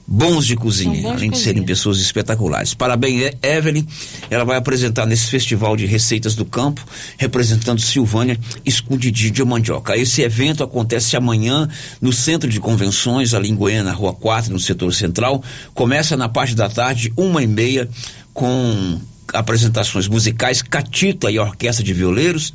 bons 0.07 0.47
de 0.47 0.57
cozinha, 0.57 0.93
bons 0.95 1.01
de 1.01 1.07
além 1.17 1.31
de, 1.31 1.39
serem 1.39 1.55
cozinha. 1.63 1.67
pessoas 1.67 1.99
espetaculares. 1.99 2.75
Parabéns, 2.75 3.33
Evelyn. 3.43 3.87
Ela 4.31 4.45
vai 4.45 4.57
apresentar 4.57 5.07
nesse 5.07 5.27
festival 5.29 5.77
de 5.77 5.87
receitas 5.87 6.35
do 6.35 6.45
campo, 6.45 6.85
representando 7.19 7.81
Silvânia, 7.81 8.39
escondidinho 8.65 9.31
de 9.33 9.45
mandioca. 9.45 9.97
Esse 9.97 10.23
evento 10.23 10.63
acontece 10.65 11.17
amanhã 11.17 11.69
no 12.01 12.13
Centro 12.13 12.49
de 12.49 12.59
Convenções, 12.61 13.35
ali 13.35 13.51
em 13.51 13.55
Goiânia, 13.55 13.85
na 13.85 13.93
Rua 13.93 14.13
4, 14.15 14.53
no 14.53 14.59
setor 14.59 14.93
central. 14.95 15.43
Começa 15.75 16.17
na 16.17 16.29
parte 16.29 16.55
da 16.55 16.69
tarde, 16.69 17.13
uma 17.17 17.42
e 17.43 17.47
meia, 17.47 17.89
com 18.33 19.01
apresentações 19.33 20.09
musicais, 20.09 20.61
Catita 20.61 21.31
e 21.31 21.39
Orquestra 21.39 21.85
de 21.85 21.93
Violeiros. 21.93 22.53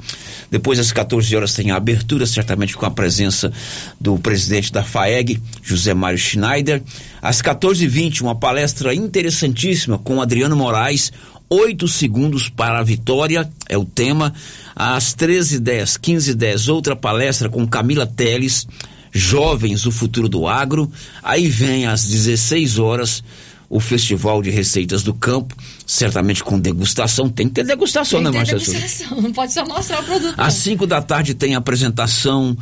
Depois, 0.50 0.80
às 0.80 0.92
14 0.92 1.36
horas, 1.36 1.54
tem 1.54 1.72
a 1.72 1.76
abertura, 1.76 2.26
certamente 2.26 2.76
com 2.76 2.86
a 2.86 2.92
presença 2.92 3.52
do 4.00 4.18
presidente 4.20 4.72
da 4.72 4.84
FAEG, 4.84 5.42
José 5.64 5.94
Mário 5.94 6.20
Schneider. 6.20 6.84
Às 7.22 7.42
14h20, 7.42 8.22
uma 8.22 8.36
palestra 8.36 8.94
interessantíssima 8.94 9.98
com 9.98 10.22
Adriano 10.22 10.56
Moraes, 10.56 11.12
Oito 11.50 11.88
segundos 11.88 12.50
para 12.50 12.80
a 12.80 12.84
vitória 12.84 13.50
é 13.70 13.78
o 13.78 13.86
tema. 13.86 14.34
Às 14.76 15.16
13h10, 15.16 15.98
15h10, 15.98 16.68
outra 16.68 16.94
palestra 16.94 17.48
com 17.48 17.66
Camila 17.66 18.06
Teles, 18.06 18.68
Jovens, 19.14 19.86
o 19.86 19.92
futuro 19.92 20.28
do 20.28 20.46
agro. 20.46 20.92
Aí 21.24 21.48
vem 21.48 21.86
às 21.86 22.06
16 22.06 22.80
horas 22.80 23.24
o 23.70 23.80
Festival 23.80 24.42
de 24.42 24.50
Receitas 24.50 25.04
do 25.04 25.14
Campo, 25.14 25.56
certamente 25.86 26.44
com 26.44 26.60
degustação. 26.60 27.30
Tem 27.30 27.48
que 27.48 27.56
ter 27.56 27.66
degustação, 27.66 28.24
Tem 28.24 28.32
né, 28.32 28.38
Márcia? 28.38 28.58
degustação, 28.58 29.22
Não 29.22 29.32
pode 29.34 29.52
só 29.52 29.66
mostrar 29.66 30.00
o 30.02 30.04
produto. 30.04 30.36
Às 30.38 30.54
5 30.56 30.88
da 30.88 31.02
tarde 31.02 31.34
tem 31.34 31.56
a 31.56 31.58
apresentação 31.58 32.58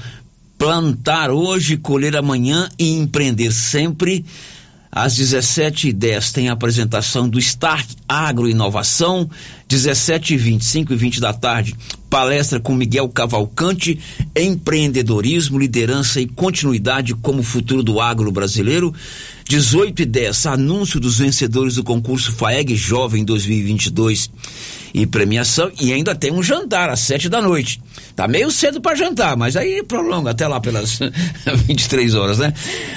Plantar 0.58 1.32
hoje, 1.32 1.76
colher 1.76 2.16
amanhã 2.16 2.70
e 2.80 2.90
empreender 2.90 3.52
sempre. 3.52 4.26
Às 4.90 5.18
17h10 5.18 6.32
tem 6.32 6.48
a 6.48 6.54
apresentação 6.54 7.28
do 7.28 7.38
Start 7.38 7.86
Agro 8.08 8.48
Inovação. 8.48 9.30
17h20, 9.70 10.62
5 10.62 10.94
e 10.94 10.96
20 10.96 11.20
da 11.20 11.34
tarde, 11.34 11.76
palestra 12.10 12.60
com 12.60 12.76
Miguel 12.76 13.10
Cavalcante, 13.10 14.00
empreendedorismo, 14.36 15.58
liderança 15.58 16.22
e 16.22 16.28
continuidade 16.28 17.16
como 17.16 17.42
futuro 17.42 17.82
do 17.82 18.00
agro 18.00 18.32
brasileiro. 18.32 18.94
18 19.48 20.02
e 20.02 20.06
10, 20.06 20.46
anúncio 20.48 21.00
dos 21.00 21.20
vencedores 21.20 21.76
do 21.76 21.84
concurso 21.84 22.32
FAEG 22.32 22.76
Jovem 22.76 23.24
2022 23.24 24.32
e 24.94 25.06
premiação. 25.06 25.72
E 25.80 25.94
ainda 25.94 26.16
tem 26.16 26.32
um 26.32 26.42
jantar 26.42 26.90
às 26.90 27.02
7 27.02 27.30
da 27.30 27.42
noite. 27.42 27.80
Tá 28.16 28.28
meio 28.28 28.50
cedo 28.50 28.82
para 28.82 28.96
jantar, 28.96 29.36
mas 29.38 29.56
aí 29.56 29.84
prolonga 29.84 30.32
até 30.32 30.48
lá 30.48 30.60
pelas 30.60 31.00
23 31.68 32.16
horas, 32.16 32.40
né? 32.40 32.54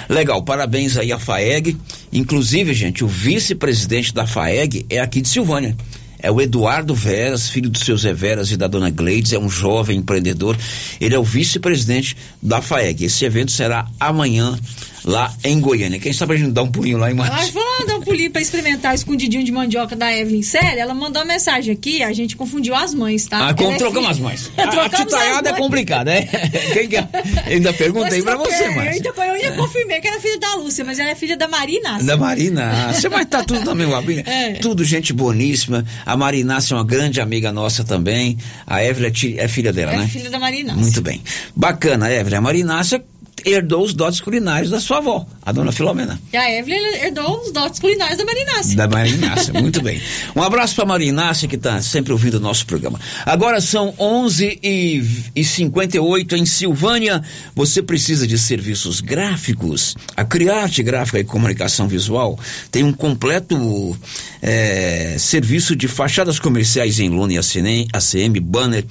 Legal, 0.08 0.42
parabéns 0.42 0.96
aí 0.96 1.12
à 1.12 1.18
FAEG. 1.18 1.76
Inclusive, 2.12 2.72
gente, 2.72 3.04
o 3.04 3.08
vice-presidente 3.08 4.14
da 4.14 4.26
FAEG 4.26 4.86
é 4.88 5.00
aqui 5.00 5.20
de 5.20 5.28
Silvânia. 5.28 5.76
É 6.20 6.30
o 6.30 6.40
Eduardo 6.40 6.94
Veras, 6.94 7.48
filho 7.48 7.70
do 7.70 7.78
seu 7.78 7.96
Zé 7.96 8.12
Veras 8.12 8.50
e 8.50 8.56
da 8.56 8.66
dona 8.66 8.90
Gleides, 8.90 9.32
é 9.32 9.38
um 9.38 9.48
jovem 9.48 9.98
empreendedor. 9.98 10.56
Ele 11.00 11.14
é 11.14 11.18
o 11.18 11.22
vice-presidente 11.24 12.16
da 12.42 12.60
FAEG. 12.60 13.04
Esse 13.04 13.24
evento 13.24 13.52
será 13.52 13.86
amanhã 14.00 14.58
lá 15.04 15.32
em 15.44 15.60
Goiânia. 15.60 15.98
Quem 16.00 16.12
sabe 16.12 16.34
a 16.34 16.36
gente 16.36 16.50
dá 16.50 16.62
um 16.62 16.70
pulinho 16.70 16.98
lá 16.98 17.10
em 17.10 17.14
Mas 17.14 17.28
Márcia? 17.30 17.52
vamos 17.52 17.86
dar 17.86 17.94
um 17.96 18.00
pulinho 18.02 18.30
pra 18.32 18.42
experimentar 18.42 18.92
o 18.92 18.94
escondidinho 18.96 19.44
de 19.44 19.52
mandioca 19.52 19.94
da 19.94 20.12
Evelyn 20.12 20.42
Célia. 20.42 20.82
Ela 20.82 20.92
mandou 20.92 21.22
uma 21.22 21.28
mensagem 21.32 21.72
aqui, 21.72 22.02
a 22.02 22.12
gente 22.12 22.34
confundiu 22.36 22.74
as 22.74 22.92
mães, 22.92 23.24
tá? 23.26 23.48
Ah, 23.48 23.54
como 23.54 23.72
é 23.72 23.76
trocamos 23.76 24.08
filha- 24.08 24.10
as 24.10 24.18
mães. 24.18 24.50
A 24.58 24.84
as 24.86 24.90
titaiada 25.00 25.50
é 25.50 25.52
complicada, 25.54 26.10
né? 26.10 26.22
Quem 26.74 26.88
que 26.88 26.96
é? 26.96 27.08
Ainda 27.46 27.72
perguntei 27.72 28.22
pra 28.22 28.34
Troquei, 28.34 28.52
você, 28.56 28.64
Eu 28.66 28.72
Márcia. 28.74 28.92
ainda, 28.92 29.08
eu 29.08 29.32
ainda 29.34 29.52
confirmei 29.52 30.00
que 30.00 30.08
era 30.08 30.20
filha 30.20 30.38
da 30.40 30.54
Lúcia, 30.56 30.84
mas 30.84 30.98
ela 30.98 31.10
é 31.10 31.14
filha 31.14 31.36
da 31.36 31.46
Marina. 31.48 32.02
Da 32.02 32.16
Marina, 32.16 32.92
você 32.92 33.08
vai 33.08 33.22
estar 33.22 33.44
tudo 33.44 33.64
na 33.64 33.74
mesma 33.74 34.02
briga. 34.02 34.28
É. 34.28 34.54
Tudo 34.54 34.84
gente 34.84 35.12
boníssima. 35.12 35.84
A 36.08 36.16
Marinácia 36.16 36.72
é 36.72 36.78
uma 36.78 36.84
grande 36.86 37.20
amiga 37.20 37.52
nossa 37.52 37.84
também. 37.84 38.38
A 38.66 38.82
Evelyn 38.82 39.12
é, 39.36 39.44
é 39.44 39.48
filha 39.48 39.74
dela, 39.74 39.92
É 39.92 39.98
né? 39.98 40.08
filha 40.08 40.30
da 40.30 40.38
Marina. 40.38 40.72
Muito 40.74 41.02
bem. 41.02 41.22
Bacana, 41.54 42.10
Evelyn. 42.10 42.38
A 42.38 42.40
Marinácia 42.40 43.04
herdou 43.44 43.84
os 43.84 43.94
dotes 43.94 44.20
culinários 44.20 44.70
da 44.70 44.80
sua 44.80 44.98
avó, 44.98 45.26
a 45.42 45.52
dona 45.52 45.72
Filomena. 45.72 46.18
E 46.32 46.36
a 46.36 46.58
Evelyn 46.58 47.04
herdou 47.04 47.40
os 47.42 47.52
dotes 47.52 47.80
culinários 47.80 48.18
da 48.18 48.24
Marinácia. 48.24 48.76
Da 48.76 48.88
Marinácia, 48.88 49.52
muito 49.60 49.82
bem. 49.82 50.00
Um 50.34 50.42
abraço 50.42 50.74
para 50.74 50.84
Marinácia 50.84 51.48
que 51.48 51.56
está 51.56 51.80
sempre 51.82 52.12
ouvindo 52.12 52.34
o 52.34 52.40
nosso 52.40 52.66
programa. 52.66 53.00
Agora 53.24 53.60
são 53.60 53.94
11 53.98 54.58
e, 54.62 55.02
e 55.34 55.44
58 55.44 56.36
em 56.36 56.46
Silvânia. 56.46 57.22
Você 57.54 57.82
precisa 57.82 58.26
de 58.26 58.38
serviços 58.38 59.00
gráficos? 59.00 59.96
A 60.16 60.24
Criarte 60.24 60.82
Gráfica 60.82 61.18
e 61.18 61.24
Comunicação 61.24 61.88
Visual 61.88 62.38
tem 62.70 62.84
um 62.84 62.92
completo 62.92 63.96
eh, 64.42 65.16
serviço 65.18 65.74
de 65.74 65.88
fachadas 65.88 66.38
comerciais 66.38 66.98
em 67.00 67.08
lona 67.08 67.34
e 67.34 67.38
ACM, 67.38 68.40
banner, 68.40 68.84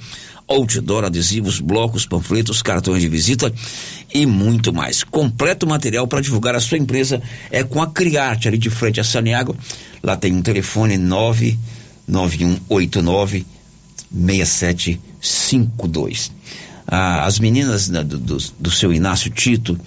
outdoor, 0.48 1.04
adesivos, 1.04 1.60
blocos, 1.60 2.06
panfletos, 2.06 2.62
cartões 2.62 3.02
de 3.02 3.08
visita 3.08 3.52
e 4.12 4.24
muito 4.24 4.72
mais. 4.72 5.04
Completo 5.04 5.66
material 5.66 6.08
para 6.08 6.22
divulgar 6.22 6.54
a 6.54 6.60
sua 6.60 6.78
empresa 6.78 7.20
é 7.50 7.62
com 7.62 7.82
a 7.82 7.86
Criarte, 7.86 8.48
ali 8.48 8.56
de 8.56 8.70
frente 8.70 8.98
a 9.00 9.04
Saniago. 9.04 9.54
Lá 10.02 10.16
tem 10.16 10.34
um 10.34 10.40
telefone 10.42 10.96
99189 10.96 13.44
6752. 14.10 16.32
Ah, 16.86 17.26
as 17.26 17.38
meninas 17.38 17.90
né, 17.90 18.02
do, 18.02 18.16
do, 18.18 18.38
do 18.58 18.70
seu 18.70 18.94
Inácio 18.94 19.30
Tito 19.30 19.78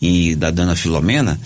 e 0.00 0.34
da 0.34 0.50
Dana 0.50 0.74
Filomena, 0.76 1.40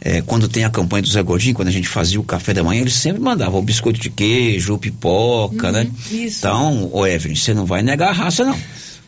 é, 0.00 0.22
quando 0.22 0.48
tem 0.48 0.64
a 0.64 0.70
campanha 0.70 1.02
do 1.02 1.08
Zé 1.08 1.22
Gordinho, 1.22 1.54
quando 1.54 1.68
a 1.68 1.72
gente 1.72 1.88
fazia 1.88 2.18
o 2.18 2.24
café 2.24 2.54
da 2.54 2.64
manhã, 2.64 2.80
eles 2.80 2.94
sempre 2.94 3.20
mandavam 3.20 3.60
o 3.60 3.62
biscoito 3.62 4.00
de 4.00 4.08
queijo, 4.08 4.74
o 4.74 4.78
pipoca, 4.78 5.70
né? 5.70 5.90
isso. 6.10 6.38
Então, 6.38 6.88
ô 6.92 7.06
Evelyn, 7.06 7.36
você 7.36 7.52
não 7.52 7.66
vai 7.66 7.82
negar 7.82 8.08
a 8.08 8.12
raça, 8.12 8.44
não. 8.44 8.58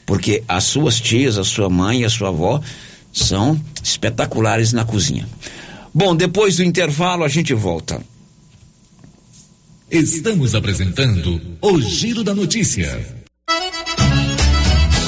Porque 0.05 0.43
as 0.47 0.65
suas 0.65 1.01
tias, 1.01 1.39
a 1.39 1.45
sua 1.45 1.71
mãe 1.71 2.03
e 2.03 2.05
a 2.05 2.11
sua 2.11 2.29
avó 2.29 2.61
são 3.13 3.59
espetaculares 3.83 4.73
na 4.73 4.85
cozinha. 4.85 5.27
Bom, 5.95 6.15
depois 6.15 6.57
do 6.57 6.65
intervalo 6.65 7.25
a 7.25 7.29
gente 7.29 7.55
volta. 7.55 8.01
Estamos 9.91 10.55
apresentando 10.55 11.41
o 11.61 11.81
Giro 11.81 12.25
da 12.25 12.35
Notícia. 12.35 13.22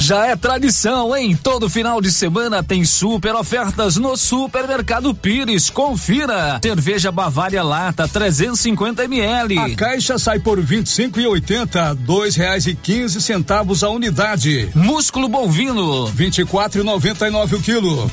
Já 0.05 0.27
é 0.27 0.35
tradição, 0.35 1.17
em 1.17 1.35
todo 1.35 1.67
final 1.67 1.99
de 1.99 2.11
semana 2.11 2.61
tem 2.61 2.85
super 2.85 3.33
ofertas 3.33 3.97
no 3.97 4.15
Supermercado 4.15 5.15
Pires. 5.15 5.71
Confira. 5.71 6.59
Cerveja 6.61 7.11
Bavária 7.11 7.63
Lata 7.63 8.07
350 8.07 9.03
ml. 9.05 9.57
A 9.57 9.75
caixa 9.75 10.19
sai 10.19 10.37
por 10.37 10.59
R$ 10.59 10.77
25,80, 10.77 11.95
dois 11.95 12.35
reais 12.35 12.67
e 12.67 12.75
quinze 12.75 13.19
centavos 13.19 13.83
a 13.83 13.89
unidade. 13.89 14.69
Músculo 14.75 15.27
bovino 15.27 16.05
R$ 16.05 16.11
24,99 16.11 17.53
o 17.53 17.61
quilo. 17.63 18.11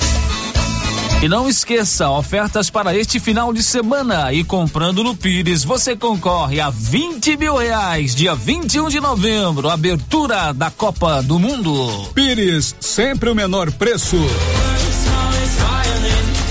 E 1.23 1.29
não 1.29 1.49
esqueça, 1.49 2.11
ofertas 2.11 2.69
para 2.69 2.97
este 2.97 3.21
final 3.21 3.53
de 3.53 3.63
semana. 3.63 4.33
E 4.33 4.43
comprando 4.43 5.05
no 5.05 5.15
Pires, 5.15 5.63
você 5.63 5.95
concorre 5.95 6.61
a 6.61 6.69
20 6.69 7.37
mil 7.37 7.57
reais, 7.59 8.13
dia 8.13 8.35
21 8.35 8.89
de 8.89 8.99
novembro, 8.99 9.69
abertura 9.71 10.53
da 10.53 10.69
Copa 10.69 11.23
do 11.23 11.39
Mundo. 11.39 12.09
Pires, 12.13 12.75
sempre 12.81 13.31
o 13.31 13.37
menor 13.37 13.71
preço. 13.71 14.17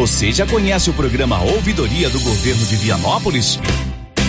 Você 0.00 0.32
já 0.32 0.46
conhece 0.46 0.88
o 0.88 0.94
programa 0.94 1.38
Ouvidoria 1.42 2.08
do 2.08 2.18
Governo 2.20 2.64
de 2.64 2.74
Vianópolis? 2.76 3.58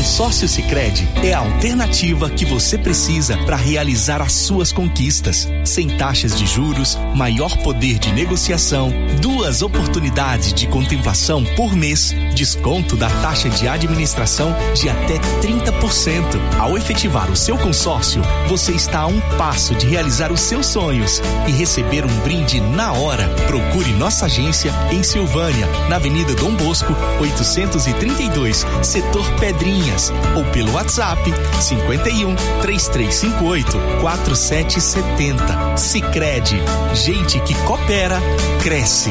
consórcio 0.00 0.48
Sicredi 0.48 1.06
é 1.22 1.34
a 1.34 1.40
alternativa 1.40 2.30
que 2.30 2.46
você 2.46 2.78
precisa 2.78 3.36
para 3.44 3.54
realizar 3.54 4.22
as 4.22 4.32
suas 4.32 4.72
conquistas, 4.72 5.46
sem 5.62 5.88
taxas 5.90 6.38
de 6.38 6.46
juros, 6.46 6.98
maior 7.14 7.54
poder 7.58 7.98
de 7.98 8.10
negociação, 8.10 8.90
duas 9.20 9.60
oportunidades 9.60 10.54
de 10.54 10.66
contemplação 10.68 11.44
por 11.54 11.76
mês, 11.76 12.14
desconto 12.34 12.96
da 12.96 13.10
taxa 13.20 13.50
de 13.50 13.68
administração 13.68 14.56
de 14.74 14.88
até 14.88 15.18
30%. 15.42 16.24
Ao 16.58 16.78
efetivar 16.78 17.30
o 17.30 17.36
seu 17.36 17.58
consórcio, 17.58 18.22
você 18.48 18.72
está 18.72 19.00
a 19.00 19.06
um 19.06 19.20
passo 19.36 19.74
de 19.74 19.86
realizar 19.86 20.32
os 20.32 20.40
seus 20.40 20.64
sonhos 20.64 21.20
e 21.46 21.50
receber 21.52 22.06
um 22.06 22.20
brinde 22.20 22.58
na 22.58 22.94
hora. 22.94 23.28
Procure 23.46 23.92
nossa 23.92 24.24
agência 24.24 24.72
em 24.90 25.02
Silvânia, 25.02 25.66
na 25.90 25.96
Avenida 25.96 26.34
Dom 26.34 26.54
Bosco, 26.54 26.94
832, 27.20 28.64
setor 28.82 29.30
Ou 30.36 30.44
pelo 30.52 30.72
WhatsApp 30.72 31.22
51 31.60 32.34
3358 32.62 33.78
4770. 34.00 35.76
Sicredi, 35.76 36.60
gente 36.94 37.40
que 37.40 37.54
coopera, 37.64 38.18
cresce. 38.62 39.10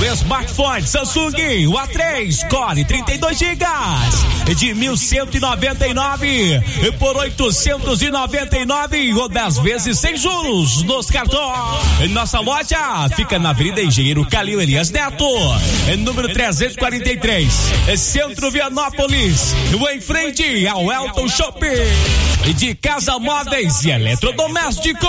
O 0.00 0.04
smartphone 0.14 0.86
Samsung, 0.86 1.66
o 1.68 1.72
A3 1.72 2.48
Core 2.48 2.84
32 2.84 3.38
GB 3.38 3.64
de 4.56 4.74
1199 4.74 6.62
por 6.98 7.16
899 7.16 9.14
ou 9.14 9.28
10 9.28 9.58
vezes 9.58 9.98
sem 9.98 10.16
juros 10.16 10.82
nos 10.82 11.10
cartões. 11.10 12.10
Nossa 12.10 12.40
loja 12.40 12.73
fica 13.14 13.38
na 13.38 13.50
Avenida 13.50 13.80
Engenheiro 13.80 14.24
Calil 14.26 14.60
Elias 14.60 14.90
Neto, 14.90 15.26
número 15.98 16.32
343, 16.32 17.52
Centro 17.96 18.50
Vianópolis, 18.50 19.54
em 19.92 20.00
frente 20.00 20.66
ao 20.66 20.90
Elton 20.92 21.28
Shopping. 21.28 21.68
De 22.56 22.74
casa 22.74 23.18
móveis 23.18 23.84
e 23.84 23.90
eletrodomésticos. 23.90 25.08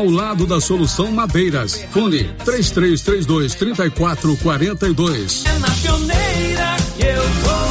ao 0.01 0.09
lado 0.09 0.47
da 0.47 0.59
Solução 0.59 1.11
Madeiras. 1.11 1.85
Fone 1.91 2.23
3332 2.43 3.53
3442. 3.53 5.43
é 5.45 5.59
na 5.59 5.69
pioneira. 5.69 6.75
eu 6.99 7.21
vou. 7.21 7.70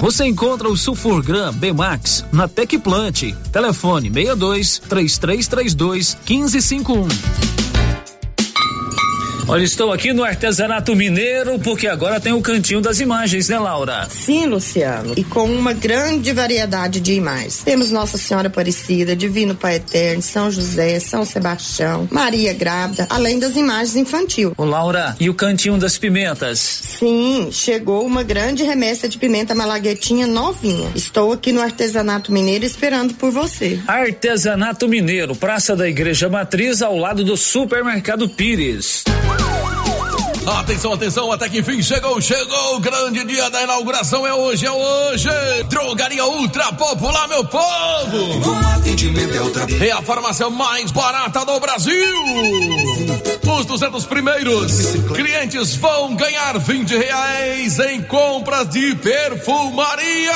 Você 0.00 0.26
encontra 0.26 0.68
o 0.68 0.76
Sulfurgram 0.76 1.52
B-Max 1.52 2.24
na 2.32 2.46
Tecplant. 2.46 3.32
Telefone 3.52 4.10
62 4.10 4.78
3332 4.78 6.16
1551. 6.28 7.63
Olha, 9.46 9.62
estou 9.62 9.92
aqui 9.92 10.14
no 10.14 10.24
artesanato 10.24 10.96
mineiro 10.96 11.58
porque 11.58 11.86
agora 11.86 12.18
tem 12.18 12.32
o 12.32 12.40
cantinho 12.40 12.80
das 12.80 12.98
imagens, 12.98 13.50
né, 13.50 13.58
Laura? 13.58 14.08
Sim, 14.08 14.46
Luciano. 14.46 15.12
E 15.18 15.22
com 15.22 15.44
uma 15.44 15.74
grande 15.74 16.32
variedade 16.32 16.98
de 16.98 17.12
imagens. 17.12 17.62
Temos 17.62 17.90
Nossa 17.90 18.16
Senhora 18.16 18.48
Aparecida, 18.48 19.14
Divino 19.14 19.54
Pai 19.54 19.76
Eterno, 19.76 20.22
São 20.22 20.50
José, 20.50 20.98
São 20.98 21.26
Sebastião, 21.26 22.08
Maria 22.10 22.54
Grávida, 22.54 23.06
além 23.10 23.38
das 23.38 23.54
imagens 23.54 23.96
infantil. 23.96 24.54
Ô, 24.56 24.64
Laura, 24.64 25.14
e 25.20 25.28
o 25.28 25.34
cantinho 25.34 25.76
das 25.76 25.98
pimentas? 25.98 26.58
Sim, 26.58 27.50
chegou 27.52 28.06
uma 28.06 28.22
grande 28.22 28.62
remessa 28.62 29.06
de 29.08 29.18
pimenta 29.18 29.54
malaguetinha 29.54 30.26
novinha. 30.26 30.90
Estou 30.94 31.32
aqui 31.32 31.52
no 31.52 31.60
artesanato 31.60 32.32
mineiro 32.32 32.64
esperando 32.64 33.12
por 33.14 33.30
você. 33.30 33.78
Artesanato 33.86 34.88
Mineiro, 34.88 35.36
Praça 35.36 35.76
da 35.76 35.86
Igreja 35.86 36.30
Matriz, 36.30 36.80
ao 36.80 36.96
lado 36.96 37.22
do 37.24 37.36
Supermercado 37.36 38.26
Pires. 38.26 39.04
Atenção, 40.46 40.92
atenção, 40.92 41.32
até 41.32 41.48
que 41.48 41.60
enfim 41.60 41.82
chegou, 41.82 42.20
chegou 42.20 42.76
o 42.76 42.80
grande 42.80 43.24
dia 43.24 43.48
da 43.48 43.62
inauguração, 43.62 44.26
é 44.26 44.34
hoje, 44.34 44.66
é 44.66 44.70
hoje. 44.70 45.28
Drogaria 45.68 46.26
Ultra 46.26 46.70
Popular, 46.72 47.26
meu 47.28 47.44
povo. 47.44 48.54
Atendimento 48.76 49.58
é. 49.80 49.88
É 49.88 49.92
a 49.92 50.02
farmácia 50.02 50.50
mais 50.50 50.90
barata 50.90 51.46
do 51.46 51.58
Brasil. 51.58 52.22
Os 53.58 53.64
200 53.64 54.04
primeiros 54.04 54.72
clientes 55.14 55.76
vão 55.76 56.14
ganhar 56.14 56.58
20 56.58 56.94
reais 56.94 57.78
em 57.78 58.02
compras 58.02 58.68
de 58.68 58.94
perfumaria. 58.96 60.32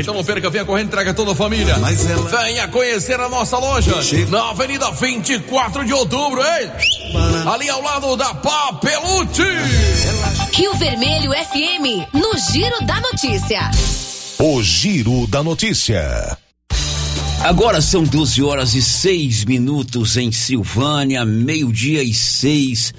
Então 0.00 0.14
não 0.14 0.24
perca, 0.24 0.50
venha 0.50 0.64
correndo, 0.64 0.90
traga 0.90 1.14
toda 1.14 1.32
a 1.32 1.34
família. 1.34 1.76
Venha 1.76 2.68
conhecer 2.68 3.18
a 3.20 3.28
nossa 3.28 3.58
loja 3.58 3.94
na 4.28 4.50
Avenida 4.50 4.90
24 4.90 5.84
de 5.84 5.92
Outubro, 5.92 6.40
hein? 6.42 6.70
Ali 7.46 7.68
ao 7.68 7.82
lado 7.82 8.16
da 8.16 8.34
Papelute. 8.34 9.42
Rio 10.52 10.74
Vermelho 10.74 11.32
FM, 11.32 12.12
no 12.12 12.38
Giro 12.50 12.84
da 12.84 13.00
Notícia. 13.00 13.70
O 14.38 14.62
Giro 14.62 15.26
da 15.26 15.42
Notícia. 15.42 16.36
Agora 17.42 17.80
são 17.80 18.04
12 18.04 18.42
horas 18.42 18.74
e 18.74 18.82
6 18.82 19.44
minutos 19.44 20.16
em 20.16 20.32
Silvânia, 20.32 21.24
meio-dia 21.24 22.02
e 22.02 22.14
seis 22.14 22.94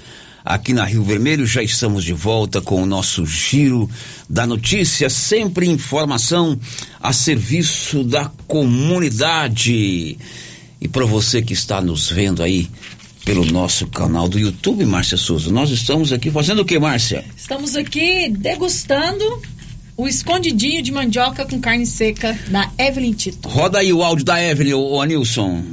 aqui 0.46 0.72
na 0.72 0.84
Rio 0.84 1.02
Vermelho. 1.02 1.44
Já 1.44 1.60
estamos 1.60 2.04
de 2.04 2.12
volta 2.12 2.62
com 2.62 2.80
o 2.80 2.86
nosso 2.86 3.26
Giro 3.26 3.90
da 4.30 4.46
Notícia, 4.46 5.10
sempre 5.10 5.66
informação 5.66 6.58
a 7.02 7.12
serviço 7.12 8.04
da 8.04 8.30
comunidade. 8.46 10.16
E 10.80 10.88
para 10.88 11.04
você 11.04 11.42
que 11.42 11.52
está 11.52 11.80
nos 11.80 12.08
vendo 12.08 12.42
aí 12.42 12.70
pelo 13.24 13.44
nosso 13.44 13.88
canal 13.88 14.28
do 14.28 14.38
YouTube, 14.38 14.84
Márcia 14.84 15.16
Souza, 15.16 15.50
nós 15.50 15.70
estamos 15.70 16.12
aqui 16.12 16.30
fazendo 16.30 16.62
o 16.62 16.64
que, 16.64 16.78
Márcia? 16.78 17.24
Estamos 17.36 17.74
aqui 17.74 18.28
degustando 18.28 19.24
o 19.96 20.06
escondidinho 20.06 20.80
de 20.80 20.92
mandioca 20.92 21.44
com 21.44 21.60
carne 21.60 21.86
seca 21.86 22.38
da 22.48 22.70
Evelyn 22.78 23.14
Tito. 23.14 23.48
Roda 23.48 23.80
aí 23.80 23.92
o 23.92 24.02
áudio 24.02 24.24
da 24.24 24.40
Evelyn, 24.40 24.74
ô 24.74 25.00
Anilson. 25.00 25.64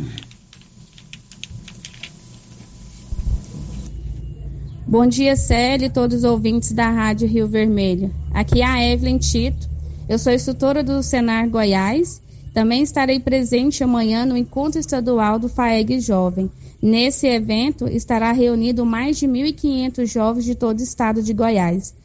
Bom 4.94 5.08
dia, 5.08 5.36
Célio 5.36 5.88
e 5.88 5.90
todos 5.90 6.18
os 6.18 6.24
ouvintes 6.24 6.72
da 6.72 6.88
Rádio 6.88 7.28
Rio 7.28 7.48
Vermelho. 7.48 8.14
Aqui 8.32 8.62
é 8.62 8.66
a 8.68 8.92
Evelyn 8.92 9.18
Tito. 9.18 9.68
Eu 10.08 10.20
sou 10.20 10.32
instrutora 10.32 10.84
do 10.84 11.02
Senar 11.02 11.50
Goiás. 11.50 12.22
Também 12.54 12.84
estarei 12.84 13.20
presente 13.20 13.84
amanhã 13.84 14.24
no 14.24 14.38
Encontro 14.38 14.80
Estadual 14.80 15.40
do 15.40 15.50
FAEG 15.50 16.00
Jovem. 16.00 16.48
Nesse 16.80 17.26
evento 17.26 17.88
estará 17.88 18.32
reunido 18.32 18.86
mais 18.86 19.18
de 19.18 19.28
1.500 19.28 20.06
jovens 20.06 20.46
de 20.46 20.54
todo 20.54 20.80
o 20.80 20.84
estado 20.84 21.24
de 21.24 21.34
Goiás. 21.34 21.96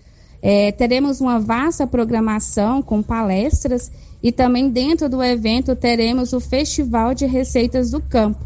É, 0.41 0.72
teremos 0.72 1.20
uma 1.20 1.39
vasta 1.39 1.86
programação 1.86 2.80
com 2.80 3.03
palestras 3.03 3.93
e 4.22 4.32
também 4.32 4.70
dentro 4.70 5.11
do 5.11 5.22
evento 5.22 5.76
teremos 5.76 6.32
o 6.32 6.41
Festival 6.41 7.12
de 7.12 7.26
Receitas 7.26 7.91
do 7.91 8.01
Campo. 8.01 8.43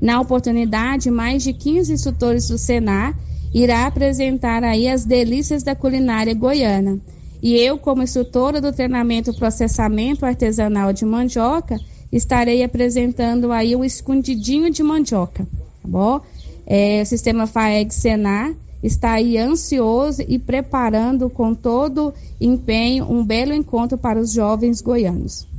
Na 0.00 0.20
oportunidade, 0.20 1.10
mais 1.10 1.42
de 1.42 1.52
15 1.52 1.92
instrutores 1.92 2.46
do 2.46 2.56
Senar 2.56 3.18
irá 3.52 3.86
apresentar 3.86 4.62
aí 4.62 4.88
as 4.88 5.04
delícias 5.04 5.62
da 5.62 5.74
culinária 5.74 6.34
goiana. 6.34 6.98
E 7.42 7.56
eu, 7.56 7.78
como 7.78 8.02
instrutora 8.02 8.60
do 8.60 8.72
treinamento 8.72 9.32
processamento 9.32 10.26
artesanal 10.26 10.92
de 10.92 11.04
mandioca, 11.04 11.80
estarei 12.12 12.62
apresentando 12.62 13.50
aí 13.50 13.74
o 13.74 13.84
escondidinho 13.84 14.70
de 14.70 14.82
mandioca, 14.82 15.44
tá 15.44 15.88
bom? 15.88 16.20
É, 16.66 17.02
o 17.02 17.06
sistema 17.06 17.46
FAEG 17.46 17.92
Senar 17.92 18.54
está 18.82 19.12
aí 19.12 19.36
ansioso 19.36 20.22
e 20.26 20.38
preparando 20.38 21.28
com 21.28 21.54
todo 21.54 22.14
empenho 22.40 23.10
um 23.10 23.24
belo 23.24 23.52
encontro 23.52 23.98
para 23.98 24.18
os 24.18 24.32
jovens 24.32 24.80
goianos. 24.80 25.49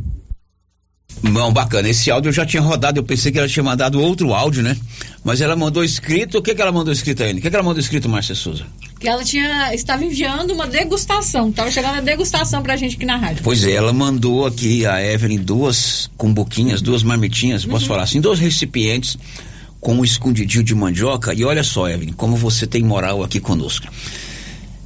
Bom, 1.24 1.54
bacana. 1.54 1.88
Esse 1.88 2.10
áudio 2.10 2.30
eu 2.30 2.34
já 2.34 2.46
tinha 2.46 2.62
rodado, 2.62 3.00
eu 3.00 3.04
pensei 3.04 3.32
que 3.32 3.38
ela 3.38 3.48
tinha 3.48 3.64
mandado 3.64 4.02
outro 4.02 4.34
áudio, 4.34 4.64
né? 4.64 4.76
Mas 5.24 5.40
ela 5.40 5.56
mandou 5.56 5.84
escrito. 5.84 6.40
O 6.40 6.42
que, 6.42 6.56
que 6.56 6.62
ela 6.62 6.72
mandou 6.72 6.92
escrito 6.92 7.22
ainda? 7.22 7.40
O 7.40 7.42
que, 7.42 7.50
que 7.50 7.56
ela 7.56 7.64
mandou 7.64 7.80
escrito, 7.80 8.10
Márcia 8.10 8.34
Souza? 8.34 8.66
Que 9.00 9.08
ela 9.08 9.24
tinha, 9.24 9.74
estava 9.74 10.04
enviando 10.04 10.52
uma 10.52 10.66
degustação. 10.66 11.50
Estava 11.50 11.70
chegando 11.70 11.98
a 11.98 12.02
degustação 12.02 12.64
pra 12.64 12.76
gente 12.76 12.96
aqui 12.96 13.06
na 13.06 13.18
rádio. 13.18 13.44
Pois 13.44 13.64
é, 13.64 13.72
ela 13.72 13.94
mandou 13.94 14.46
aqui 14.46 14.86
a 14.86 15.04
Evelyn 15.04 15.40
duas 15.40 16.10
cumbuquinhas, 16.18 16.82
duas 16.82 17.04
marmitinhas, 17.04 17.66
posso 17.66 17.86
falar 17.86 18.04
assim, 18.04 18.20
dois 18.20 18.40
recipientes 18.40 19.18
com 19.80 19.96
um 19.96 20.04
escondidinho 20.04 20.64
de 20.64 20.74
mandioca. 20.74 21.34
E 21.34 21.44
olha 21.44 21.64
só, 21.64 21.88
Evelyn, 21.88 22.14
como 22.14 22.36
você 22.36 22.66
tem 22.66 22.84
moral 22.84 23.24
aqui 23.24 23.40
conosco. 23.40 23.88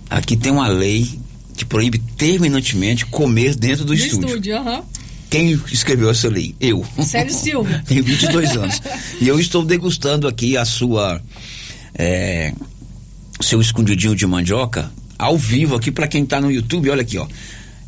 Aqui 0.09 0.35
tem 0.35 0.51
uma 0.51 0.67
lei 0.67 1.09
que 1.55 1.65
proíbe 1.65 1.97
terminantemente 1.97 3.05
comer 3.05 3.55
dentro 3.55 3.85
do, 3.85 3.93
No 3.93 3.95
estúdio. 3.95 4.27
estúdio, 4.27 4.57
aham. 4.57 4.83
Quem 5.35 5.51
escreveu 5.69 6.09
essa 6.09 6.29
lei? 6.29 6.55
Eu. 6.61 6.85
Sérgio 7.03 7.37
Silva. 7.37 7.83
Tenho 7.85 8.01
22 8.05 8.55
anos. 8.55 8.81
E 9.19 9.27
eu 9.27 9.37
estou 9.37 9.65
degustando 9.65 10.29
aqui 10.29 10.55
a 10.55 10.63
sua. 10.63 11.21
É, 11.93 12.53
seu 13.41 13.59
escondidinho 13.59 14.15
de 14.15 14.25
mandioca 14.25 14.89
ao 15.19 15.37
vivo 15.37 15.75
aqui 15.75 15.91
para 15.91 16.07
quem 16.07 16.23
está 16.23 16.39
no 16.39 16.49
YouTube. 16.49 16.89
Olha 16.89 17.01
aqui, 17.01 17.17
ó. 17.17 17.27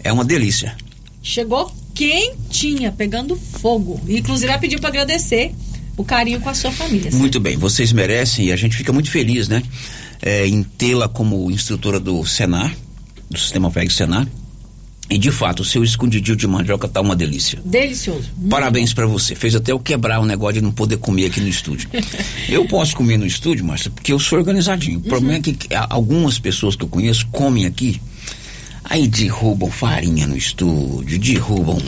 É 0.03 0.11
uma 0.11 0.25
delícia. 0.25 0.75
Chegou 1.23 1.73
quentinha, 1.95 2.91
pegando 2.91 3.37
fogo. 3.37 3.97
Inclusive, 4.09 4.51
ela 4.51 4.59
pediu 4.59 4.79
para 4.79 4.89
agradecer 4.89 5.55
o 5.95 6.03
carinho 6.03 6.41
com 6.41 6.49
a 6.49 6.53
sua 6.53 6.72
família. 6.72 7.11
Muito 7.11 7.39
bem, 7.39 7.55
vocês 7.55 7.93
merecem 7.93 8.47
e 8.47 8.51
a 8.51 8.57
gente 8.57 8.76
fica 8.76 8.91
muito 8.91 9.09
feliz, 9.09 9.47
né? 9.47 9.63
É, 10.22 10.45
em 10.45 10.63
tê-la 10.63 11.07
como 11.07 11.49
instrutora 11.49 11.97
do 11.97 12.26
Senar, 12.26 12.76
do 13.31 13.39
Sistema 13.39 13.69
VEG 13.69 13.89
Senar. 13.91 14.27
E 15.09 15.17
de 15.17 15.31
fato, 15.31 15.61
o 15.61 15.65
seu 15.65 15.84
escondidinho 15.84 16.35
de 16.35 16.45
mandioca 16.47 16.88
tá 16.88 16.99
uma 16.99 17.15
delícia. 17.15 17.59
Delicioso. 17.63 18.29
Parabéns 18.49 18.93
pra 18.93 19.05
você. 19.05 19.35
Fez 19.35 19.55
até 19.55 19.71
eu 19.71 19.79
quebrar 19.79 20.19
o 20.19 20.25
negócio 20.25 20.55
de 20.55 20.61
não 20.61 20.71
poder 20.71 20.97
comer 20.97 21.27
aqui 21.27 21.39
no 21.39 21.47
estúdio. 21.47 21.89
eu 22.49 22.65
posso 22.65 22.95
comer 22.95 23.17
no 23.17 23.25
estúdio, 23.25 23.63
Márcia, 23.63 23.89
porque 23.89 24.11
eu 24.11 24.19
sou 24.19 24.38
organizadinho. 24.38 24.99
O 24.99 25.03
problema 25.03 25.38
é 25.38 25.41
que 25.41 25.57
algumas 25.89 26.39
pessoas 26.39 26.75
que 26.75 26.84
eu 26.84 26.89
conheço 26.89 27.25
comem 27.27 27.65
aqui, 27.65 28.01
aí 28.84 29.07
derrubam 29.07 29.71
farinha 29.71 30.27
no 30.27 30.35
estúdio, 30.35 31.17
derrubam. 31.17 31.81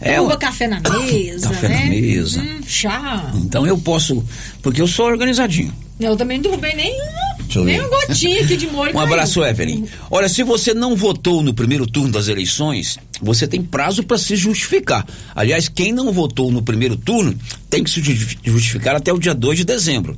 É, 0.00 0.12
Derruba 0.12 0.36
café 0.38 0.66
na 0.66 0.80
mesa, 1.00 1.48
Café 1.48 1.68
né? 1.68 1.84
na 1.84 1.90
mesa. 1.90 2.40
Hum, 2.40 2.60
chá. 2.66 3.32
Então 3.34 3.66
eu 3.66 3.76
posso, 3.76 4.24
porque 4.62 4.80
eu 4.80 4.86
sou 4.86 5.06
organizadinho. 5.06 5.74
Eu 6.00 6.16
também 6.16 6.38
não 6.38 6.42
derrubei 6.44 6.74
nem, 6.74 6.94
Deixa 7.46 7.58
eu 7.60 7.64
nem 7.64 7.78
ver. 7.80 7.86
uma 7.86 8.06
gotinha 8.06 8.42
aqui 8.42 8.56
de 8.56 8.66
molho. 8.66 8.94
Um 8.96 9.00
abraço, 9.00 9.42
Evelyn. 9.44 9.84
Olha, 10.10 10.28
se 10.28 10.42
você 10.42 10.74
não 10.74 10.94
votou 10.94 11.42
no 11.42 11.54
primeiro 11.54 11.86
turno 11.86 12.12
das 12.12 12.28
eleições, 12.28 12.98
você 13.20 13.46
tem 13.46 13.62
prazo 13.62 14.02
para 14.02 14.18
se 14.18 14.36
justificar. 14.36 15.06
Aliás, 15.34 15.68
quem 15.68 15.92
não 15.92 16.12
votou 16.12 16.50
no 16.52 16.62
primeiro 16.62 16.96
turno 16.96 17.34
tem 17.70 17.82
que 17.82 17.90
se 17.90 18.02
ju- 18.02 18.36
justificar 18.44 18.94
até 18.96 19.12
o 19.12 19.18
dia 19.18 19.34
2 19.34 19.58
de 19.58 19.64
dezembro. 19.64 20.16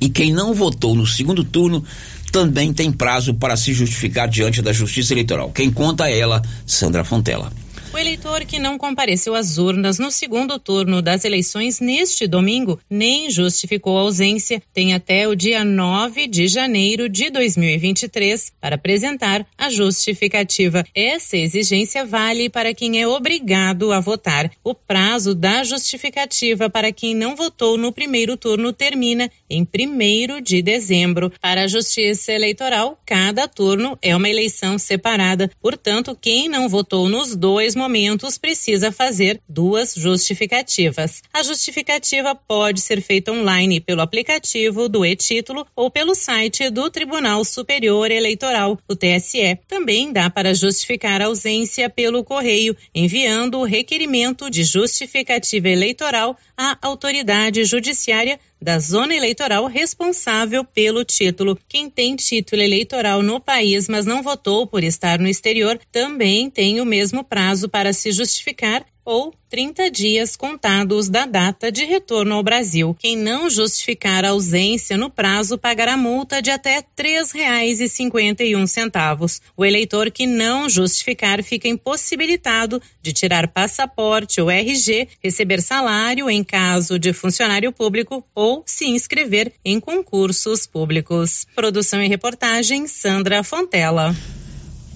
E 0.00 0.08
quem 0.08 0.32
não 0.32 0.54
votou 0.54 0.94
no 0.94 1.06
segundo 1.06 1.44
turno 1.44 1.84
também 2.30 2.72
tem 2.72 2.90
prazo 2.90 3.34
para 3.34 3.56
se 3.56 3.74
justificar 3.74 4.26
diante 4.26 4.62
da 4.62 4.72
Justiça 4.72 5.12
Eleitoral. 5.12 5.50
Quem 5.50 5.70
conta 5.70 6.08
é 6.08 6.18
ela, 6.18 6.40
Sandra 6.66 7.04
Fontela. 7.04 7.52
O 7.92 7.98
eleitor 7.98 8.46
que 8.46 8.58
não 8.58 8.78
compareceu 8.78 9.34
às 9.34 9.58
urnas 9.58 9.98
no 9.98 10.10
segundo 10.10 10.58
turno 10.58 11.02
das 11.02 11.26
eleições 11.26 11.78
neste 11.78 12.26
domingo 12.26 12.80
nem 12.88 13.30
justificou 13.30 13.98
a 13.98 14.00
ausência 14.00 14.62
tem 14.72 14.94
até 14.94 15.28
o 15.28 15.34
dia 15.36 15.62
9 15.62 16.26
de 16.26 16.48
janeiro 16.48 17.06
de 17.06 17.28
2023 17.28 18.50
para 18.58 18.76
apresentar 18.76 19.46
a 19.58 19.68
justificativa. 19.68 20.82
Essa 20.94 21.36
exigência 21.36 22.02
vale 22.02 22.48
para 22.48 22.72
quem 22.72 22.98
é 22.98 23.06
obrigado 23.06 23.92
a 23.92 24.00
votar. 24.00 24.50
O 24.64 24.74
prazo 24.74 25.34
da 25.34 25.62
justificativa 25.62 26.70
para 26.70 26.92
quem 26.92 27.14
não 27.14 27.36
votou 27.36 27.76
no 27.76 27.92
primeiro 27.92 28.38
turno 28.38 28.72
termina 28.72 29.30
em 29.50 29.68
1 29.68 30.40
de 30.40 30.62
dezembro. 30.62 31.30
Para 31.42 31.64
a 31.64 31.68
Justiça 31.68 32.32
Eleitoral, 32.32 32.98
cada 33.04 33.46
turno 33.46 33.98
é 34.00 34.16
uma 34.16 34.30
eleição 34.30 34.78
separada. 34.78 35.50
Portanto, 35.60 36.16
quem 36.18 36.48
não 36.48 36.70
votou 36.70 37.06
nos 37.06 37.36
dois 37.36 37.76
momentos 37.82 38.38
precisa 38.38 38.92
fazer 38.92 39.40
duas 39.48 39.94
justificativas. 39.94 41.20
A 41.32 41.42
justificativa 41.42 42.32
pode 42.32 42.80
ser 42.80 43.00
feita 43.00 43.32
online 43.32 43.80
pelo 43.80 44.00
aplicativo 44.00 44.88
do 44.88 45.04
e-título 45.04 45.66
ou 45.74 45.90
pelo 45.90 46.14
site 46.14 46.70
do 46.70 46.88
Tribunal 46.88 47.44
Superior 47.44 48.08
Eleitoral, 48.08 48.78
o 48.88 48.94
TSE. 48.94 49.58
Também 49.66 50.12
dá 50.12 50.30
para 50.30 50.54
justificar 50.54 51.20
a 51.20 51.26
ausência 51.26 51.90
pelo 51.90 52.22
correio, 52.22 52.76
enviando 52.94 53.58
o 53.58 53.64
requerimento 53.64 54.48
de 54.48 54.62
justificativa 54.62 55.68
eleitoral 55.68 56.36
à 56.56 56.78
autoridade 56.80 57.64
judiciária 57.64 58.38
da 58.62 58.78
zona 58.78 59.14
eleitoral 59.14 59.66
responsável 59.66 60.64
pelo 60.64 61.04
título. 61.04 61.58
Quem 61.68 61.90
tem 61.90 62.14
título 62.14 62.62
eleitoral 62.62 63.20
no 63.22 63.40
país, 63.40 63.88
mas 63.88 64.06
não 64.06 64.22
votou 64.22 64.66
por 64.66 64.84
estar 64.84 65.18
no 65.18 65.28
exterior, 65.28 65.78
também 65.90 66.48
tem 66.48 66.80
o 66.80 66.86
mesmo 66.86 67.24
prazo 67.24 67.68
para 67.68 67.92
se 67.92 68.12
justificar 68.12 68.86
ou 69.04 69.34
30 69.48 69.90
dias 69.90 70.36
contados 70.36 71.10
da 71.10 71.26
data 71.26 71.70
de 71.70 71.84
retorno 71.84 72.34
ao 72.34 72.42
Brasil. 72.42 72.96
Quem 72.98 73.16
não 73.16 73.48
justificar 73.50 74.24
a 74.24 74.30
ausência 74.30 74.96
no 74.96 75.10
prazo 75.10 75.58
pagará 75.58 75.94
multa 75.96 76.40
de 76.40 76.50
até 76.50 76.76
R$ 76.76 76.84
3,51. 76.96 79.40
O 79.56 79.64
eleitor 79.64 80.10
que 80.10 80.26
não 80.26 80.68
justificar 80.68 81.42
fica 81.42 81.68
impossibilitado 81.68 82.80
de 83.02 83.12
tirar 83.12 83.48
passaporte 83.48 84.40
ou 84.40 84.50
RG, 84.50 85.08
receber 85.22 85.60
salário 85.60 86.30
em 86.30 86.42
caso 86.42 86.98
de 86.98 87.12
funcionário 87.12 87.70
público 87.72 88.24
ou 88.34 88.62
se 88.64 88.86
inscrever 88.86 89.52
em 89.64 89.78
concursos 89.78 90.66
públicos. 90.66 91.46
Produção 91.54 92.02
e 92.02 92.08
reportagem 92.08 92.86
Sandra 92.86 93.44
Fontela. 93.44 94.14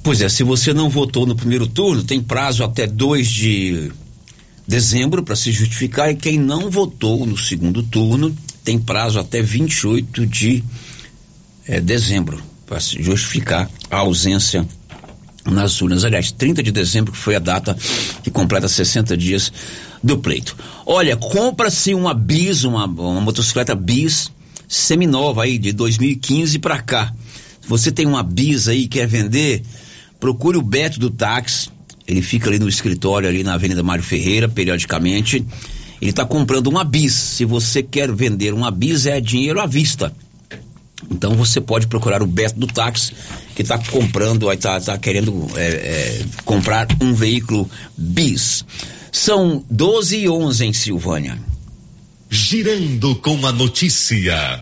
Pois 0.07 0.21
é, 0.21 0.29
se 0.29 0.45
você 0.45 0.73
não 0.73 0.89
votou 0.89 1.27
no 1.27 1.35
primeiro 1.35 1.67
turno, 1.67 2.05
tem 2.05 2.23
prazo 2.23 2.63
até 2.63 2.87
2 2.87 3.29
de 3.29 3.91
dezembro 4.65 5.21
para 5.25 5.35
se 5.35 5.51
justificar. 5.51 6.09
E 6.09 6.15
quem 6.15 6.39
não 6.39 6.71
votou 6.71 7.27
no 7.27 7.37
segundo 7.37 7.83
turno 7.83 8.33
tem 8.63 8.79
prazo 8.79 9.19
até 9.19 9.43
28 9.43 10.25
de 10.25 10.63
eh, 11.67 11.81
dezembro 11.81 12.41
para 12.67 12.79
se 12.79 13.03
justificar 13.03 13.69
a 13.91 13.97
ausência 13.97 14.65
nas 15.45 15.83
urnas. 15.83 16.05
Aliás, 16.05 16.31
30 16.31 16.63
de 16.63 16.71
dezembro 16.71 17.13
foi 17.13 17.35
a 17.35 17.41
data 17.41 17.77
que 18.23 18.31
completa 18.31 18.69
60 18.69 19.17
dias 19.17 19.53
do 20.05 20.19
pleito. 20.19 20.57
Olha, 20.87 21.17
compra-se 21.17 21.95
uma 21.95 22.15
bis, 22.15 22.63
uma, 22.63 22.85
uma 22.85 23.21
motocicleta 23.21 23.75
bis 23.75 24.31
seminova 24.69 25.43
aí 25.43 25.59
de 25.59 25.73
2015 25.73 26.61
para 26.61 26.81
cá. 26.81 27.13
Você 27.67 27.91
tem 27.91 28.07
uma 28.07 28.23
bis 28.23 28.69
aí 28.69 28.83
e 28.83 28.89
quer 28.89 29.09
vender, 29.09 29.65
procure 30.21 30.57
o 30.57 30.63
Beto 30.63 30.99
do 30.99 31.11
táxi. 31.11 31.71
Ele 32.07 32.23
fica 32.23 32.49
ali 32.49 32.59
no 32.59 32.69
escritório, 32.69 33.29
ali 33.29 33.43
na 33.43 33.55
Avenida 33.55 33.83
Mário 33.83 34.05
Ferreira, 34.05 34.49
periodicamente. 34.49 35.45
Ele 36.01 36.11
está 36.11 36.25
comprando 36.25 36.69
uma 36.69 36.85
bis. 36.85 37.15
Se 37.15 37.45
você 37.45 37.83
quer 37.83 38.13
vender 38.13 38.53
uma 38.55 38.71
bis, 38.71 39.07
é 39.07 39.21
dinheiro 39.21 39.61
à 39.61 39.67
vista. 39.67 40.13
Então 41.11 41.35
você 41.35 41.61
pode 41.61 41.87
procurar 41.87 42.23
o 42.23 42.27
Beto 42.27 42.59
do 42.59 42.67
táxi, 42.67 43.13
que 43.55 43.63
está 43.63 43.79
comprando, 43.79 44.51
está 44.51 44.81
tá 44.81 44.97
querendo 44.99 45.47
é, 45.57 45.67
é, 45.67 46.25
comprar 46.45 46.87
um 47.01 47.13
veículo 47.13 47.69
bis. 47.97 48.65
São 49.13 49.65
12 49.71 50.19
e 50.19 50.29
11 50.29 50.65
em 50.65 50.73
Silvânia. 50.73 51.39
Girando 52.31 53.15
com 53.17 53.47
a 53.47 53.53
notícia. 53.53 54.61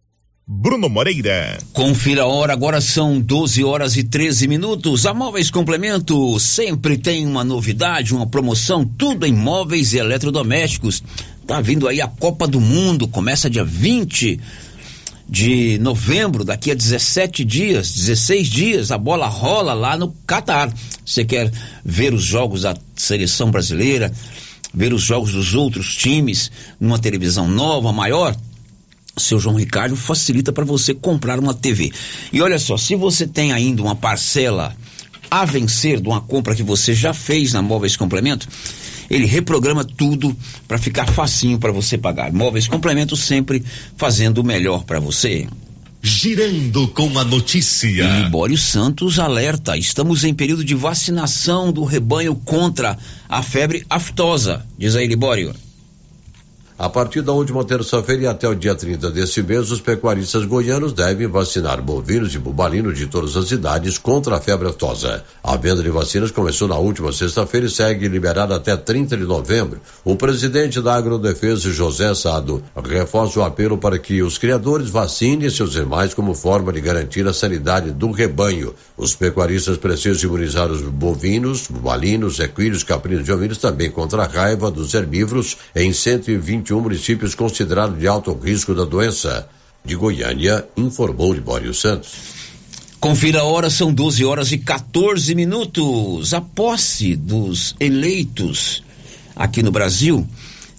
Bruno 0.48 0.88
Moreira. 0.88 1.58
Confira 1.74 2.22
a 2.22 2.28
hora, 2.28 2.54
agora 2.54 2.80
são 2.80 3.20
12 3.20 3.64
horas 3.64 3.98
e 3.98 4.04
13 4.04 4.48
minutos. 4.48 5.08
A 5.08 5.14
Móveis 5.14 5.50
Complemento 5.50 6.40
sempre 6.40 7.00
tem 7.00 7.26
uma 7.26 7.44
novidade, 7.44 8.14
uma 8.14 8.28
promoção, 8.28 8.86
tudo 8.86 9.26
em 9.26 9.34
móveis 9.34 9.94
e 9.94 9.98
eletrodomésticos. 9.98 11.02
Tá 11.48 11.60
vindo 11.62 11.88
aí 11.88 12.00
a 12.00 12.08
Copa 12.08 12.48
do 12.48 12.62
Mundo, 12.62 13.08
começa 13.08 13.50
dia 13.50 13.64
20 13.64 14.40
de 15.28 15.80
novembro, 15.80 16.44
daqui 16.44 16.70
a 16.70 16.76
17 16.76 17.44
dias, 17.44 17.92
16 17.92 18.48
dias, 18.48 18.92
a 18.92 19.00
bola 19.00 19.28
rola 19.28 19.74
lá 19.74 19.98
no 19.98 20.14
Catar. 20.28 20.72
Você 21.04 21.26
quer 21.26 21.52
ver 21.84 22.14
os 22.14 22.24
jogos 22.24 22.62
da 22.62 22.78
seleção 22.96 23.50
brasileira, 23.50 24.14
ver 24.72 24.94
os 24.94 25.02
jogos 25.02 25.32
dos 25.32 25.56
outros 25.56 25.96
times 25.96 26.52
numa 26.80 27.00
televisão 27.00 27.48
nova, 27.48 27.92
maior? 27.92 28.36
Seu 29.18 29.40
João 29.40 29.56
Ricardo 29.56 29.96
facilita 29.96 30.52
para 30.52 30.66
você 30.66 30.94
comprar 30.94 31.40
uma 31.40 31.54
TV. 31.54 31.92
E 32.32 32.42
olha 32.42 32.60
só, 32.60 32.78
se 32.78 32.96
você 32.96 33.26
tem 33.26 33.52
ainda 33.52 33.82
uma 33.82 33.96
parcela 33.96 34.76
a 35.30 35.46
vencer 35.46 36.00
de 36.00 36.08
uma 36.08 36.22
compra 36.22 36.56
que 36.56 36.64
você 36.64 36.94
já 36.94 37.14
fez 37.14 37.54
na 37.54 37.62
Móveis 37.62 37.96
Complemento, 37.96 38.48
ele 39.10 39.26
reprograma 39.26 39.84
tudo 39.84 40.36
para 40.68 40.78
ficar 40.78 41.08
facinho 41.08 41.58
para 41.58 41.72
você 41.72 41.98
pagar. 41.98 42.32
Móveis 42.32 42.68
Complemento 42.68 43.16
sempre 43.16 43.64
fazendo 43.98 44.40
o 44.40 44.44
melhor 44.44 44.84
para 44.84 45.00
você. 45.00 45.48
girando 46.02 46.88
com 46.90 47.18
a 47.18 47.24
notícia. 47.24 48.06
Libório 48.24 48.58
Santos 48.58 49.18
alerta: 49.18 49.76
estamos 49.76 50.24
em 50.24 50.34
período 50.34 50.64
de 50.64 50.76
vacinação 50.76 51.72
do 51.72 51.84
rebanho 51.84 52.36
contra 52.36 52.98
a 53.28 53.42
febre 53.42 53.84
aftosa. 53.90 54.66
Diz 54.78 54.96
aí, 54.96 55.08
Libório. 55.08 55.54
A 56.78 56.90
partir 56.90 57.22
da 57.22 57.32
última 57.32 57.64
terça-feira 57.64 58.24
e 58.24 58.28
até 58.28 58.50
o 58.50 58.54
dia 58.54 58.76
30 58.76 59.10
deste 59.10 59.42
mês, 59.42 59.72
os 59.72 59.80
pecuaristas 59.80 60.44
goianos 60.44 60.92
devem 60.92 61.26
vacinar 61.26 61.82
bovinos 61.82 62.36
e 62.36 62.38
bubalinos 62.38 62.98
de 62.98 63.08
todas 63.08 63.38
as 63.38 63.50
idades 63.50 63.98
contra 63.98 64.36
a 64.36 64.42
febre 64.42 64.68
aftosa. 64.68 65.24
A 65.42 65.56
venda 65.56 65.82
de 65.82 65.90
vacinas 65.90 66.32
começou 66.32 66.68
na 66.68 66.76
última 66.76 67.14
sexta-feira 67.14 67.68
e 67.68 67.70
segue 67.70 68.10
liberada 68.10 68.58
até 68.58 68.76
30 68.76 69.16
de 69.16 69.24
novembro. 69.24 69.80
O 70.04 70.18
presidente 70.18 70.82
da 70.82 70.96
Agrodefesa, 70.96 71.72
José 71.72 72.14
Sado, 72.14 72.62
reforça 72.84 73.40
o 73.40 73.44
apelo 73.44 73.78
para 73.78 73.98
que 73.98 74.22
os 74.22 74.38
criadores 74.38 74.90
vacinem 74.90 75.50
seus 75.50 75.78
animais 75.78 76.14
como 76.14 76.36
forma 76.36 76.74
de 76.74 76.82
garantir 76.82 77.26
a 77.26 77.32
sanidade 77.32 77.92
do 77.92 78.12
rebanho. 78.12 78.76
Os 78.98 79.16
pecuaristas 79.16 79.78
precisam 79.78 80.30
imunizar 80.30 80.70
os 80.70 80.82
bovinos, 80.82 81.68
bubalinos, 81.68 82.38
equinos, 82.42 82.84
caprinos 82.84 83.26
e 83.26 83.32
ovinos 83.32 83.60
também 83.60 83.90
contra 83.90 84.24
a 84.24 84.28
raiva 84.28 84.70
dos 84.70 84.94
herbívoros 84.94 85.56
em 85.74 85.94
120 85.94 86.65
21 86.66 86.82
municípios 86.82 87.36
considerados 87.36 88.00
de 88.00 88.08
alto 88.08 88.34
risco 88.34 88.74
da 88.74 88.86
doença. 88.86 89.48
De 89.86 89.96
Goiânia, 89.96 90.68
informou 90.76 91.32
Libório 91.32 91.72
Santos. 91.76 92.10
Confira 93.00 93.42
a 93.42 93.44
hora, 93.44 93.70
são 93.70 93.94
12 93.94 94.26
horas 94.26 94.52
e 94.52 94.58
14 94.58 95.36
minutos. 95.36 96.34
A 96.34 96.42
posse 96.42 97.16
dos 97.16 97.76
eleitos 97.80 98.84
aqui 99.36 99.62
no 99.62 99.72
Brasil 99.72 100.28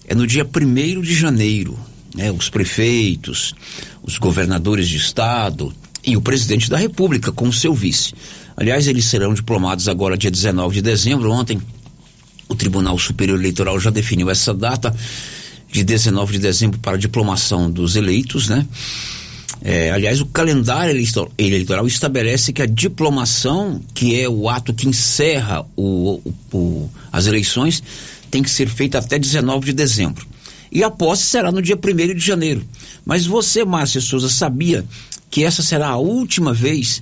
é 0.05 0.13
no 0.13 0.27
dia 0.27 0.45
1 0.45 1.01
de 1.01 1.15
janeiro. 1.15 1.79
Né? 2.13 2.29
Os 2.33 2.49
prefeitos, 2.49 3.55
os 4.03 4.17
governadores 4.17 4.89
de 4.89 4.97
estado 4.97 5.73
e 6.03 6.17
o 6.17 6.21
presidente 6.21 6.69
da 6.69 6.75
República 6.75 7.31
com 7.31 7.49
seu 7.49 7.73
vice. 7.73 8.13
Aliás, 8.57 8.87
eles 8.87 9.05
serão 9.05 9.33
diplomados 9.33 9.87
agora, 9.87 10.17
dia 10.17 10.31
19 10.31 10.75
de 10.75 10.81
dezembro. 10.81 11.31
Ontem, 11.31 11.61
o 12.49 12.55
Tribunal 12.55 12.99
Superior 12.99 13.39
Eleitoral 13.39 13.79
já 13.79 13.89
definiu 13.89 14.29
essa 14.29 14.53
data 14.53 14.93
de 15.77 15.83
19 15.83 16.33
de 16.33 16.39
dezembro 16.39 16.79
para 16.79 16.95
a 16.95 16.99
diplomação 16.99 17.69
dos 17.69 17.95
eleitos, 17.95 18.49
né? 18.49 18.65
É, 19.61 19.91
aliás, 19.91 20.21
o 20.21 20.25
calendário 20.25 20.91
eleitoral 21.37 21.87
estabelece 21.87 22.53
que 22.53 22.61
a 22.61 22.65
diplomação, 22.65 23.81
que 23.93 24.19
é 24.19 24.29
o 24.29 24.49
ato 24.49 24.73
que 24.73 24.87
encerra 24.87 25.65
o, 25.75 26.21
o, 26.23 26.33
o, 26.57 26.89
as 27.11 27.27
eleições, 27.27 27.81
tem 28.29 28.43
que 28.43 28.49
ser 28.49 28.67
feita 28.67 28.99
até 28.99 29.17
19 29.17 29.67
de 29.67 29.73
dezembro. 29.73 30.25
E 30.71 30.83
a 30.83 30.89
posse 30.89 31.23
será 31.23 31.51
no 31.51 31.61
dia 31.61 31.75
1 31.77 32.13
de 32.15 32.25
janeiro. 32.25 32.63
Mas 33.05 33.25
você, 33.25 33.63
Márcia 33.63 34.01
Souza, 34.01 34.29
sabia 34.29 34.85
que 35.29 35.43
essa 35.43 35.63
será 35.63 35.89
a 35.89 35.97
última 35.97 36.53
vez 36.53 37.01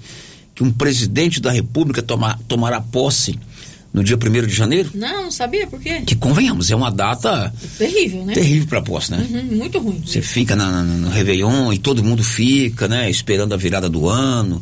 que 0.54 0.64
um 0.64 0.72
presidente 0.72 1.42
da 1.42 1.52
República 1.52 2.02
toma, 2.02 2.40
tomará 2.48 2.80
posse 2.80 3.38
no 3.96 4.04
dia 4.04 4.18
1 4.18 4.46
de 4.46 4.54
janeiro? 4.54 4.92
Não, 4.94 5.24
não 5.24 5.32
sabia, 5.32 5.66
por 5.68 5.80
quê? 5.80 6.02
Que 6.02 6.16
convenhamos, 6.16 6.70
é 6.70 6.76
uma 6.76 6.92
data 6.92 7.54
terrível, 7.78 8.26
né? 8.26 8.34
Terrível 8.34 8.68
para 8.68 8.82
posse, 8.82 9.12
né? 9.12 9.26
Uhum, 9.30 9.58
muito 9.58 9.80
ruim. 9.80 10.04
Você 10.06 10.22
fica 10.22 10.54
na, 10.54 10.70
na, 10.70 10.84
no 10.84 11.10
Réveillon 11.10 11.72
e 11.72 11.78
todo 11.78 12.04
mundo 12.04 12.22
fica, 12.22 12.90
né? 12.90 13.10
Esperando 13.10 13.54
a 13.54 13.58
virada 13.58 13.90
do 13.90 14.10
ano. 14.10 14.62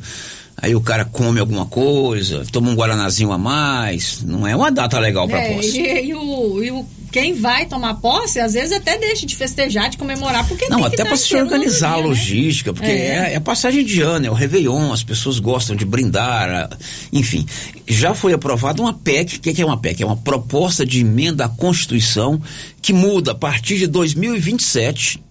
Aí 0.55 0.75
o 0.75 0.81
cara 0.81 1.03
come 1.03 1.39
alguma 1.39 1.65
coisa, 1.65 2.45
toma 2.51 2.69
um 2.69 2.75
guaranazinho 2.75 3.31
a 3.31 3.37
mais. 3.39 4.21
Não 4.23 4.45
é 4.47 4.55
uma 4.55 4.71
data 4.71 4.99
legal 4.99 5.27
para 5.27 5.41
é, 5.41 5.55
posse. 5.55 5.81
E, 5.81 6.09
e, 6.09 6.13
o, 6.13 6.63
e 6.63 6.71
o 6.71 6.85
quem 7.13 7.35
vai 7.35 7.67
tomar 7.67 7.93
posse, 8.01 8.39
às 8.39 8.53
vezes 8.53 8.71
até 8.71 8.97
deixa 8.97 9.23
de 9.27 9.35
festejar, 9.35 9.87
de 9.87 9.97
comemorar, 9.97 10.47
porque 10.47 10.67
Não, 10.67 10.79
tem 10.79 10.87
até 10.87 11.05
para 11.05 11.15
se 11.15 11.35
organizar 11.35 11.93
dia, 11.93 12.03
a 12.03 12.07
logística, 12.07 12.71
né? 12.71 12.75
porque 12.75 12.91
é. 12.91 13.33
é, 13.33 13.33
é 13.35 13.39
passagem 13.39 13.85
de 13.85 14.01
ano, 14.01 14.25
é 14.25 14.31
o 14.31 14.33
Réveillon, 14.33 14.91
as 14.91 15.03
pessoas 15.03 15.37
gostam 15.37 15.75
de 15.75 15.85
brindar, 15.85 16.75
enfim. 17.13 17.45
Já 17.87 18.15
foi 18.15 18.33
aprovada 18.33 18.81
uma 18.81 18.93
PEC, 18.93 19.37
o 19.37 19.41
que, 19.41 19.53
que 19.53 19.61
é 19.61 19.65
uma 19.65 19.77
PEC? 19.77 20.01
É 20.01 20.05
uma 20.07 20.17
proposta 20.17 20.83
de 20.83 21.01
emenda 21.01 21.45
à 21.45 21.49
Constituição 21.49 22.41
que 22.81 22.91
muda 22.91 23.33
a 23.33 23.35
partir 23.35 23.77
de 23.77 23.85
2027 23.85 25.21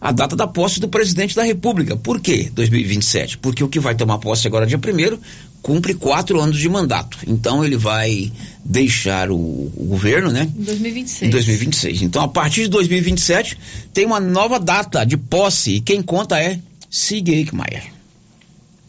a 0.00 0.12
data 0.12 0.36
da 0.36 0.46
posse 0.46 0.80
do 0.80 0.88
presidente 0.88 1.34
da 1.34 1.42
República. 1.42 1.96
Por 1.96 2.20
quê 2.20 2.50
2027? 2.52 3.38
Porque 3.38 3.64
o 3.64 3.68
que 3.68 3.80
vai 3.80 3.94
tomar 3.94 4.18
posse 4.18 4.46
agora, 4.46 4.66
dia 4.66 4.78
1 4.78 5.18
cumpre 5.62 5.94
quatro 5.94 6.40
anos 6.40 6.58
de 6.58 6.68
mandato. 6.68 7.18
Então 7.26 7.64
ele 7.64 7.76
vai 7.76 8.32
deixar 8.64 9.30
o, 9.30 9.36
o, 9.36 9.84
governo, 9.88 10.30
né? 10.30 10.50
Em 10.56 10.62
2026. 10.62 11.28
Em 11.28 11.30
2026. 11.30 12.02
Então, 12.02 12.22
a 12.22 12.28
partir 12.28 12.62
de 12.62 12.68
2027, 12.68 13.58
tem 13.92 14.06
uma 14.06 14.20
nova 14.20 14.58
data 14.58 15.04
de 15.04 15.16
posse. 15.16 15.74
E 15.74 15.80
quem 15.80 16.02
conta 16.02 16.38
é 16.40 16.60
Sig 16.90 17.28
Eichmeier. 17.28 17.92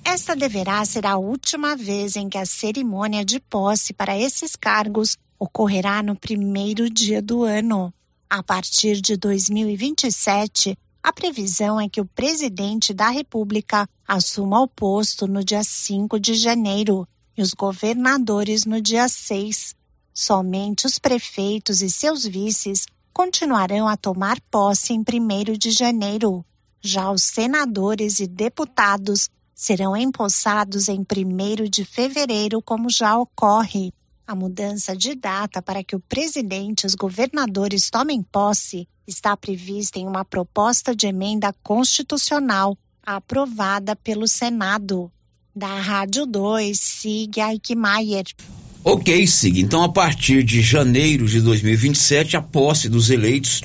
Esta 0.03 0.35
deverá 0.35 0.83
ser 0.85 1.05
a 1.05 1.17
última 1.17 1.75
vez 1.75 2.15
em 2.15 2.29
que 2.29 2.37
a 2.37 2.45
cerimônia 2.45 3.23
de 3.23 3.39
posse 3.39 3.93
para 3.93 4.17
esses 4.17 4.55
cargos 4.55 5.17
ocorrerá 5.37 6.01
no 6.01 6.15
primeiro 6.15 6.89
dia 6.89 7.21
do 7.21 7.43
ano. 7.43 7.93
A 8.29 8.43
partir 8.43 9.01
de 9.01 9.17
2027, 9.17 10.77
a 11.01 11.13
previsão 11.13 11.79
é 11.79 11.87
que 11.87 12.01
o 12.01 12.05
presidente 12.05 12.93
da 12.93 13.09
República 13.09 13.89
assuma 14.07 14.61
o 14.61 14.67
posto 14.67 15.27
no 15.27 15.43
dia 15.43 15.63
5 15.63 16.19
de 16.19 16.33
janeiro 16.35 17.07
e 17.37 17.41
os 17.41 17.53
governadores 17.53 18.65
no 18.65 18.81
dia 18.81 19.07
6. 19.07 19.75
Somente 20.13 20.85
os 20.85 20.99
prefeitos 20.99 21.81
e 21.81 21.89
seus 21.89 22.25
vices 22.25 22.85
continuarão 23.13 23.87
a 23.87 23.95
tomar 23.95 24.39
posse 24.51 24.93
em 24.93 24.99
1 24.99 25.57
de 25.57 25.71
janeiro. 25.71 26.45
Já 26.81 27.11
os 27.11 27.23
senadores 27.23 28.19
e 28.19 28.27
deputados 28.27 29.29
serão 29.55 29.95
empossados 29.95 30.89
em 30.89 30.99
1 30.99 31.69
de 31.69 31.85
fevereiro, 31.85 32.61
como 32.61 32.89
já 32.89 33.17
ocorre. 33.17 33.93
A 34.29 34.35
mudança 34.35 34.95
de 34.95 35.15
data 35.15 35.59
para 35.59 35.83
que 35.83 35.95
o 35.95 35.99
presidente 35.99 36.83
e 36.83 36.85
os 36.85 36.93
governadores 36.93 37.89
tomem 37.89 38.21
posse 38.21 38.87
está 39.07 39.35
prevista 39.35 39.97
em 39.97 40.05
uma 40.05 40.23
proposta 40.23 40.95
de 40.95 41.07
emenda 41.07 41.51
constitucional 41.63 42.77
aprovada 43.03 43.95
pelo 43.95 44.27
Senado. 44.27 45.11
Da 45.55 45.79
Rádio 45.79 46.27
2, 46.27 46.79
Sig 46.79 47.39
Eichmeier. 47.39 48.25
Ok, 48.83 49.25
Sig. 49.25 49.61
Então, 49.61 49.81
a 49.81 49.89
partir 49.89 50.43
de 50.43 50.61
janeiro 50.61 51.25
de 51.25 51.41
2027, 51.41 52.37
a 52.37 52.41
posse 52.43 52.87
dos 52.87 53.09
eleitos 53.09 53.63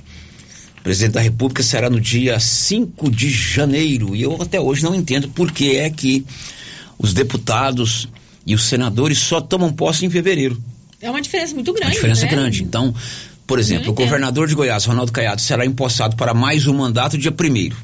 presidente 0.82 1.12
da 1.12 1.20
República 1.20 1.62
será 1.62 1.90
no 1.90 2.00
dia 2.00 2.40
5 2.40 3.10
de 3.10 3.28
janeiro. 3.28 4.16
E 4.16 4.22
eu 4.22 4.40
até 4.40 4.58
hoje 4.58 4.82
não 4.82 4.94
entendo 4.94 5.28
por 5.28 5.52
que 5.52 5.76
é 5.76 5.90
que 5.90 6.24
os 6.98 7.12
deputados 7.12 8.08
e 8.46 8.54
os 8.54 8.64
senadores 8.64 9.18
só 9.18 9.40
tomam 9.40 9.72
posse 9.72 10.04
em 10.04 10.10
fevereiro. 10.10 10.60
É 11.00 11.10
uma 11.10 11.20
diferença 11.20 11.54
muito 11.54 11.72
grande. 11.72 11.88
Uma 11.88 11.94
diferença 11.94 12.24
né? 12.24 12.30
grande. 12.30 12.62
Então, 12.62 12.94
por 13.46 13.58
exemplo, 13.58 13.90
o 13.90 13.94
governador 13.94 14.48
de 14.48 14.54
Goiás, 14.54 14.84
Ronaldo 14.84 15.12
Caiado, 15.12 15.40
será 15.40 15.66
empossado 15.66 16.16
para 16.16 16.32
mais 16.32 16.66
um 16.66 16.74
mandato 16.74 17.18
dia 17.18 17.32
primeiro. 17.32 17.76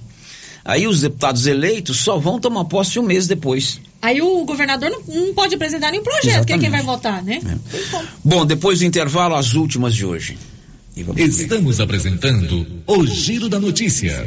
Aí 0.64 0.86
os 0.86 1.00
deputados 1.00 1.46
eleitos 1.46 1.98
só 1.98 2.18
vão 2.18 2.38
tomar 2.38 2.64
posse 2.66 2.98
um 2.98 3.02
mês 3.02 3.26
depois. 3.26 3.80
Aí 4.00 4.20
o 4.22 4.44
governador 4.44 4.90
não, 4.90 5.02
não 5.06 5.34
pode 5.34 5.54
apresentar 5.54 5.90
nenhum 5.90 6.02
projeto, 6.02 6.26
Exatamente. 6.26 6.46
que 6.46 6.52
é 6.52 6.58
quem 6.58 6.70
vai 6.70 6.82
votar, 6.82 7.22
né? 7.22 7.40
É. 7.44 8.02
Bom, 8.24 8.46
depois 8.46 8.78
do 8.78 8.84
intervalo, 8.84 9.34
as 9.34 9.54
últimas 9.54 9.94
de 9.94 10.04
hoje. 10.04 10.38
Estamos 11.16 11.80
apresentando 11.80 12.66
o 12.86 13.06
Giro 13.06 13.48
da 13.48 13.58
Notícia. 13.58 14.26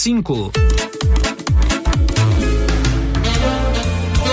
cinco. 0.00 0.50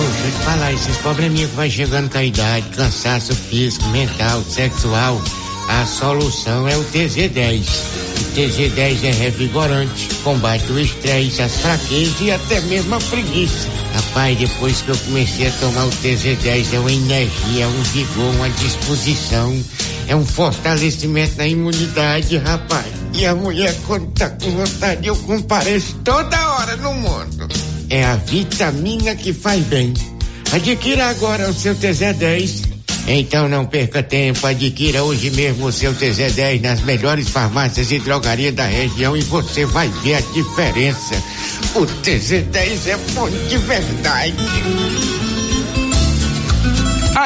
Deixa 0.00 0.26
eu 0.26 0.32
te 0.32 0.44
falar, 0.44 0.72
esses 0.72 0.96
probleminhas 0.98 1.50
que 1.50 1.56
vai 1.56 1.70
chegando 1.70 2.10
com 2.10 2.18
a 2.18 2.24
idade, 2.24 2.66
cansaço 2.70 3.34
físico, 3.34 3.86
mental, 3.88 4.42
sexual, 4.42 5.20
a 5.70 5.86
solução 5.86 6.66
é 6.66 6.76
o 6.76 6.84
TZ10. 6.86 7.60
O 7.62 8.34
TZ10 8.34 9.04
é 9.04 9.12
revigorante, 9.12 10.08
combate 10.24 10.70
o 10.72 10.78
estresse, 10.80 11.40
as 11.40 11.60
fraquezas 11.60 12.20
e 12.20 12.32
até 12.32 12.60
mesmo 12.62 12.96
a 12.96 12.98
preguiça. 12.98 13.68
Rapaz, 13.94 14.36
depois 14.36 14.82
que 14.82 14.88
eu 14.88 14.96
comecei 14.96 15.46
a 15.46 15.52
tomar 15.52 15.84
o 15.86 15.90
TZ10 15.90 16.74
é 16.74 16.78
uma 16.80 16.92
energia, 16.92 17.68
um 17.68 17.82
vigor, 17.84 18.34
uma 18.34 18.50
disposição, 18.50 19.56
é 20.08 20.16
um 20.16 20.26
fortalecimento 20.26 21.36
na 21.36 21.46
imunidade, 21.46 22.36
rapaz. 22.36 22.86
E 23.14 23.24
a 23.24 23.34
mulher 23.34 23.74
quando 23.86 24.10
tá 24.10 24.28
com 24.28 24.50
vontade 24.50 25.06
eu 25.06 25.14
compareço 25.14 25.94
toda 26.02 26.52
hora 26.54 26.76
no 26.76 26.94
mundo. 26.94 27.48
É 27.88 28.04
a 28.04 28.16
vitamina 28.16 29.14
que 29.14 29.32
faz 29.32 29.64
bem. 29.66 29.94
Adquira 30.52 31.06
agora 31.06 31.48
o 31.48 31.54
seu 31.54 31.76
TZ10. 31.76 32.69
Então 33.06 33.48
não 33.48 33.66
perca 33.66 34.02
tempo, 34.02 34.46
adquira 34.46 35.02
hoje 35.02 35.30
mesmo 35.30 35.66
o 35.66 35.72
seu 35.72 35.92
TZ10 35.94 36.60
nas 36.60 36.80
melhores 36.82 37.28
farmácias 37.28 37.90
e 37.90 37.98
drogarias 37.98 38.54
da 38.54 38.64
região 38.64 39.16
e 39.16 39.20
você 39.22 39.66
vai 39.66 39.88
ver 39.88 40.14
a 40.14 40.20
diferença. 40.20 41.14
O 41.74 41.80
TZ10 41.80 42.86
é 42.86 42.96
bom 43.14 43.28
de 43.28 43.58
verdade. 43.58 45.19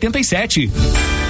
87. 0.00 1.29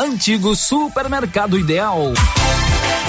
antigo 0.00 0.54
supermercado 0.54 1.58
ideal. 1.58 2.14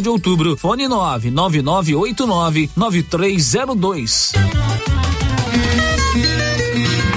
de 0.00 0.08
outubro. 0.08 0.56
Fone 0.56 0.88
99989 0.88 2.70
9302. 2.76 4.32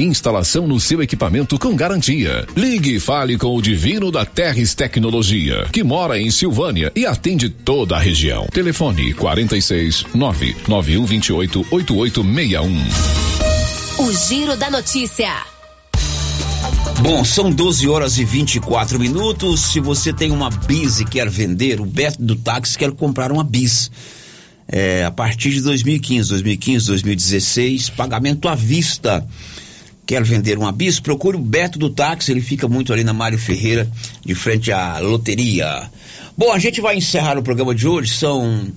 Instalação 0.00 0.68
no 0.68 0.78
seu 0.78 1.02
equipamento 1.02 1.58
com 1.58 1.74
garantia. 1.74 2.46
Ligue 2.56 2.94
e 2.94 3.00
fale 3.00 3.36
com 3.36 3.56
o 3.56 3.60
Divino 3.60 4.12
da 4.12 4.24
Terres 4.24 4.72
Tecnologia, 4.72 5.66
que 5.72 5.82
mora 5.82 6.20
em 6.20 6.30
Silvânia 6.30 6.92
e 6.94 7.04
atende 7.04 7.48
toda 7.48 7.96
a 7.96 7.98
região. 7.98 8.46
Telefone 8.46 9.12
46 9.14 10.04
99128 10.14 11.66
8861. 11.68 14.06
O 14.06 14.12
Giro 14.12 14.56
da 14.56 14.70
Notícia. 14.70 15.32
Bom, 17.02 17.24
são 17.24 17.50
12 17.50 17.88
horas 17.88 18.18
e 18.18 18.24
24 18.24 19.00
minutos. 19.00 19.60
Se 19.60 19.80
você 19.80 20.12
tem 20.12 20.30
uma 20.30 20.50
bis 20.50 21.00
e 21.00 21.04
quer 21.04 21.28
vender, 21.28 21.80
o 21.80 21.84
Beto 21.84 22.22
do 22.22 22.36
Táxi 22.36 22.78
quer 22.78 22.92
comprar 22.92 23.32
uma 23.32 23.42
bis. 23.42 23.90
É, 24.68 25.04
a 25.04 25.10
partir 25.10 25.50
de 25.50 25.60
2015, 25.62 26.28
2015, 26.28 26.86
2016, 26.86 27.90
pagamento 27.90 28.48
à 28.48 28.54
vista. 28.54 29.26
Quer 30.08 30.24
vender 30.24 30.56
uma 30.56 30.72
bis? 30.72 30.98
Procure 30.98 31.36
o 31.36 31.38
Beto 31.38 31.78
do 31.78 31.90
Táxi, 31.90 32.30
ele 32.30 32.40
fica 32.40 32.66
muito 32.66 32.94
ali 32.94 33.04
na 33.04 33.12
Mário 33.12 33.38
Ferreira, 33.38 33.86
de 34.24 34.34
frente 34.34 34.72
à 34.72 34.98
loteria. 35.00 35.90
Bom, 36.34 36.50
a 36.50 36.58
gente 36.58 36.80
vai 36.80 36.96
encerrar 36.96 37.36
o 37.36 37.42
programa 37.42 37.74
de 37.74 37.86
hoje, 37.86 38.14
são 38.14 38.72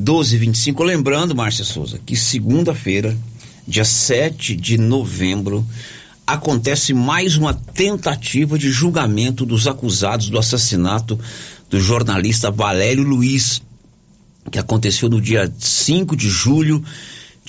12h25. 0.00 0.82
Lembrando, 0.82 1.34
Márcia 1.34 1.66
Souza, 1.66 2.00
que 2.06 2.16
segunda-feira, 2.16 3.14
dia 3.68 3.84
7 3.84 4.56
de 4.56 4.78
novembro, 4.78 5.66
acontece 6.26 6.94
mais 6.94 7.36
uma 7.36 7.52
tentativa 7.52 8.58
de 8.58 8.70
julgamento 8.70 9.44
dos 9.44 9.66
acusados 9.66 10.30
do 10.30 10.38
assassinato 10.38 11.20
do 11.68 11.78
jornalista 11.78 12.50
Valério 12.50 13.04
Luiz, 13.04 13.60
que 14.50 14.58
aconteceu 14.58 15.10
no 15.10 15.20
dia 15.20 15.52
5 15.58 16.16
de 16.16 16.30
julho 16.30 16.82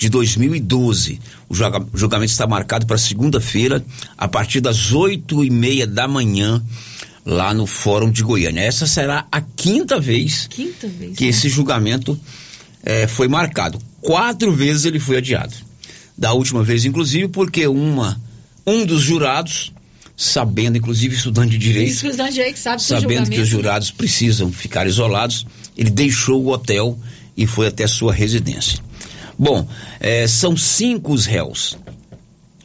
de 0.02 0.08
2012. 0.08 1.20
O 1.48 1.54
julgamento 1.54 2.32
está 2.32 2.44
marcado 2.44 2.86
para 2.86 2.98
segunda-feira, 2.98 3.84
a 4.18 4.26
partir 4.26 4.60
das 4.60 4.90
oito 4.92 5.44
e 5.44 5.50
meia 5.50 5.86
da 5.86 6.08
manhã, 6.08 6.60
lá 7.24 7.54
no 7.54 7.66
Fórum 7.68 8.10
de 8.10 8.22
Goiânia. 8.24 8.60
Essa 8.62 8.84
será 8.84 9.26
a 9.30 9.40
quinta 9.40 10.00
vez, 10.00 10.48
quinta 10.50 10.88
vez 10.88 11.16
que 11.16 11.24
né? 11.24 11.30
esse 11.30 11.48
julgamento 11.48 12.18
eh, 12.82 13.06
foi 13.06 13.28
marcado. 13.28 13.78
Quatro 14.00 14.50
vezes 14.52 14.84
ele 14.86 14.98
foi 14.98 15.18
adiado. 15.18 15.54
Da 16.18 16.32
última 16.32 16.64
vez, 16.64 16.84
inclusive, 16.84 17.28
porque 17.28 17.64
uma, 17.68 18.20
um 18.66 18.84
dos 18.84 19.02
jurados, 19.02 19.72
sabendo, 20.16 20.78
inclusive 20.78 21.14
estudante 21.14 21.52
de 21.52 21.58
direito, 21.58 21.92
Estudante 21.92 22.30
de 22.30 22.34
direito 22.34 22.58
sabe 22.58 22.82
sabendo 22.82 23.06
que 23.06 23.12
os 23.12 23.18
julgamento- 23.20 23.44
jurados 23.46 23.90
precisam 23.92 24.50
ficar 24.50 24.84
isolados, 24.88 25.46
ele 25.76 25.90
deixou 25.90 26.42
o 26.44 26.48
hotel 26.48 26.98
e 27.36 27.46
foi 27.46 27.68
até 27.68 27.86
sua 27.86 28.12
residência. 28.12 28.80
Bom, 29.38 29.66
eh, 30.00 30.26
são 30.26 30.56
cinco 30.56 31.12
os 31.12 31.26
réus. 31.26 31.76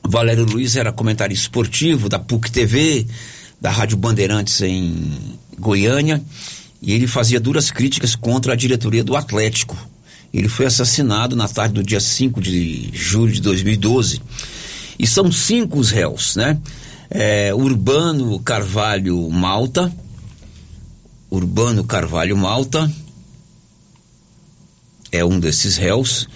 Valério 0.03 0.45
Luiz 0.45 0.75
era 0.75 0.91
comentarista 0.91 1.43
esportivo 1.43 2.07
da 2.07 2.19
PUC 2.19 2.51
TV, 2.51 3.05
da 3.59 3.69
Rádio 3.69 3.97
Bandeirantes 3.97 4.61
em 4.61 5.03
Goiânia, 5.59 6.21
e 6.81 6.93
ele 6.93 7.07
fazia 7.07 7.39
duras 7.39 7.71
críticas 7.71 8.15
contra 8.15 8.53
a 8.53 8.55
diretoria 8.55 9.03
do 9.03 9.15
Atlético. 9.15 9.77
Ele 10.33 10.47
foi 10.47 10.65
assassinado 10.65 11.35
na 11.35 11.47
tarde 11.47 11.73
do 11.73 11.83
dia 11.83 11.99
5 11.99 12.39
de 12.41 12.89
julho 12.93 13.33
de 13.33 13.41
2012. 13.41 14.21
E 14.99 15.07
são 15.07 15.31
cinco 15.31 15.79
os 15.79 15.89
réus, 15.89 16.35
né? 16.35 16.59
É, 17.09 17.53
Urbano 17.53 18.39
Carvalho 18.39 19.29
Malta, 19.29 19.91
Urbano 21.29 21.83
Carvalho 21.83 22.37
Malta 22.37 22.91
é 25.11 25.23
um 25.23 25.39
desses 25.39 25.77
réus. 25.77 26.27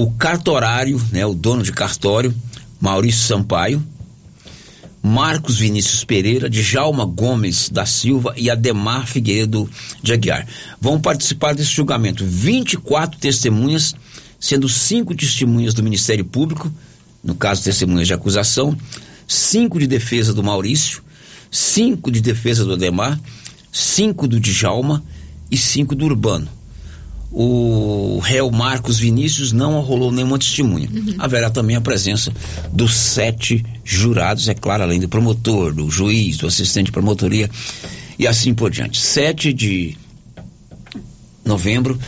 O 0.00 0.10
cartorário, 0.12 0.98
né, 1.12 1.26
o 1.26 1.34
dono 1.34 1.62
de 1.62 1.72
cartório, 1.72 2.34
Maurício 2.80 3.20
Sampaio, 3.20 3.86
Marcos 5.02 5.58
Vinícius 5.58 6.04
Pereira, 6.04 6.48
Djalma 6.48 7.04
Gomes 7.04 7.68
da 7.68 7.84
Silva 7.84 8.32
e 8.34 8.48
Ademar 8.48 9.06
Figueiredo 9.06 9.68
de 10.02 10.14
Aguiar. 10.14 10.46
Vão 10.80 10.98
participar 10.98 11.54
desse 11.54 11.72
julgamento 11.72 12.24
24 12.24 13.20
testemunhas, 13.20 13.94
sendo 14.38 14.70
cinco 14.70 15.14
testemunhas 15.14 15.74
do 15.74 15.82
Ministério 15.82 16.24
Público, 16.24 16.72
no 17.22 17.34
caso 17.34 17.62
testemunhas 17.62 18.06
de 18.06 18.14
acusação, 18.14 18.74
cinco 19.28 19.78
de 19.78 19.86
defesa 19.86 20.32
do 20.32 20.42
Maurício, 20.42 21.02
cinco 21.50 22.10
de 22.10 22.22
defesa 22.22 22.64
do 22.64 22.72
Ademar, 22.72 23.20
cinco 23.70 24.26
do 24.26 24.40
Djalma 24.40 25.04
e 25.50 25.58
cinco 25.58 25.94
do 25.94 26.06
Urbano. 26.06 26.48
O 27.32 28.18
réu 28.18 28.50
Marcos 28.50 28.98
Vinícius 28.98 29.52
não 29.52 29.80
rolou 29.80 30.10
nenhuma 30.10 30.38
testemunha. 30.38 30.88
Haverá 31.18 31.48
também 31.48 31.76
a 31.76 31.80
presença 31.80 32.32
dos 32.72 32.94
sete 32.94 33.64
jurados, 33.84 34.48
é 34.48 34.54
claro, 34.54 34.82
além 34.82 34.98
do 34.98 35.08
promotor, 35.08 35.72
do 35.72 35.88
juiz, 35.88 36.38
do 36.38 36.46
assistente 36.46 36.86
de 36.86 36.92
promotoria 36.92 37.48
e 38.20 38.26
assim 38.26 38.52
por 38.52 38.70
diante. 38.70 39.00
7 39.00 39.50
de 39.50 39.96
novembro, 41.42 41.98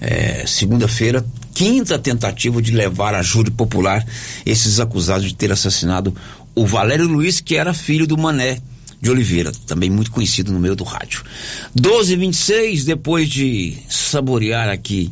é, 0.00 0.46
segunda-feira, 0.46 1.22
quinta 1.52 1.98
tentativa 1.98 2.62
de 2.62 2.72
levar 2.72 3.14
a 3.14 3.22
júri 3.22 3.50
popular 3.50 4.06
esses 4.46 4.80
acusados 4.80 5.28
de 5.28 5.34
ter 5.34 5.52
assassinado 5.52 6.14
o 6.54 6.64
Valério 6.64 7.06
Luiz, 7.06 7.40
que 7.40 7.56
era 7.56 7.74
filho 7.74 8.06
do 8.06 8.16
Mané 8.16 8.58
de 9.04 9.10
Oliveira, 9.10 9.52
também 9.66 9.90
muito 9.90 10.10
conhecido 10.10 10.50
no 10.50 10.58
meio 10.58 10.74
do 10.74 10.82
rádio. 10.82 11.22
12h26, 11.78 12.84
depois 12.84 13.28
de 13.28 13.76
saborear 13.86 14.70
aqui 14.70 15.10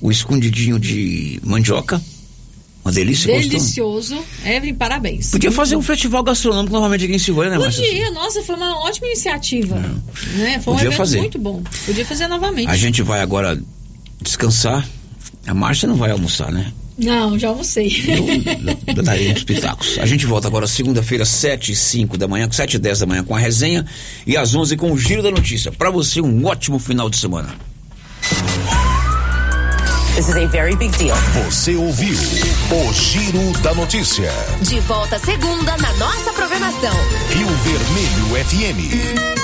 o 0.00 0.10
escondidinho 0.10 0.78
de 0.78 1.38
mandioca, 1.44 2.02
uma 2.82 2.90
delícia? 2.90 3.38
Delicioso. 3.38 4.16
Evelyn, 4.44 4.74
parabéns. 4.74 5.30
Podia 5.30 5.52
fazer 5.52 5.76
um 5.76 5.82
festival 5.82 6.22
gastronômico 6.22 6.74
novamente 6.74 7.04
aqui 7.04 7.14
em 7.14 7.18
Silvânia, 7.18 7.52
né, 7.52 7.58
Márcia? 7.58 7.84
Podia, 7.84 8.10
nossa, 8.12 8.42
foi 8.42 8.56
uma 8.56 8.78
ótima 8.80 9.08
iniciativa. 9.08 9.76
Né? 9.76 10.60
Foi 10.62 10.72
um 10.72 10.76
Podia 10.76 10.88
evento 10.88 10.96
fazer. 10.96 11.18
muito 11.18 11.38
bom. 11.38 11.62
Podia 11.84 12.04
fazer 12.04 12.28
novamente. 12.28 12.68
A 12.68 12.76
gente 12.76 13.02
vai 13.02 13.20
agora 13.20 13.60
descansar. 14.22 14.86
A 15.46 15.52
Márcia 15.52 15.86
não 15.86 15.96
vai 15.96 16.10
almoçar, 16.10 16.50
né? 16.50 16.72
Não, 16.96 17.38
já 17.38 17.48
almocei. 17.48 17.90
Eu 18.96 19.02
darei 19.02 19.32
uns 19.32 19.42
pitacos. 19.42 19.98
A 19.98 20.06
gente 20.06 20.26
volta 20.26 20.46
agora 20.46 20.66
segunda-feira, 20.66 21.24
7 21.24 21.72
e 21.72 21.76
5 21.76 22.16
da 22.16 22.28
manhã, 22.28 22.48
7 22.50 22.74
e 22.74 22.78
10 22.78 23.00
da 23.00 23.06
manhã 23.06 23.24
com 23.24 23.34
a 23.34 23.38
resenha 23.38 23.84
e 24.26 24.36
às 24.36 24.54
11 24.54 24.76
com 24.76 24.92
o 24.92 24.98
Giro 24.98 25.22
da 25.22 25.30
Notícia. 25.30 25.72
Para 25.72 25.90
você, 25.90 26.20
um 26.20 26.46
ótimo 26.46 26.78
final 26.78 27.10
de 27.10 27.16
semana. 27.16 27.54
This 30.14 30.28
is 30.28 30.36
a 30.36 30.46
very 30.46 30.76
big 30.76 30.96
deal. 30.96 31.16
Você 31.44 31.74
ouviu 31.74 32.14
o 32.14 32.92
Giro 32.92 33.52
da 33.62 33.74
Notícia. 33.74 34.30
De 34.62 34.78
volta 34.80 35.18
segunda 35.18 35.76
na 35.76 35.92
nossa 35.94 36.32
programação. 36.32 36.94
Rio 37.30 37.48
Vermelho 37.48 38.44
FM. 38.46 39.43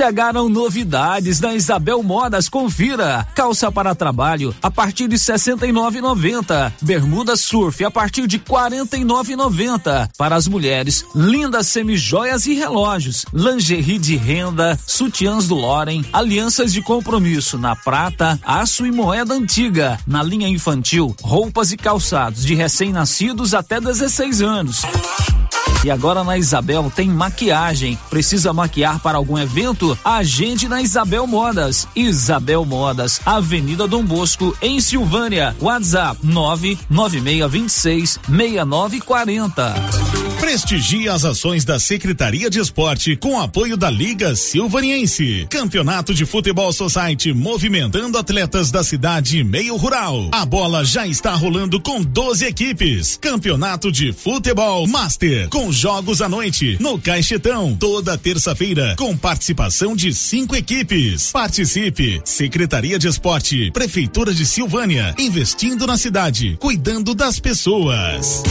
Chegaram 0.00 0.48
novidades 0.48 1.40
na 1.40 1.54
Isabel 1.54 2.02
Modas, 2.02 2.48
confira. 2.48 3.28
Calça 3.34 3.70
para 3.70 3.94
trabalho 3.94 4.54
a 4.62 4.70
partir 4.70 5.06
de 5.06 5.16
69,90. 5.16 6.72
Bermuda 6.80 7.36
surf 7.36 7.84
a 7.84 7.90
partir 7.90 8.26
de 8.26 8.38
49,90. 8.38 10.08
Para 10.16 10.36
as 10.36 10.48
mulheres, 10.48 11.04
lindas 11.14 11.66
semijoias 11.66 12.46
e 12.46 12.54
relógios, 12.54 13.26
lingerie 13.30 13.98
de 13.98 14.16
renda, 14.16 14.78
sutiãs 14.86 15.46
do 15.46 15.54
Loren, 15.54 16.02
alianças 16.14 16.72
de 16.72 16.80
compromisso 16.80 17.58
na 17.58 17.76
prata, 17.76 18.40
aço 18.42 18.86
e 18.86 18.90
moeda 18.90 19.34
antiga. 19.34 19.98
Na 20.06 20.22
linha 20.22 20.48
infantil, 20.48 21.14
roupas 21.20 21.72
e 21.72 21.76
calçados 21.76 22.42
de 22.42 22.54
recém-nascidos 22.54 23.52
até 23.52 23.78
16 23.78 24.40
anos. 24.40 24.80
E 25.82 25.90
agora 25.90 26.22
na 26.22 26.36
Isabel 26.36 26.92
tem 26.94 27.08
maquiagem. 27.08 27.98
Precisa 28.10 28.52
maquiar 28.52 29.00
para 29.00 29.16
algum 29.16 29.38
evento? 29.38 29.98
Agende 30.04 30.68
na 30.68 30.82
Isabel 30.82 31.26
Modas. 31.26 31.88
Isabel 31.96 32.66
Modas, 32.66 33.18
Avenida 33.24 33.88
Dom 33.88 34.04
Bosco, 34.04 34.54
em 34.60 34.78
Silvânia. 34.80 35.56
WhatsApp 35.60 36.18
99626 36.22 38.20
6940. 38.28 40.29
Prestigie 40.40 41.06
as 41.06 41.26
ações 41.26 41.66
da 41.66 41.78
Secretaria 41.78 42.48
de 42.48 42.58
Esporte 42.58 43.14
com 43.14 43.38
apoio 43.38 43.76
da 43.76 43.90
Liga 43.90 44.34
Silvaniense. 44.34 45.46
Campeonato 45.50 46.14
de 46.14 46.24
Futebol 46.24 46.72
Society 46.72 47.34
movimentando 47.34 48.16
atletas 48.16 48.70
da 48.70 48.82
cidade 48.82 49.38
e 49.38 49.44
meio 49.44 49.76
rural. 49.76 50.30
A 50.32 50.46
bola 50.46 50.82
já 50.82 51.06
está 51.06 51.34
rolando 51.34 51.78
com 51.78 52.02
12 52.02 52.46
equipes. 52.46 53.18
Campeonato 53.20 53.92
de 53.92 54.14
Futebol 54.14 54.86
Master 54.86 55.50
com 55.50 55.70
jogos 55.70 56.22
à 56.22 56.28
noite 56.28 56.78
no 56.80 56.98
Caixetão 56.98 57.76
toda 57.78 58.16
terça-feira 58.16 58.96
com 58.96 59.14
participação 59.14 59.94
de 59.94 60.14
cinco 60.14 60.56
equipes. 60.56 61.30
Participe. 61.30 62.22
Secretaria 62.24 62.98
de 62.98 63.08
Esporte, 63.08 63.70
Prefeitura 63.72 64.32
de 64.32 64.46
Silvânia, 64.46 65.14
investindo 65.18 65.86
na 65.86 65.98
cidade, 65.98 66.56
cuidando 66.58 67.14
das 67.14 67.38
pessoas. 67.38 68.42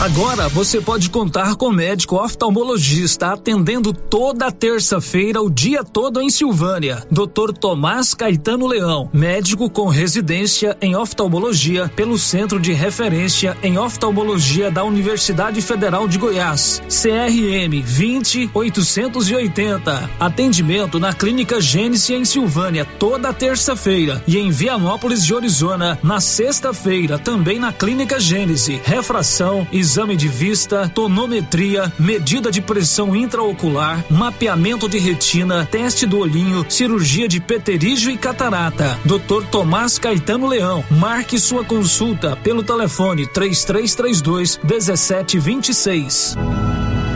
Agora 0.00 0.48
você 0.48 0.80
pode 0.80 1.10
contar 1.10 1.25
com 1.56 1.72
médico 1.72 2.16
oftalmologista 2.16 3.32
atendendo 3.32 3.92
toda 3.92 4.50
terça-feira 4.50 5.42
o 5.42 5.50
dia 5.50 5.84
todo 5.84 6.20
em 6.20 6.30
Silvânia. 6.30 7.06
Dr. 7.10 7.52
Tomás 7.58 8.14
Caetano 8.14 8.66
Leão, 8.66 9.10
médico 9.12 9.68
com 9.68 9.88
residência 9.88 10.76
em 10.80 10.96
oftalmologia 10.96 11.90
pelo 11.94 12.16
Centro 12.18 12.58
de 12.60 12.72
Referência 12.72 13.56
em 13.62 13.78
Oftalmologia 13.78 14.70
da 14.70 14.82
Universidade 14.84 15.60
Federal 15.60 16.08
de 16.08 16.16
Goiás. 16.18 16.82
CRM 16.88 17.82
20880. 17.82 20.10
Atendimento 20.20 21.00
na 21.00 21.12
Clínica 21.12 21.60
Gênese 21.60 22.14
em 22.14 22.24
Silvânia 22.24 22.86
toda 22.98 23.32
terça-feira 23.32 24.22
e 24.26 24.38
em 24.38 24.50
Vianópolis 24.50 25.24
de 25.24 25.34
Arizona 25.34 25.98
na 26.02 26.20
sexta-feira 26.20 27.18
também 27.18 27.58
na 27.58 27.72
Clínica 27.72 28.20
Gênese. 28.20 28.80
Refração, 28.84 29.66
exame 29.72 30.16
de 30.16 30.28
vista, 30.28 30.88
tonometria, 31.16 31.90
medida 31.98 32.50
de 32.50 32.60
pressão 32.60 33.16
intraocular, 33.16 34.04
mapeamento 34.10 34.86
de 34.86 34.98
retina, 34.98 35.64
teste 35.64 36.04
do 36.04 36.18
olhinho, 36.18 36.66
cirurgia 36.68 37.26
de 37.26 37.40
peterígio 37.40 38.10
e 38.10 38.18
catarata. 38.18 38.98
Dr. 39.02 39.46
Tomás 39.50 39.98
Caetano 39.98 40.46
Leão. 40.46 40.84
Marque 40.90 41.38
sua 41.38 41.64
consulta 41.64 42.36
pelo 42.36 42.62
telefone 42.62 43.26
3332 43.26 44.58
1726. 44.62 46.36